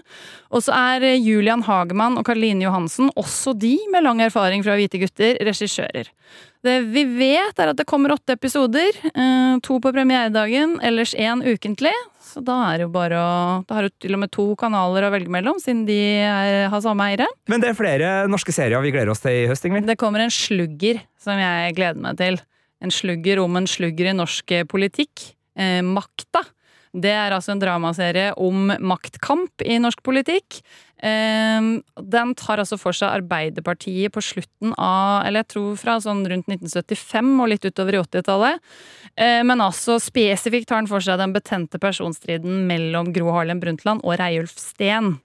Og 0.52 0.62
så 0.63 0.71
er 0.76 1.15
Julian 1.19 1.63
Hagemann 1.63 2.17
og 2.17 2.26
Karoline 2.26 2.62
Johansen, 2.63 3.10
også 3.17 3.58
de 3.58 3.78
med 3.91 4.04
lang 4.04 4.19
erfaring 4.21 4.63
fra 4.63 4.76
Hvite 4.78 5.00
gutter, 5.02 5.38
regissører. 5.43 6.08
Det 6.65 6.80
vi 6.89 7.04
vet, 7.06 7.60
er 7.60 7.69
at 7.69 7.78
det 7.78 7.86
kommer 7.86 8.10
åtte 8.15 8.34
episoder. 8.34 8.91
To 9.62 9.80
på 9.80 9.91
premieredagen, 9.93 10.80
ellers 10.82 11.13
én 11.13 11.43
ukentlig. 11.45 11.93
Så 12.36 12.41
da 12.43 12.56
er 12.67 12.82
det 12.82 12.88
jo 12.89 12.91
bare 12.91 13.15
å 13.15 13.36
Da 13.63 13.78
har 13.78 13.88
du 13.88 13.93
til 14.04 14.17
og 14.17 14.19
med 14.26 14.32
to 14.36 14.50
kanaler 14.60 15.08
å 15.08 15.12
velge 15.13 15.32
mellom, 15.32 15.60
siden 15.62 15.86
de 15.88 15.95
er, 16.19 16.65
har 16.71 16.82
samme 16.84 17.08
eiere. 17.08 17.30
Men 17.48 17.63
det 17.63 17.71
er 17.71 17.78
flere 17.78 18.10
norske 18.28 18.52
serier 18.56 18.84
vi 18.84 18.91
gleder 18.91 19.13
oss 19.13 19.24
til 19.24 19.45
i 19.45 19.48
høst, 19.48 19.63
Ingvild. 19.63 19.88
Det 19.88 19.95
kommer 20.02 20.26
en 20.26 20.34
slugger 20.34 21.00
som 21.21 21.39
jeg 21.39 21.78
gleder 21.78 22.02
meg 22.04 22.19
til. 22.19 22.41
En 22.84 22.91
slugger 22.91 23.39
om 23.45 23.56
en 23.56 23.69
slugger 23.69 24.12
i 24.12 24.17
norsk 24.17 24.52
eh, 24.52 24.67
politikk. 24.67 25.30
Eh, 25.56 25.80
Makta. 25.86 26.43
Det 26.95 27.12
er 27.12 27.34
altså 27.36 27.54
en 27.54 27.63
dramaserie 27.63 28.34
om 28.39 28.69
maktkamp 28.84 29.63
i 29.63 29.80
norsk 29.84 30.04
politikk. 30.04 30.60
Eh, 31.03 31.67
den 32.15 32.34
tar 32.39 32.62
altså 32.62 32.77
for 32.79 32.95
seg 32.95 33.12
Arbeiderpartiet 33.12 34.13
på 34.15 34.21
slutten 34.23 34.71
av 34.79 35.25
Eller 35.25 35.43
jeg 35.43 35.51
tror 35.51 35.75
fra 35.77 35.97
sånn 35.99 36.23
rundt 36.31 36.47
1975 36.47 37.34
og 37.43 37.51
litt 37.51 37.67
utover 37.67 37.97
i 37.97 38.01
80-tallet. 38.03 38.63
Eh, 39.15 39.41
men 39.43 39.63
altså 39.63 39.99
spesifikt 40.01 40.69
tar 40.71 40.84
den 40.84 40.91
for 40.91 41.03
seg 41.03 41.19
den 41.21 41.36
betente 41.36 41.81
personstriden 41.81 42.63
mellom 42.69 43.12
Gro 43.15 43.34
Harlem 43.36 43.62
Brundtland 43.63 44.03
og 44.05 44.19
Reiulf 44.21 44.55
Steen. 44.60 45.17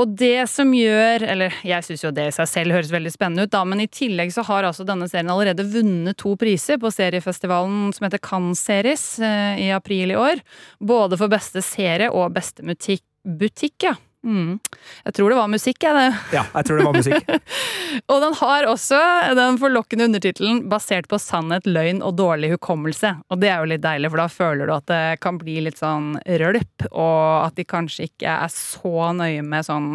Og 0.00 0.14
det 0.16 0.46
som 0.48 0.70
gjør 0.72 1.24
Eller 1.28 1.56
jeg 1.66 1.84
syns 1.84 2.04
jo 2.06 2.12
det 2.14 2.30
i 2.30 2.34
seg 2.34 2.48
selv 2.48 2.76
høres 2.76 2.92
veldig 2.92 3.12
spennende 3.12 3.46
ut, 3.46 3.52
da, 3.52 3.62
men 3.68 3.82
i 3.84 3.90
tillegg 3.92 4.32
så 4.34 4.44
har 4.48 4.64
altså 4.64 4.86
denne 4.88 5.08
serien 5.10 5.30
allerede 5.32 5.66
vunnet 5.68 6.18
to 6.20 6.32
priser 6.40 6.80
på 6.80 6.90
seriefestivalen 6.92 7.92
som 7.92 8.06
heter 8.06 8.22
Cannes 8.22 8.60
Series 8.60 9.04
eh, 9.20 9.66
i 9.66 9.68
april 9.74 10.14
i 10.14 10.18
år. 10.18 10.40
Både 10.80 11.20
for 11.20 11.32
beste 11.32 11.62
serie 11.64 12.08
og 12.12 12.32
beste 12.36 12.64
butikk 12.64 13.88
ja. 13.88 13.96
Mm. 14.22 14.60
Jeg 15.04 15.14
tror 15.16 15.32
det 15.32 15.38
var 15.38 15.50
musikk, 15.50 15.82
jeg, 15.82 15.96
det. 15.98 16.36
Ja, 16.36 16.44
jeg 16.54 16.66
tror 16.68 16.78
det 16.78 16.86
var 16.86 16.98
musikk. 16.98 17.32
Og 18.12 18.22
den 18.22 18.36
har 18.38 18.68
også 18.70 19.00
den 19.38 19.58
forlokkende 19.58 20.06
undertittelen 20.10 20.62
'Basert 20.70 21.08
på 21.10 21.18
sannhet, 21.18 21.66
løgn 21.66 22.02
og 22.06 22.14
dårlig 22.20 22.52
hukommelse'. 22.54 23.16
Og 23.30 23.42
det 23.42 23.50
er 23.50 23.58
jo 23.58 23.72
litt 23.72 23.82
deilig, 23.82 24.12
for 24.12 24.22
da 24.22 24.28
føler 24.30 24.70
du 24.70 24.76
at 24.76 24.86
det 24.92 25.02
kan 25.24 25.40
bli 25.42 25.58
litt 25.66 25.82
sånn 25.82 26.14
rølp, 26.42 26.86
og 26.92 27.48
at 27.48 27.58
de 27.58 27.66
kanskje 27.66 28.08
ikke 28.10 28.38
er 28.46 28.54
så 28.54 29.10
nøye 29.18 29.42
med 29.42 29.66
sånn 29.66 29.90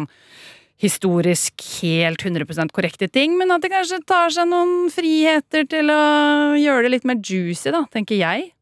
historisk 0.78 1.64
helt 1.80 2.22
100% 2.22 2.70
korrekte 2.74 3.08
ting, 3.10 3.34
men 3.38 3.50
at 3.50 3.64
de 3.64 3.72
kanskje 3.72 3.98
tar 4.06 4.30
seg 4.30 4.46
noen 4.50 4.92
friheter 4.94 5.66
til 5.66 5.90
å 5.90 6.54
gjøre 6.54 6.86
det 6.86 6.92
litt 6.94 7.08
mer 7.08 7.18
juicy, 7.18 7.72
da, 7.74 7.82
tenker 7.90 8.20
jeg. 8.20 8.52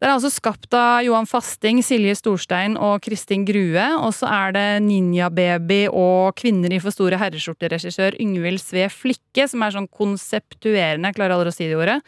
Det 0.00 0.08
er 0.08 0.14
altså 0.14 0.30
skapt 0.32 0.72
av 0.72 1.02
Johan 1.04 1.26
Fasting, 1.28 1.82
Silje 1.84 2.14
Storstein 2.16 2.78
og 2.80 3.02
Kristin 3.04 3.42
Grue. 3.44 3.82
Og 4.00 4.14
så 4.16 4.30
er 4.32 4.54
det 4.56 4.62
Ninja-baby 4.86 5.82
og 5.92 6.32
Kvinner 6.40 6.72
i 6.72 6.78
for 6.80 6.94
store 6.94 7.18
herreskjorter-regissør 7.20 8.16
Yngvild 8.24 8.62
Sve 8.62 8.86
Flikke, 8.88 9.44
som 9.52 9.60
er 9.60 9.74
sånn 9.74 9.90
konseptuerende, 9.92 11.10
jeg 11.10 11.18
klarer 11.18 11.36
aldri 11.36 11.52
å 11.52 11.56
si 11.58 11.68
det 11.68 11.76
ordet, 11.76 11.98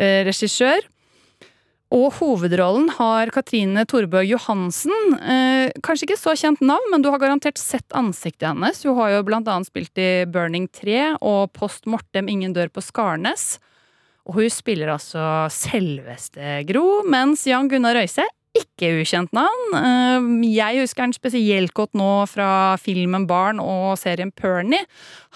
eh, 0.00 0.22
regissør. 0.24 0.88
Og 1.92 2.08
hovedrollen 2.22 2.88
har 2.96 3.28
Katrine 3.30 3.84
Torbjørg 3.84 4.32
Johansen. 4.32 4.96
Eh, 5.20 5.76
kanskje 5.84 6.08
ikke 6.08 6.18
så 6.18 6.32
kjent 6.32 6.64
navn, 6.64 6.88
men 6.90 7.04
du 7.04 7.10
har 7.12 7.20
garantert 7.20 7.60
sett 7.60 7.86
ansiktet 7.92 8.48
hennes. 8.48 8.82
Hun 8.82 8.96
har 8.96 9.12
jo 9.12 9.22
blant 9.28 9.46
annet 9.46 9.68
spilt 9.68 9.92
i 10.00 10.24
Burning 10.24 10.72
3 10.72 11.18
og 11.20 11.52
Post 11.52 11.84
Mortem 11.84 12.32
Ingen 12.32 12.56
dør 12.56 12.72
på 12.72 12.80
Skarnes. 12.80 13.58
Og 14.26 14.40
hun 14.40 14.50
spiller 14.50 14.90
altså 14.90 15.22
selveste 15.54 16.60
Gro, 16.66 17.02
mens 17.06 17.44
Jan 17.46 17.68
Gunnar 17.70 17.94
Røise 17.98 18.24
ikke 18.60 18.92
ukjent 19.02 19.32
navn. 19.36 19.76
Eh, 19.78 20.28
Jeg 20.56 20.82
husker 20.82 21.06
han 21.06 21.14
spesielt 21.16 21.74
godt 21.76 21.94
nå 21.98 22.26
fra 22.30 22.76
filmen 22.80 23.26
Barn 23.28 23.60
og 23.62 23.96
serien 24.00 24.32
Pernie. 24.32 24.84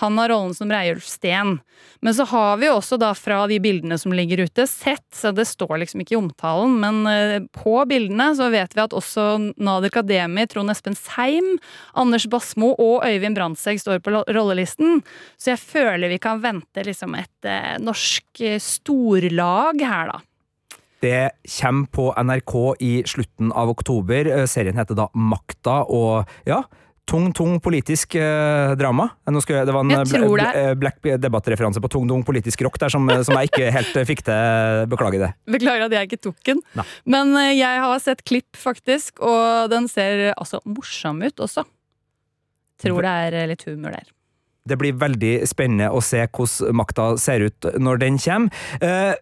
Han 0.01 0.17
har 0.19 0.33
rollen 0.33 0.55
som 0.57 0.71
Reiulf 0.73 1.05
Steen. 1.09 1.59
Men 2.05 2.15
så 2.17 2.25
har 2.29 2.57
vi 2.61 2.69
også 2.69 2.97
da 3.01 3.11
fra 3.17 3.43
de 3.49 3.59
bildene 3.61 3.97
som 4.01 4.13
ligger 4.13 4.43
ute, 4.45 4.67
sett, 4.69 5.05
så 5.17 5.33
det 5.37 5.47
står 5.49 5.79
liksom 5.83 6.03
ikke 6.03 6.15
i 6.15 6.19
omtalen, 6.21 6.77
men 6.81 6.99
eh, 7.09 7.41
på 7.57 7.75
bildene 7.89 8.31
så 8.37 8.51
vet 8.53 8.77
vi 8.77 8.83
at 8.85 8.97
også 8.97 9.27
Nader 9.61 9.93
Kademi, 9.93 10.47
Trond 10.49 10.73
Espen 10.73 10.97
Seim, 10.97 11.55
Anders 11.97 12.27
Basmo 12.33 12.73
og 12.81 13.05
Øyvind 13.09 13.37
Brandtzæg 13.37 13.81
står 13.81 14.01
på 14.05 14.13
rollelisten. 14.29 15.01
Så 15.41 15.55
jeg 15.55 15.61
føler 15.63 16.13
vi 16.13 16.21
kan 16.21 16.41
vente 16.45 16.85
liksom 16.85 17.17
et 17.21 17.49
eh, 17.49 17.77
norsk 17.81 18.45
eh, 18.45 18.61
storlag 18.61 19.81
her, 19.85 20.13
da. 20.15 20.21
Det 21.01 21.31
kommer 21.61 21.89
på 21.95 22.11
NRK 22.13 22.55
i 22.85 22.93
slutten 23.09 23.55
av 23.57 23.73
oktober. 23.73 24.29
Eh, 24.29 24.47
Serien 24.51 24.77
heter 24.77 24.99
da 24.99 25.09
Makta, 25.17 25.81
og 25.89 26.29
ja, 26.49 26.61
tung, 27.11 27.31
tung 27.35 27.57
politisk 27.63 28.15
eh, 28.21 28.75
drama. 28.79 29.09
Nå 29.31 29.43
skal, 29.43 29.65
det 29.67 29.75
var 29.75 29.85
en 29.87 29.95
Jeg 29.95 30.11
tror 30.13 30.43
eh, 30.45 30.73
Black 30.79 31.01
Debatt-referanse 31.23 31.83
på 31.83 31.91
tung, 31.93 32.07
tung 32.11 32.23
politisk 32.27 32.63
rock 32.67 32.79
der 32.83 32.93
som, 32.93 33.09
som 33.27 33.39
jeg 33.39 33.51
ikke 33.51 33.73
helt 33.75 33.97
eh, 33.99 34.07
fikk 34.09 34.25
til. 34.29 34.85
Beklager 34.93 35.27
det. 35.27 35.33
Beklager 35.51 35.89
at 35.89 35.97
jeg 35.97 36.11
ikke 36.11 36.23
tok 36.29 36.39
den. 36.53 36.63
Nei. 36.79 36.87
Men 37.17 37.35
eh, 37.41 37.55
jeg 37.59 37.83
har 37.87 38.05
sett 38.05 38.25
klipp, 38.29 38.53
faktisk, 38.59 39.19
og 39.25 39.71
den 39.73 39.89
ser 39.91 40.31
altså 40.37 40.63
morsom 40.69 41.23
ut 41.25 41.47
også. 41.49 41.67
Tror 42.81 43.05
det 43.05 43.17
er 43.27 43.39
eh, 43.43 43.51
litt 43.51 43.67
humor 43.69 43.97
der. 43.97 44.13
Det 44.71 44.77
blir 44.79 44.95
veldig 45.01 45.35
spennende 45.49 45.89
å 45.91 46.03
se 46.05 46.21
hvordan 46.29 46.77
makta 46.79 47.15
ser 47.19 47.49
ut 47.49 47.71
når 47.81 48.05
den 48.05 48.21
kommer. 48.21 48.63
Eh, 48.85 49.17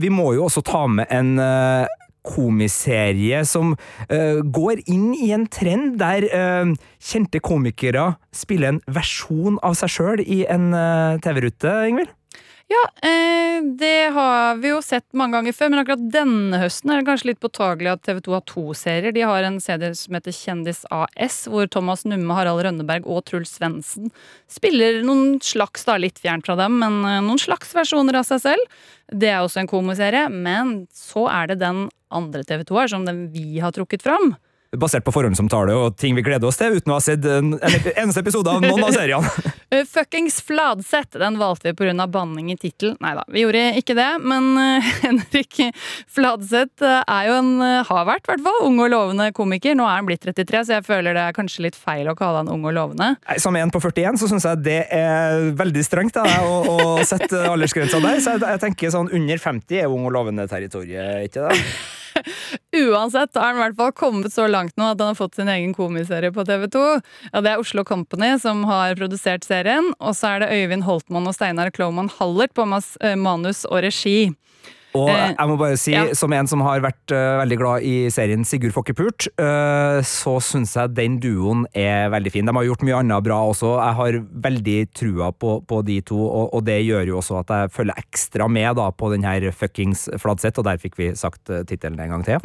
vi 0.00 0.12
må 0.12 0.32
jo 0.36 0.46
også 0.48 0.62
ta 0.66 0.84
med 0.90 1.10
en 1.12 1.34
eh, 1.42 1.96
komiserie 2.26 3.38
som 3.48 3.72
uh, 3.72 4.40
går 4.44 4.82
inn 4.92 5.14
i 5.16 5.30
en 5.32 5.46
trend 5.48 5.94
der 6.02 6.26
uh, 6.28 6.68
kjente 7.00 7.40
komikere 7.40 8.10
spiller 8.36 8.74
en 8.74 8.82
versjon 8.92 9.56
av 9.64 9.78
seg 9.80 9.94
sjøl 9.94 10.20
i 10.20 10.42
en 10.44 10.68
TV-rute, 11.24 11.72
Ingvild? 11.88 12.12
Ja, 12.70 13.08
eh, 13.08 13.62
det 13.78 14.12
har 14.14 14.54
vi 14.62 14.70
jo 14.70 14.76
sett 14.82 15.08
mange 15.18 15.34
ganger 15.34 15.54
før, 15.56 15.72
men 15.72 15.80
akkurat 15.80 16.02
denne 16.14 16.60
høsten 16.62 16.92
er 16.92 17.00
det 17.00 17.08
kanskje 17.08 17.30
litt 17.32 17.40
påtagelig 17.42 17.90
at 17.90 18.04
TV 18.06 18.20
2 18.28 18.34
har 18.36 18.44
to 18.46 18.62
serier. 18.78 19.10
De 19.16 19.24
har 19.26 19.42
en 19.42 19.56
serie 19.58 19.88
som 19.98 20.14
heter 20.14 20.36
Kjendis 20.36 20.84
AS, 20.94 21.40
hvor 21.50 21.66
Thomas 21.66 22.04
Numme, 22.06 22.30
Harald 22.38 22.62
Rønneberg 22.62 23.08
og 23.10 23.24
Truls 23.26 23.56
Svendsen 23.58 24.12
spiller 24.46 25.00
noen 25.02 25.40
slags, 25.42 25.82
da 25.88 25.96
litt 25.98 26.22
fjernt 26.22 26.46
fra 26.46 26.54
dem, 26.60 26.78
men 26.78 27.00
eh, 27.10 27.18
noen 27.26 27.42
slags 27.42 27.74
versjoner 27.74 28.20
av 28.20 28.28
seg 28.30 28.44
selv. 28.44 28.78
Det 29.10 29.32
er 29.32 29.40
også 29.42 29.64
en 29.64 29.72
komiserie, 29.74 30.28
men 30.30 30.84
så 30.94 31.26
er 31.26 31.50
det 31.50 31.58
den 31.64 31.88
andre 32.14 32.46
TV 32.46 32.62
2 32.70 32.78
her, 32.84 32.94
som 32.94 33.08
den 33.08 33.26
vi 33.34 33.58
har 33.58 33.74
trukket 33.74 34.06
fram. 34.06 34.36
Basert 34.78 35.02
på 35.02 35.10
forhåndsomtale 35.10 35.74
og 35.74 35.96
ting 35.98 36.14
vi 36.14 36.22
gleder 36.22 36.46
oss 36.46 36.60
til, 36.60 36.76
uten 36.78 36.92
å 36.92 37.00
ha 37.00 37.02
sett 37.02 37.24
en, 37.26 37.56
en 37.58 37.86
eneste 37.90 38.22
episode 38.22 38.52
av 38.52 38.60
noen 38.62 38.84
av 38.86 38.92
seriene. 38.94 39.26
Uh, 39.66 39.80
Fuckings 39.96 40.36
Fladseth, 40.46 41.18
den 41.18 41.40
valgte 41.40 41.72
vi 41.72 41.74
pga. 41.80 42.06
banning 42.06 42.52
i 42.52 42.56
tittelen. 42.56 42.94
Nei 43.02 43.16
da, 43.18 43.24
vi 43.26 43.42
gjorde 43.42 43.64
ikke 43.80 43.96
det, 43.98 44.06
men 44.22 44.46
uh, 44.54 44.92
Henrik 45.02 45.58
Fladseth 46.06 46.86
uh, 46.86 47.02
er 47.02 47.26
jo 47.26 47.34
en, 47.40 47.50
har 47.90 48.06
vært 48.06 48.28
i 48.28 48.30
hvert 48.30 48.46
fall, 48.46 48.62
ung 48.70 48.78
og 48.78 48.94
lovende 48.94 49.32
komiker. 49.34 49.74
Nå 49.74 49.90
er 49.90 49.98
han 49.98 50.06
blitt 50.06 50.22
33, 50.22 50.62
så 50.62 50.78
jeg 50.78 50.86
føler 50.86 51.18
det 51.18 51.26
er 51.26 51.38
kanskje 51.40 51.66
litt 51.66 51.78
feil 51.78 52.06
å 52.06 52.14
kalle 52.14 52.44
han 52.44 52.54
ung 52.54 52.62
og 52.62 52.76
lovende. 52.78 53.16
Som 53.42 53.58
en 53.58 53.74
på 53.74 53.82
41 53.82 54.22
så 54.22 54.30
syns 54.30 54.46
jeg 54.52 54.66
det 54.70 54.82
er 54.86 55.50
veldig 55.58 55.82
strengt 55.82 56.14
da, 56.14 56.28
å, 56.46 56.60
å 56.70 56.92
sette 57.02 57.42
aldersgrensa 57.50 57.98
der. 58.06 58.22
Så 58.22 58.38
jeg, 58.38 58.46
jeg 58.46 58.68
tenker 58.68 58.94
sånn 58.94 59.10
under 59.10 59.48
50 59.50 59.82
er 59.82 59.90
ung 59.90 60.06
og 60.06 60.14
lovende 60.14 60.46
territoriet, 60.46 61.26
ikke 61.26 61.50
det? 61.50 61.64
Uansett 62.76 63.36
har 63.36 63.50
han 63.50 63.58
i 63.58 63.62
hvert 63.64 63.78
fall 63.78 63.92
kommet 63.96 64.34
så 64.34 64.46
langt 64.50 64.76
nå 64.80 64.92
at 64.92 65.00
han 65.02 65.12
har 65.12 65.18
fått 65.18 65.38
sin 65.38 65.50
egen 65.52 65.74
komiserie 65.76 66.32
på 66.34 66.44
TV 66.48 66.66
2. 66.72 66.84
Ja, 67.30 67.42
det 67.44 67.54
er 67.54 67.62
Oslo 67.62 67.84
Company 67.86 68.32
som 68.42 68.64
har 68.68 68.96
produsert 69.00 69.46
serien, 69.46 69.92
og 69.98 70.16
så 70.18 70.34
er 70.34 70.44
det 70.44 70.52
Øyvind 70.56 70.86
Holtmann 70.88 71.28
og 71.30 71.36
Steinar 71.36 71.72
Kloman 71.74 72.10
Hallert 72.18 72.54
på 72.56 72.66
eh, 72.66 73.16
manus 73.18 73.64
og 73.68 73.82
regi. 73.86 74.32
Og 74.96 75.20
Eh, 75.20 75.34
jeg 75.36 75.50
må 75.50 75.56
bare 75.60 75.78
si, 75.80 75.92
ja. 75.94 76.04
som 76.16 76.32
en 76.34 76.48
som 76.50 76.62
har 76.64 76.82
vært 76.84 77.14
uh, 77.14 77.40
veldig 77.42 77.58
glad 77.60 77.86
i 77.86 77.94
serien 78.12 78.44
Sigurd 78.46 78.74
Fokkepult, 78.74 79.28
uh, 79.40 80.00
så 80.06 80.36
syns 80.44 80.74
jeg 80.76 80.94
den 80.96 81.18
duoen 81.22 81.66
er 81.76 82.10
veldig 82.14 82.32
fin. 82.34 82.48
De 82.48 82.54
har 82.56 82.66
gjort 82.66 82.84
mye 82.86 83.00
annet 83.02 83.26
bra 83.26 83.40
også. 83.50 83.74
Jeg 83.78 83.98
har 84.00 84.20
veldig 84.48 84.78
trua 84.96 85.30
på, 85.32 85.56
på 85.68 85.80
de 85.86 86.00
to, 86.10 86.18
og, 86.26 86.50
og 86.56 86.64
det 86.66 86.80
gjør 86.86 87.12
jo 87.12 87.18
også 87.20 87.40
at 87.42 87.54
jeg 87.54 87.74
følger 87.76 88.02
ekstra 88.02 88.48
med 88.50 88.78
da, 88.80 88.90
på 88.90 89.12
den 89.14 89.26
her 89.26 89.48
fuckings 89.54 90.06
Fladseth, 90.20 90.60
og 90.60 90.68
der 90.68 90.80
fikk 90.82 90.98
vi 91.00 91.10
sagt 91.18 91.52
uh, 91.52 91.62
tittelen 91.68 92.00
en 92.02 92.16
gang 92.16 92.26
til. 92.26 92.40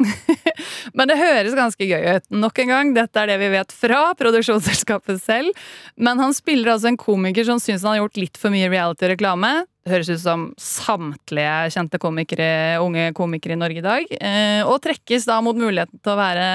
Men 0.96 1.10
det 1.10 1.20
høres 1.20 1.56
ganske 1.58 1.88
gøy 1.88 2.10
ut. 2.16 2.28
Nok 2.46 2.64
en 2.64 2.74
gang, 2.74 2.96
dette 2.96 3.22
er 3.22 3.32
det 3.32 3.40
vi 3.42 3.52
vet 3.56 3.74
fra 3.74 4.02
produksjonsselskapet 4.18 5.22
selv. 5.22 5.66
Men 5.96 6.22
han 6.22 6.34
spiller 6.36 6.76
altså 6.76 6.92
en 6.92 7.00
komiker 7.00 7.46
som 7.48 7.62
syns 7.62 7.84
han 7.84 7.96
har 7.96 8.04
gjort 8.04 8.20
litt 8.20 8.40
for 8.40 8.54
mye 8.54 8.70
reality-reklame. 8.72 9.66
Høres 9.86 10.08
ut 10.10 10.18
som 10.18 10.48
samtlige 10.58 11.70
kjente 11.70 11.98
komikere, 12.02 12.80
unge 12.82 13.12
komikere 13.14 13.54
i 13.54 13.58
Norge 13.60 13.78
i 13.78 13.84
dag. 13.84 14.08
Eh, 14.18 14.62
og 14.66 14.80
trekkes 14.82 15.28
da 15.28 15.36
mot 15.44 15.54
muligheten 15.54 16.00
til 16.02 16.10
å 16.10 16.18
være 16.18 16.46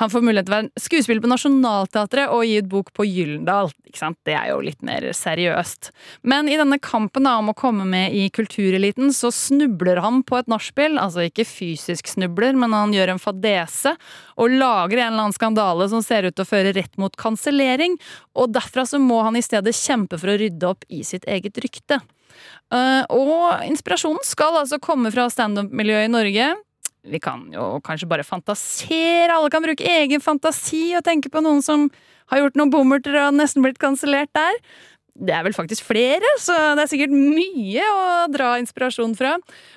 Han 0.00 0.10
får 0.10 0.24
mulighet 0.26 0.48
til 0.48 0.54
å 0.54 0.56
være 0.56 0.82
skuespiller 0.82 1.22
på 1.22 1.30
Nationaltheatret 1.30 2.32
og 2.34 2.42
gi 2.42 2.56
ut 2.58 2.70
bok 2.72 2.90
på 2.96 3.06
Gyllendal. 3.06 3.70
Ikke 3.86 4.00
sant? 4.00 4.18
Det 4.26 4.34
er 4.34 4.48
jo 4.50 4.56
litt 4.66 4.82
mer 4.82 5.06
seriøst. 5.14 5.92
Men 6.26 6.50
i 6.50 6.56
denne 6.58 6.80
kampen 6.82 7.28
da 7.28 7.36
om 7.38 7.52
å 7.52 7.54
komme 7.54 7.86
med 7.86 8.16
i 8.18 8.26
kultureliten, 8.34 9.12
så 9.14 9.30
snubler 9.30 10.02
han 10.02 10.24
på 10.26 10.40
et 10.40 10.50
nachspiel. 10.50 10.98
Altså 10.98 11.28
ikke 11.28 11.46
fysisk 11.46 12.10
snubler, 12.10 12.58
men 12.58 12.74
han 12.74 12.96
gjør 12.96 13.14
en 13.14 13.22
fadese 13.22 13.94
og 14.34 14.50
lager 14.50 14.98
en 14.98 15.12
eller 15.12 15.28
annen 15.28 15.36
skandale 15.36 15.86
som 15.92 16.02
ser 16.02 16.26
ut 16.26 16.34
til 16.34 16.42
å 16.42 16.50
føre 16.50 16.74
rett 16.74 16.98
mot 16.98 17.14
kansellering. 17.22 17.94
Og 18.34 18.50
derfra 18.50 18.82
så 18.82 18.98
må 18.98 19.22
han 19.22 19.38
i 19.38 19.46
stedet 19.46 19.76
kjempe 19.78 20.18
for 20.18 20.34
å 20.34 20.38
rydde 20.42 20.74
opp 20.74 20.82
i 20.90 21.04
sitt 21.06 21.30
eget 21.30 21.62
rykte. 21.62 22.02
Uh, 22.72 23.04
og 23.12 23.66
inspirasjonen 23.68 24.24
skal 24.26 24.56
altså 24.62 24.80
komme 24.82 25.12
fra 25.14 25.28
standup-miljøet 25.30 26.08
i 26.08 26.12
Norge. 26.12 26.48
Vi 27.04 27.20
kan 27.20 27.44
jo 27.52 27.78
kanskje 27.84 28.08
bare 28.08 28.24
fantasere, 28.24 29.34
alle 29.34 29.52
kan 29.52 29.64
bruke 29.64 29.84
egen 29.84 30.22
fantasi 30.24 30.94
og 30.96 31.04
tenke 31.04 31.28
på 31.32 31.42
noen 31.44 31.60
som 31.64 31.90
har 32.32 32.40
gjort 32.40 32.56
noen 32.56 32.72
bommerter 32.72 33.18
og 33.26 33.36
nesten 33.36 33.64
blitt 33.64 33.80
kansellert 33.82 34.32
der. 34.36 34.56
Det 35.14 35.30
er 35.30 35.44
vel 35.46 35.54
faktisk 35.54 35.84
flere, 35.86 36.26
så 36.42 36.54
det 36.74 36.82
er 36.82 36.90
sikkert 36.90 37.12
mye 37.14 37.82
å 37.86 38.06
dra 38.34 38.56
inspirasjon 38.58 39.12
fra. 39.14 39.36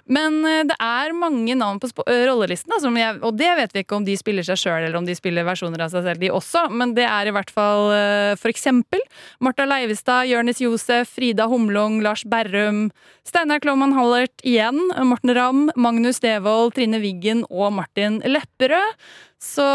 Men 0.10 0.40
eh, 0.50 0.64
det 0.66 0.78
er 0.82 1.14
mange 1.14 1.54
navn 1.60 1.78
på 1.78 1.92
eh, 2.10 2.24
rollelisten, 2.26 2.74
og 2.74 3.38
det 3.38 3.52
vet 3.60 3.76
vi 3.76 3.84
ikke 3.86 4.00
om 4.00 4.08
de 4.08 4.16
spiller 4.18 4.48
seg 4.48 4.58
sjøl 4.58 4.80
eller 4.80 4.98
om 4.98 5.06
de 5.06 5.14
spiller 5.18 5.46
versjoner 5.46 5.86
av 5.86 5.94
seg 5.94 6.08
selv, 6.08 6.24
de 6.24 6.34
også. 6.34 6.66
Men 6.74 6.96
det 6.98 7.06
er 7.06 7.30
i 7.30 7.36
hvert 7.38 7.54
fall 7.54 7.94
eh, 7.94 8.34
for 8.42 8.50
eksempel 8.50 9.04
Martha 9.44 9.70
Leivestad, 9.70 10.26
Jørnis 10.32 10.64
Josef, 10.64 11.14
Frida 11.20 11.46
Humlung, 11.52 12.02
Lars 12.02 12.26
Berrum, 12.26 12.88
Steinar 13.28 13.62
Klovman 13.62 13.94
Hallert 13.94 14.42
igjen, 14.42 14.88
Morten 15.06 15.38
Ramm, 15.38 15.68
Magnus 15.78 16.24
Devold, 16.24 16.74
Trine 16.80 16.98
Wiggen 17.04 17.46
og 17.52 17.76
Martin 17.78 18.24
Lepperød. 18.26 18.98
Så 19.38 19.68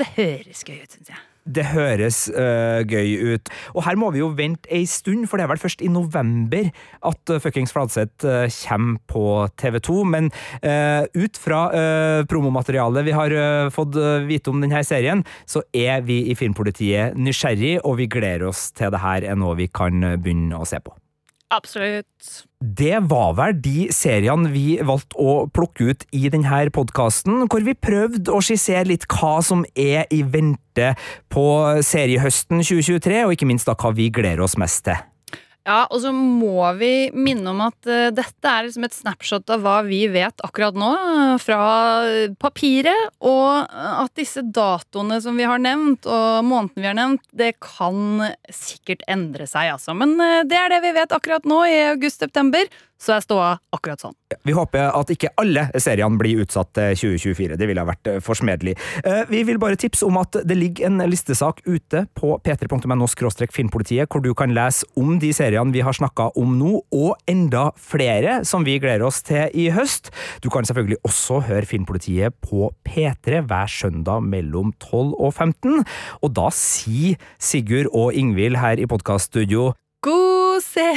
det 0.00 0.14
høres 0.16 0.64
gøy 0.64 0.80
ut, 0.80 0.96
syns 0.96 1.12
jeg. 1.12 1.26
Det 1.50 1.66
høres 1.72 2.24
uh, 2.32 2.80
gøy 2.86 3.34
ut. 3.34 3.50
Og 3.74 3.84
her 3.86 3.98
må 3.98 4.10
vi 4.14 4.22
jo 4.22 4.30
vente 4.36 4.70
ei 4.72 4.84
stund, 4.88 5.26
for 5.28 5.38
det 5.38 5.46
er 5.46 5.52
vel 5.52 5.62
først 5.62 5.82
i 5.84 5.90
november 5.92 6.70
at 7.10 7.32
uh, 7.32 7.40
fuckings 7.42 7.74
Fladseth 7.74 8.26
uh, 8.26 8.46
kommer 8.60 9.00
på 9.10 9.24
TV2. 9.60 9.98
Men 10.10 10.30
ut 11.16 11.38
fra 11.40 11.60
promomaterialet 12.28 13.06
vi 13.06 13.14
har 13.14 13.34
fått 13.74 13.96
vite 14.28 14.52
om 14.52 14.62
denne 14.62 14.82
serien, 14.86 15.24
så 15.48 15.62
er 15.76 16.04
vi 16.06 16.20
i 16.30 16.36
Filmpolitiet 16.38 17.18
nysgjerrig, 17.18 17.78
og 17.84 17.98
vi 18.00 18.10
gleder 18.10 18.48
oss 18.50 18.68
til 18.76 18.92
det 18.94 19.02
her 19.02 19.26
er 19.32 19.38
noe 19.40 19.58
vi 19.58 19.70
kan 19.72 20.02
begynne 20.20 20.60
å 20.60 20.68
se 20.68 20.80
på. 20.84 20.99
Absolutt. 21.50 22.44
Det 22.60 23.00
var 23.10 23.34
vel 23.38 23.56
de 23.64 23.88
seriene 23.94 24.52
vi 24.52 24.78
valgte 24.86 25.18
å 25.18 25.32
plukke 25.50 25.90
ut 25.90 26.04
i 26.14 26.28
denne 26.30 26.60
podkasten, 26.74 27.48
hvor 27.50 27.64
vi 27.66 27.74
prøvde 27.74 28.30
å 28.30 28.42
skissere 28.44 28.86
litt 28.86 29.08
hva 29.10 29.40
som 29.42 29.64
er 29.74 30.06
i 30.14 30.22
vente 30.22 30.92
på 31.32 31.46
seriehøsten 31.86 32.62
2023, 32.62 33.24
og 33.26 33.34
ikke 33.34 33.50
minst 33.50 33.66
da 33.66 33.74
hva 33.74 33.90
vi 33.96 34.12
gleder 34.14 34.44
oss 34.46 34.58
mest 34.60 34.84
til. 34.86 35.00
Ja, 35.68 35.82
og 35.92 36.00
så 36.00 36.10
må 36.14 36.64
vi 36.78 37.10
minne 37.12 37.52
om 37.52 37.60
at 37.66 37.88
uh, 37.88 38.08
dette 38.16 38.48
er 38.48 38.64
liksom 38.64 38.86
et 38.86 38.96
snapshot 38.96 39.50
av 39.52 39.60
hva 39.64 39.76
vi 39.84 40.00
vet 40.08 40.40
akkurat 40.46 40.76
nå, 40.78 40.88
eh, 40.96 41.34
fra 41.42 41.60
papiret, 42.40 43.10
og 43.20 43.68
at 43.68 44.14
disse 44.16 44.40
datoene 44.40 45.20
som 45.20 45.36
vi 45.36 45.44
har 45.48 45.60
nevnt, 45.60 46.08
og 46.08 46.46
månedene 46.48 46.80
vi 46.80 46.88
har 46.88 46.96
nevnt, 46.96 47.26
det 47.36 47.52
kan 47.60 48.24
sikkert 48.48 49.04
endre 49.10 49.44
seg, 49.50 49.74
altså. 49.76 49.92
Men 49.96 50.16
uh, 50.16 50.40
det 50.48 50.56
er 50.56 50.72
det 50.72 50.80
vi 50.86 50.94
vet 50.96 51.12
akkurat 51.16 51.44
nå, 51.48 51.60
i 51.68 51.82
august-september, 51.90 52.64
så 53.00 53.16
er 53.16 53.24
ståa 53.24 53.50
akkurat 53.74 54.02
sånn. 54.02 54.16
Vi 54.46 54.54
håper 54.56 54.90
at 54.92 55.10
ikke 55.12 55.32
alle 55.40 55.66
seriene 55.80 56.20
blir 56.20 56.42
utsatt 56.44 56.72
til 56.76 56.96
2024. 57.00 57.56
Det 57.60 57.68
ville 57.68 57.82
ha 57.82 57.88
vært 57.88 58.12
for 58.20 58.30
forsmedelig. 58.30 58.76
Eh, 59.04 59.24
Vi 59.30 59.42
vil 59.44 59.58
bare 59.58 59.76
tipse 59.76 60.06
om 60.06 60.16
at 60.20 60.36
det 60.44 60.56
ligger 60.56 60.86
en 60.86 61.02
listesak 61.10 61.62
ute 61.66 62.06
på 62.14 62.38
p3.no 62.44 63.06
filmpolitiet, 63.50 64.08
hvor 64.08 64.22
du 64.22 64.32
kan 64.34 64.54
lese 64.54 64.84
om 64.96 65.18
de 65.18 65.32
seriene 65.32 65.72
vi 65.72 65.80
har 65.80 65.92
snakka 65.92 66.30
om 66.36 66.58
nå, 66.58 66.80
og 66.92 67.16
enda 67.28 67.70
flere 67.76 68.44
som 68.44 68.64
vi 68.64 68.78
gleder 68.78 69.06
oss 69.06 69.22
til 69.22 69.50
i 69.54 69.70
høst. 69.70 70.10
Du 70.42 70.50
kan 70.50 70.64
selvfølgelig 70.64 71.00
også 71.04 71.40
høre 71.48 71.66
Filmpolitiet 71.66 72.34
på 72.42 72.70
P3 72.86 73.42
hver 73.46 73.66
søndag 73.70 74.22
mellom 74.22 74.72
12 74.78 75.14
og 75.18 75.34
15. 75.34 75.84
Og 76.22 76.34
da 76.34 76.48
sier 76.54 77.16
Sigurd 77.38 77.90
og 77.92 78.14
Ingvild 78.14 78.58
her 78.60 78.80
i 78.80 78.88
podkaststudio 78.90 79.72
God 80.02 80.64
se... 80.64 80.88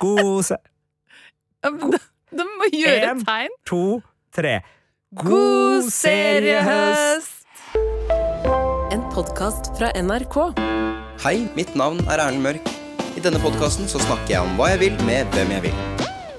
god 0.00 0.42
se... 0.44 0.60
Du 1.64 2.42
må 2.44 2.66
gjøre 2.76 3.14
En. 3.14 3.20
tegn. 3.24 3.52
To, 3.70 4.02
tre. 4.36 4.58
God 5.16 5.86
seriehøst! 5.88 7.46
En 8.92 9.00
podkast 9.14 9.70
fra 9.78 9.88
NRK. 9.96 10.36
Hei, 11.24 11.46
mitt 11.56 11.72
navn 11.78 12.02
er 12.04 12.20
Erlend 12.20 12.44
Mørk. 12.44 12.68
I 13.16 13.22
denne 13.24 13.40
podkasten 13.40 13.88
så 13.88 14.02
snakker 14.02 14.34
jeg 14.34 14.42
om 14.44 14.58
hva 14.58 14.74
jeg 14.74 14.82
vil 14.82 15.00
med 15.08 15.24
hvem 15.32 15.56
jeg 15.56 15.70
vil. 15.70 15.80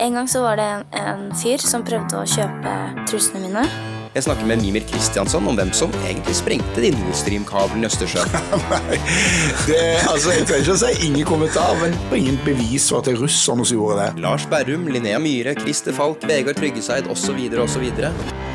En 0.03 0.13
gang 0.19 0.29
så 0.29 0.43
var 0.45 0.61
det 0.61 0.69
en, 0.75 0.85
en 1.01 1.25
fyr 1.41 1.57
som 1.63 1.81
prøvde 1.87 2.21
å 2.21 2.27
kjøpe 2.29 2.77
trusene 3.09 3.47
mine. 3.47 3.65
Jeg 4.15 4.23
snakker 4.23 4.47
med 4.47 4.61
Mimir 4.63 4.83
Kristiansson 4.87 5.43
om 5.51 5.57
hvem 5.59 5.73
som 5.75 5.91
egentlig 6.05 6.37
sprengte 6.37 6.79
de 6.79 6.93
Nord 6.95 7.17
Stream-kablene 7.19 7.83
i 7.83 7.89
Østersjøen. 7.89 8.29
Det, 9.67 9.81
altså, 10.07 10.31
jeg 10.31 10.45
trenger 10.47 10.61
ikke 10.61 10.75
å 10.77 10.79
si 10.79 11.09
ingen 11.09 11.27
kommentar, 11.27 11.73
men 11.81 11.97
ingen 12.15 12.39
bevis 12.45 12.87
for 12.87 13.01
at 13.01 13.09
det 13.09 13.17
er 13.17 13.21
russerne 13.25 13.67
som 13.67 13.75
gjorde 13.75 13.99
det. 14.05 14.23
Lars 14.23 14.47
Berrum, 14.47 14.87
Linnea 14.87 15.19
Myhre, 15.19 15.57
Christer 15.59 15.95
Falk, 15.97 16.23
Vegard 16.31 16.55
Tryggeseid 16.61 17.11
osv. 17.11 17.43
osv. 17.65 17.85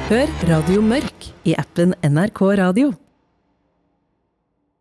Hør 0.09 0.35
Radio 0.49 0.81
Mørk 0.81 1.31
i 1.45 1.59
appen 1.61 1.93
NRK 2.09 2.45
Radio. 2.65 2.97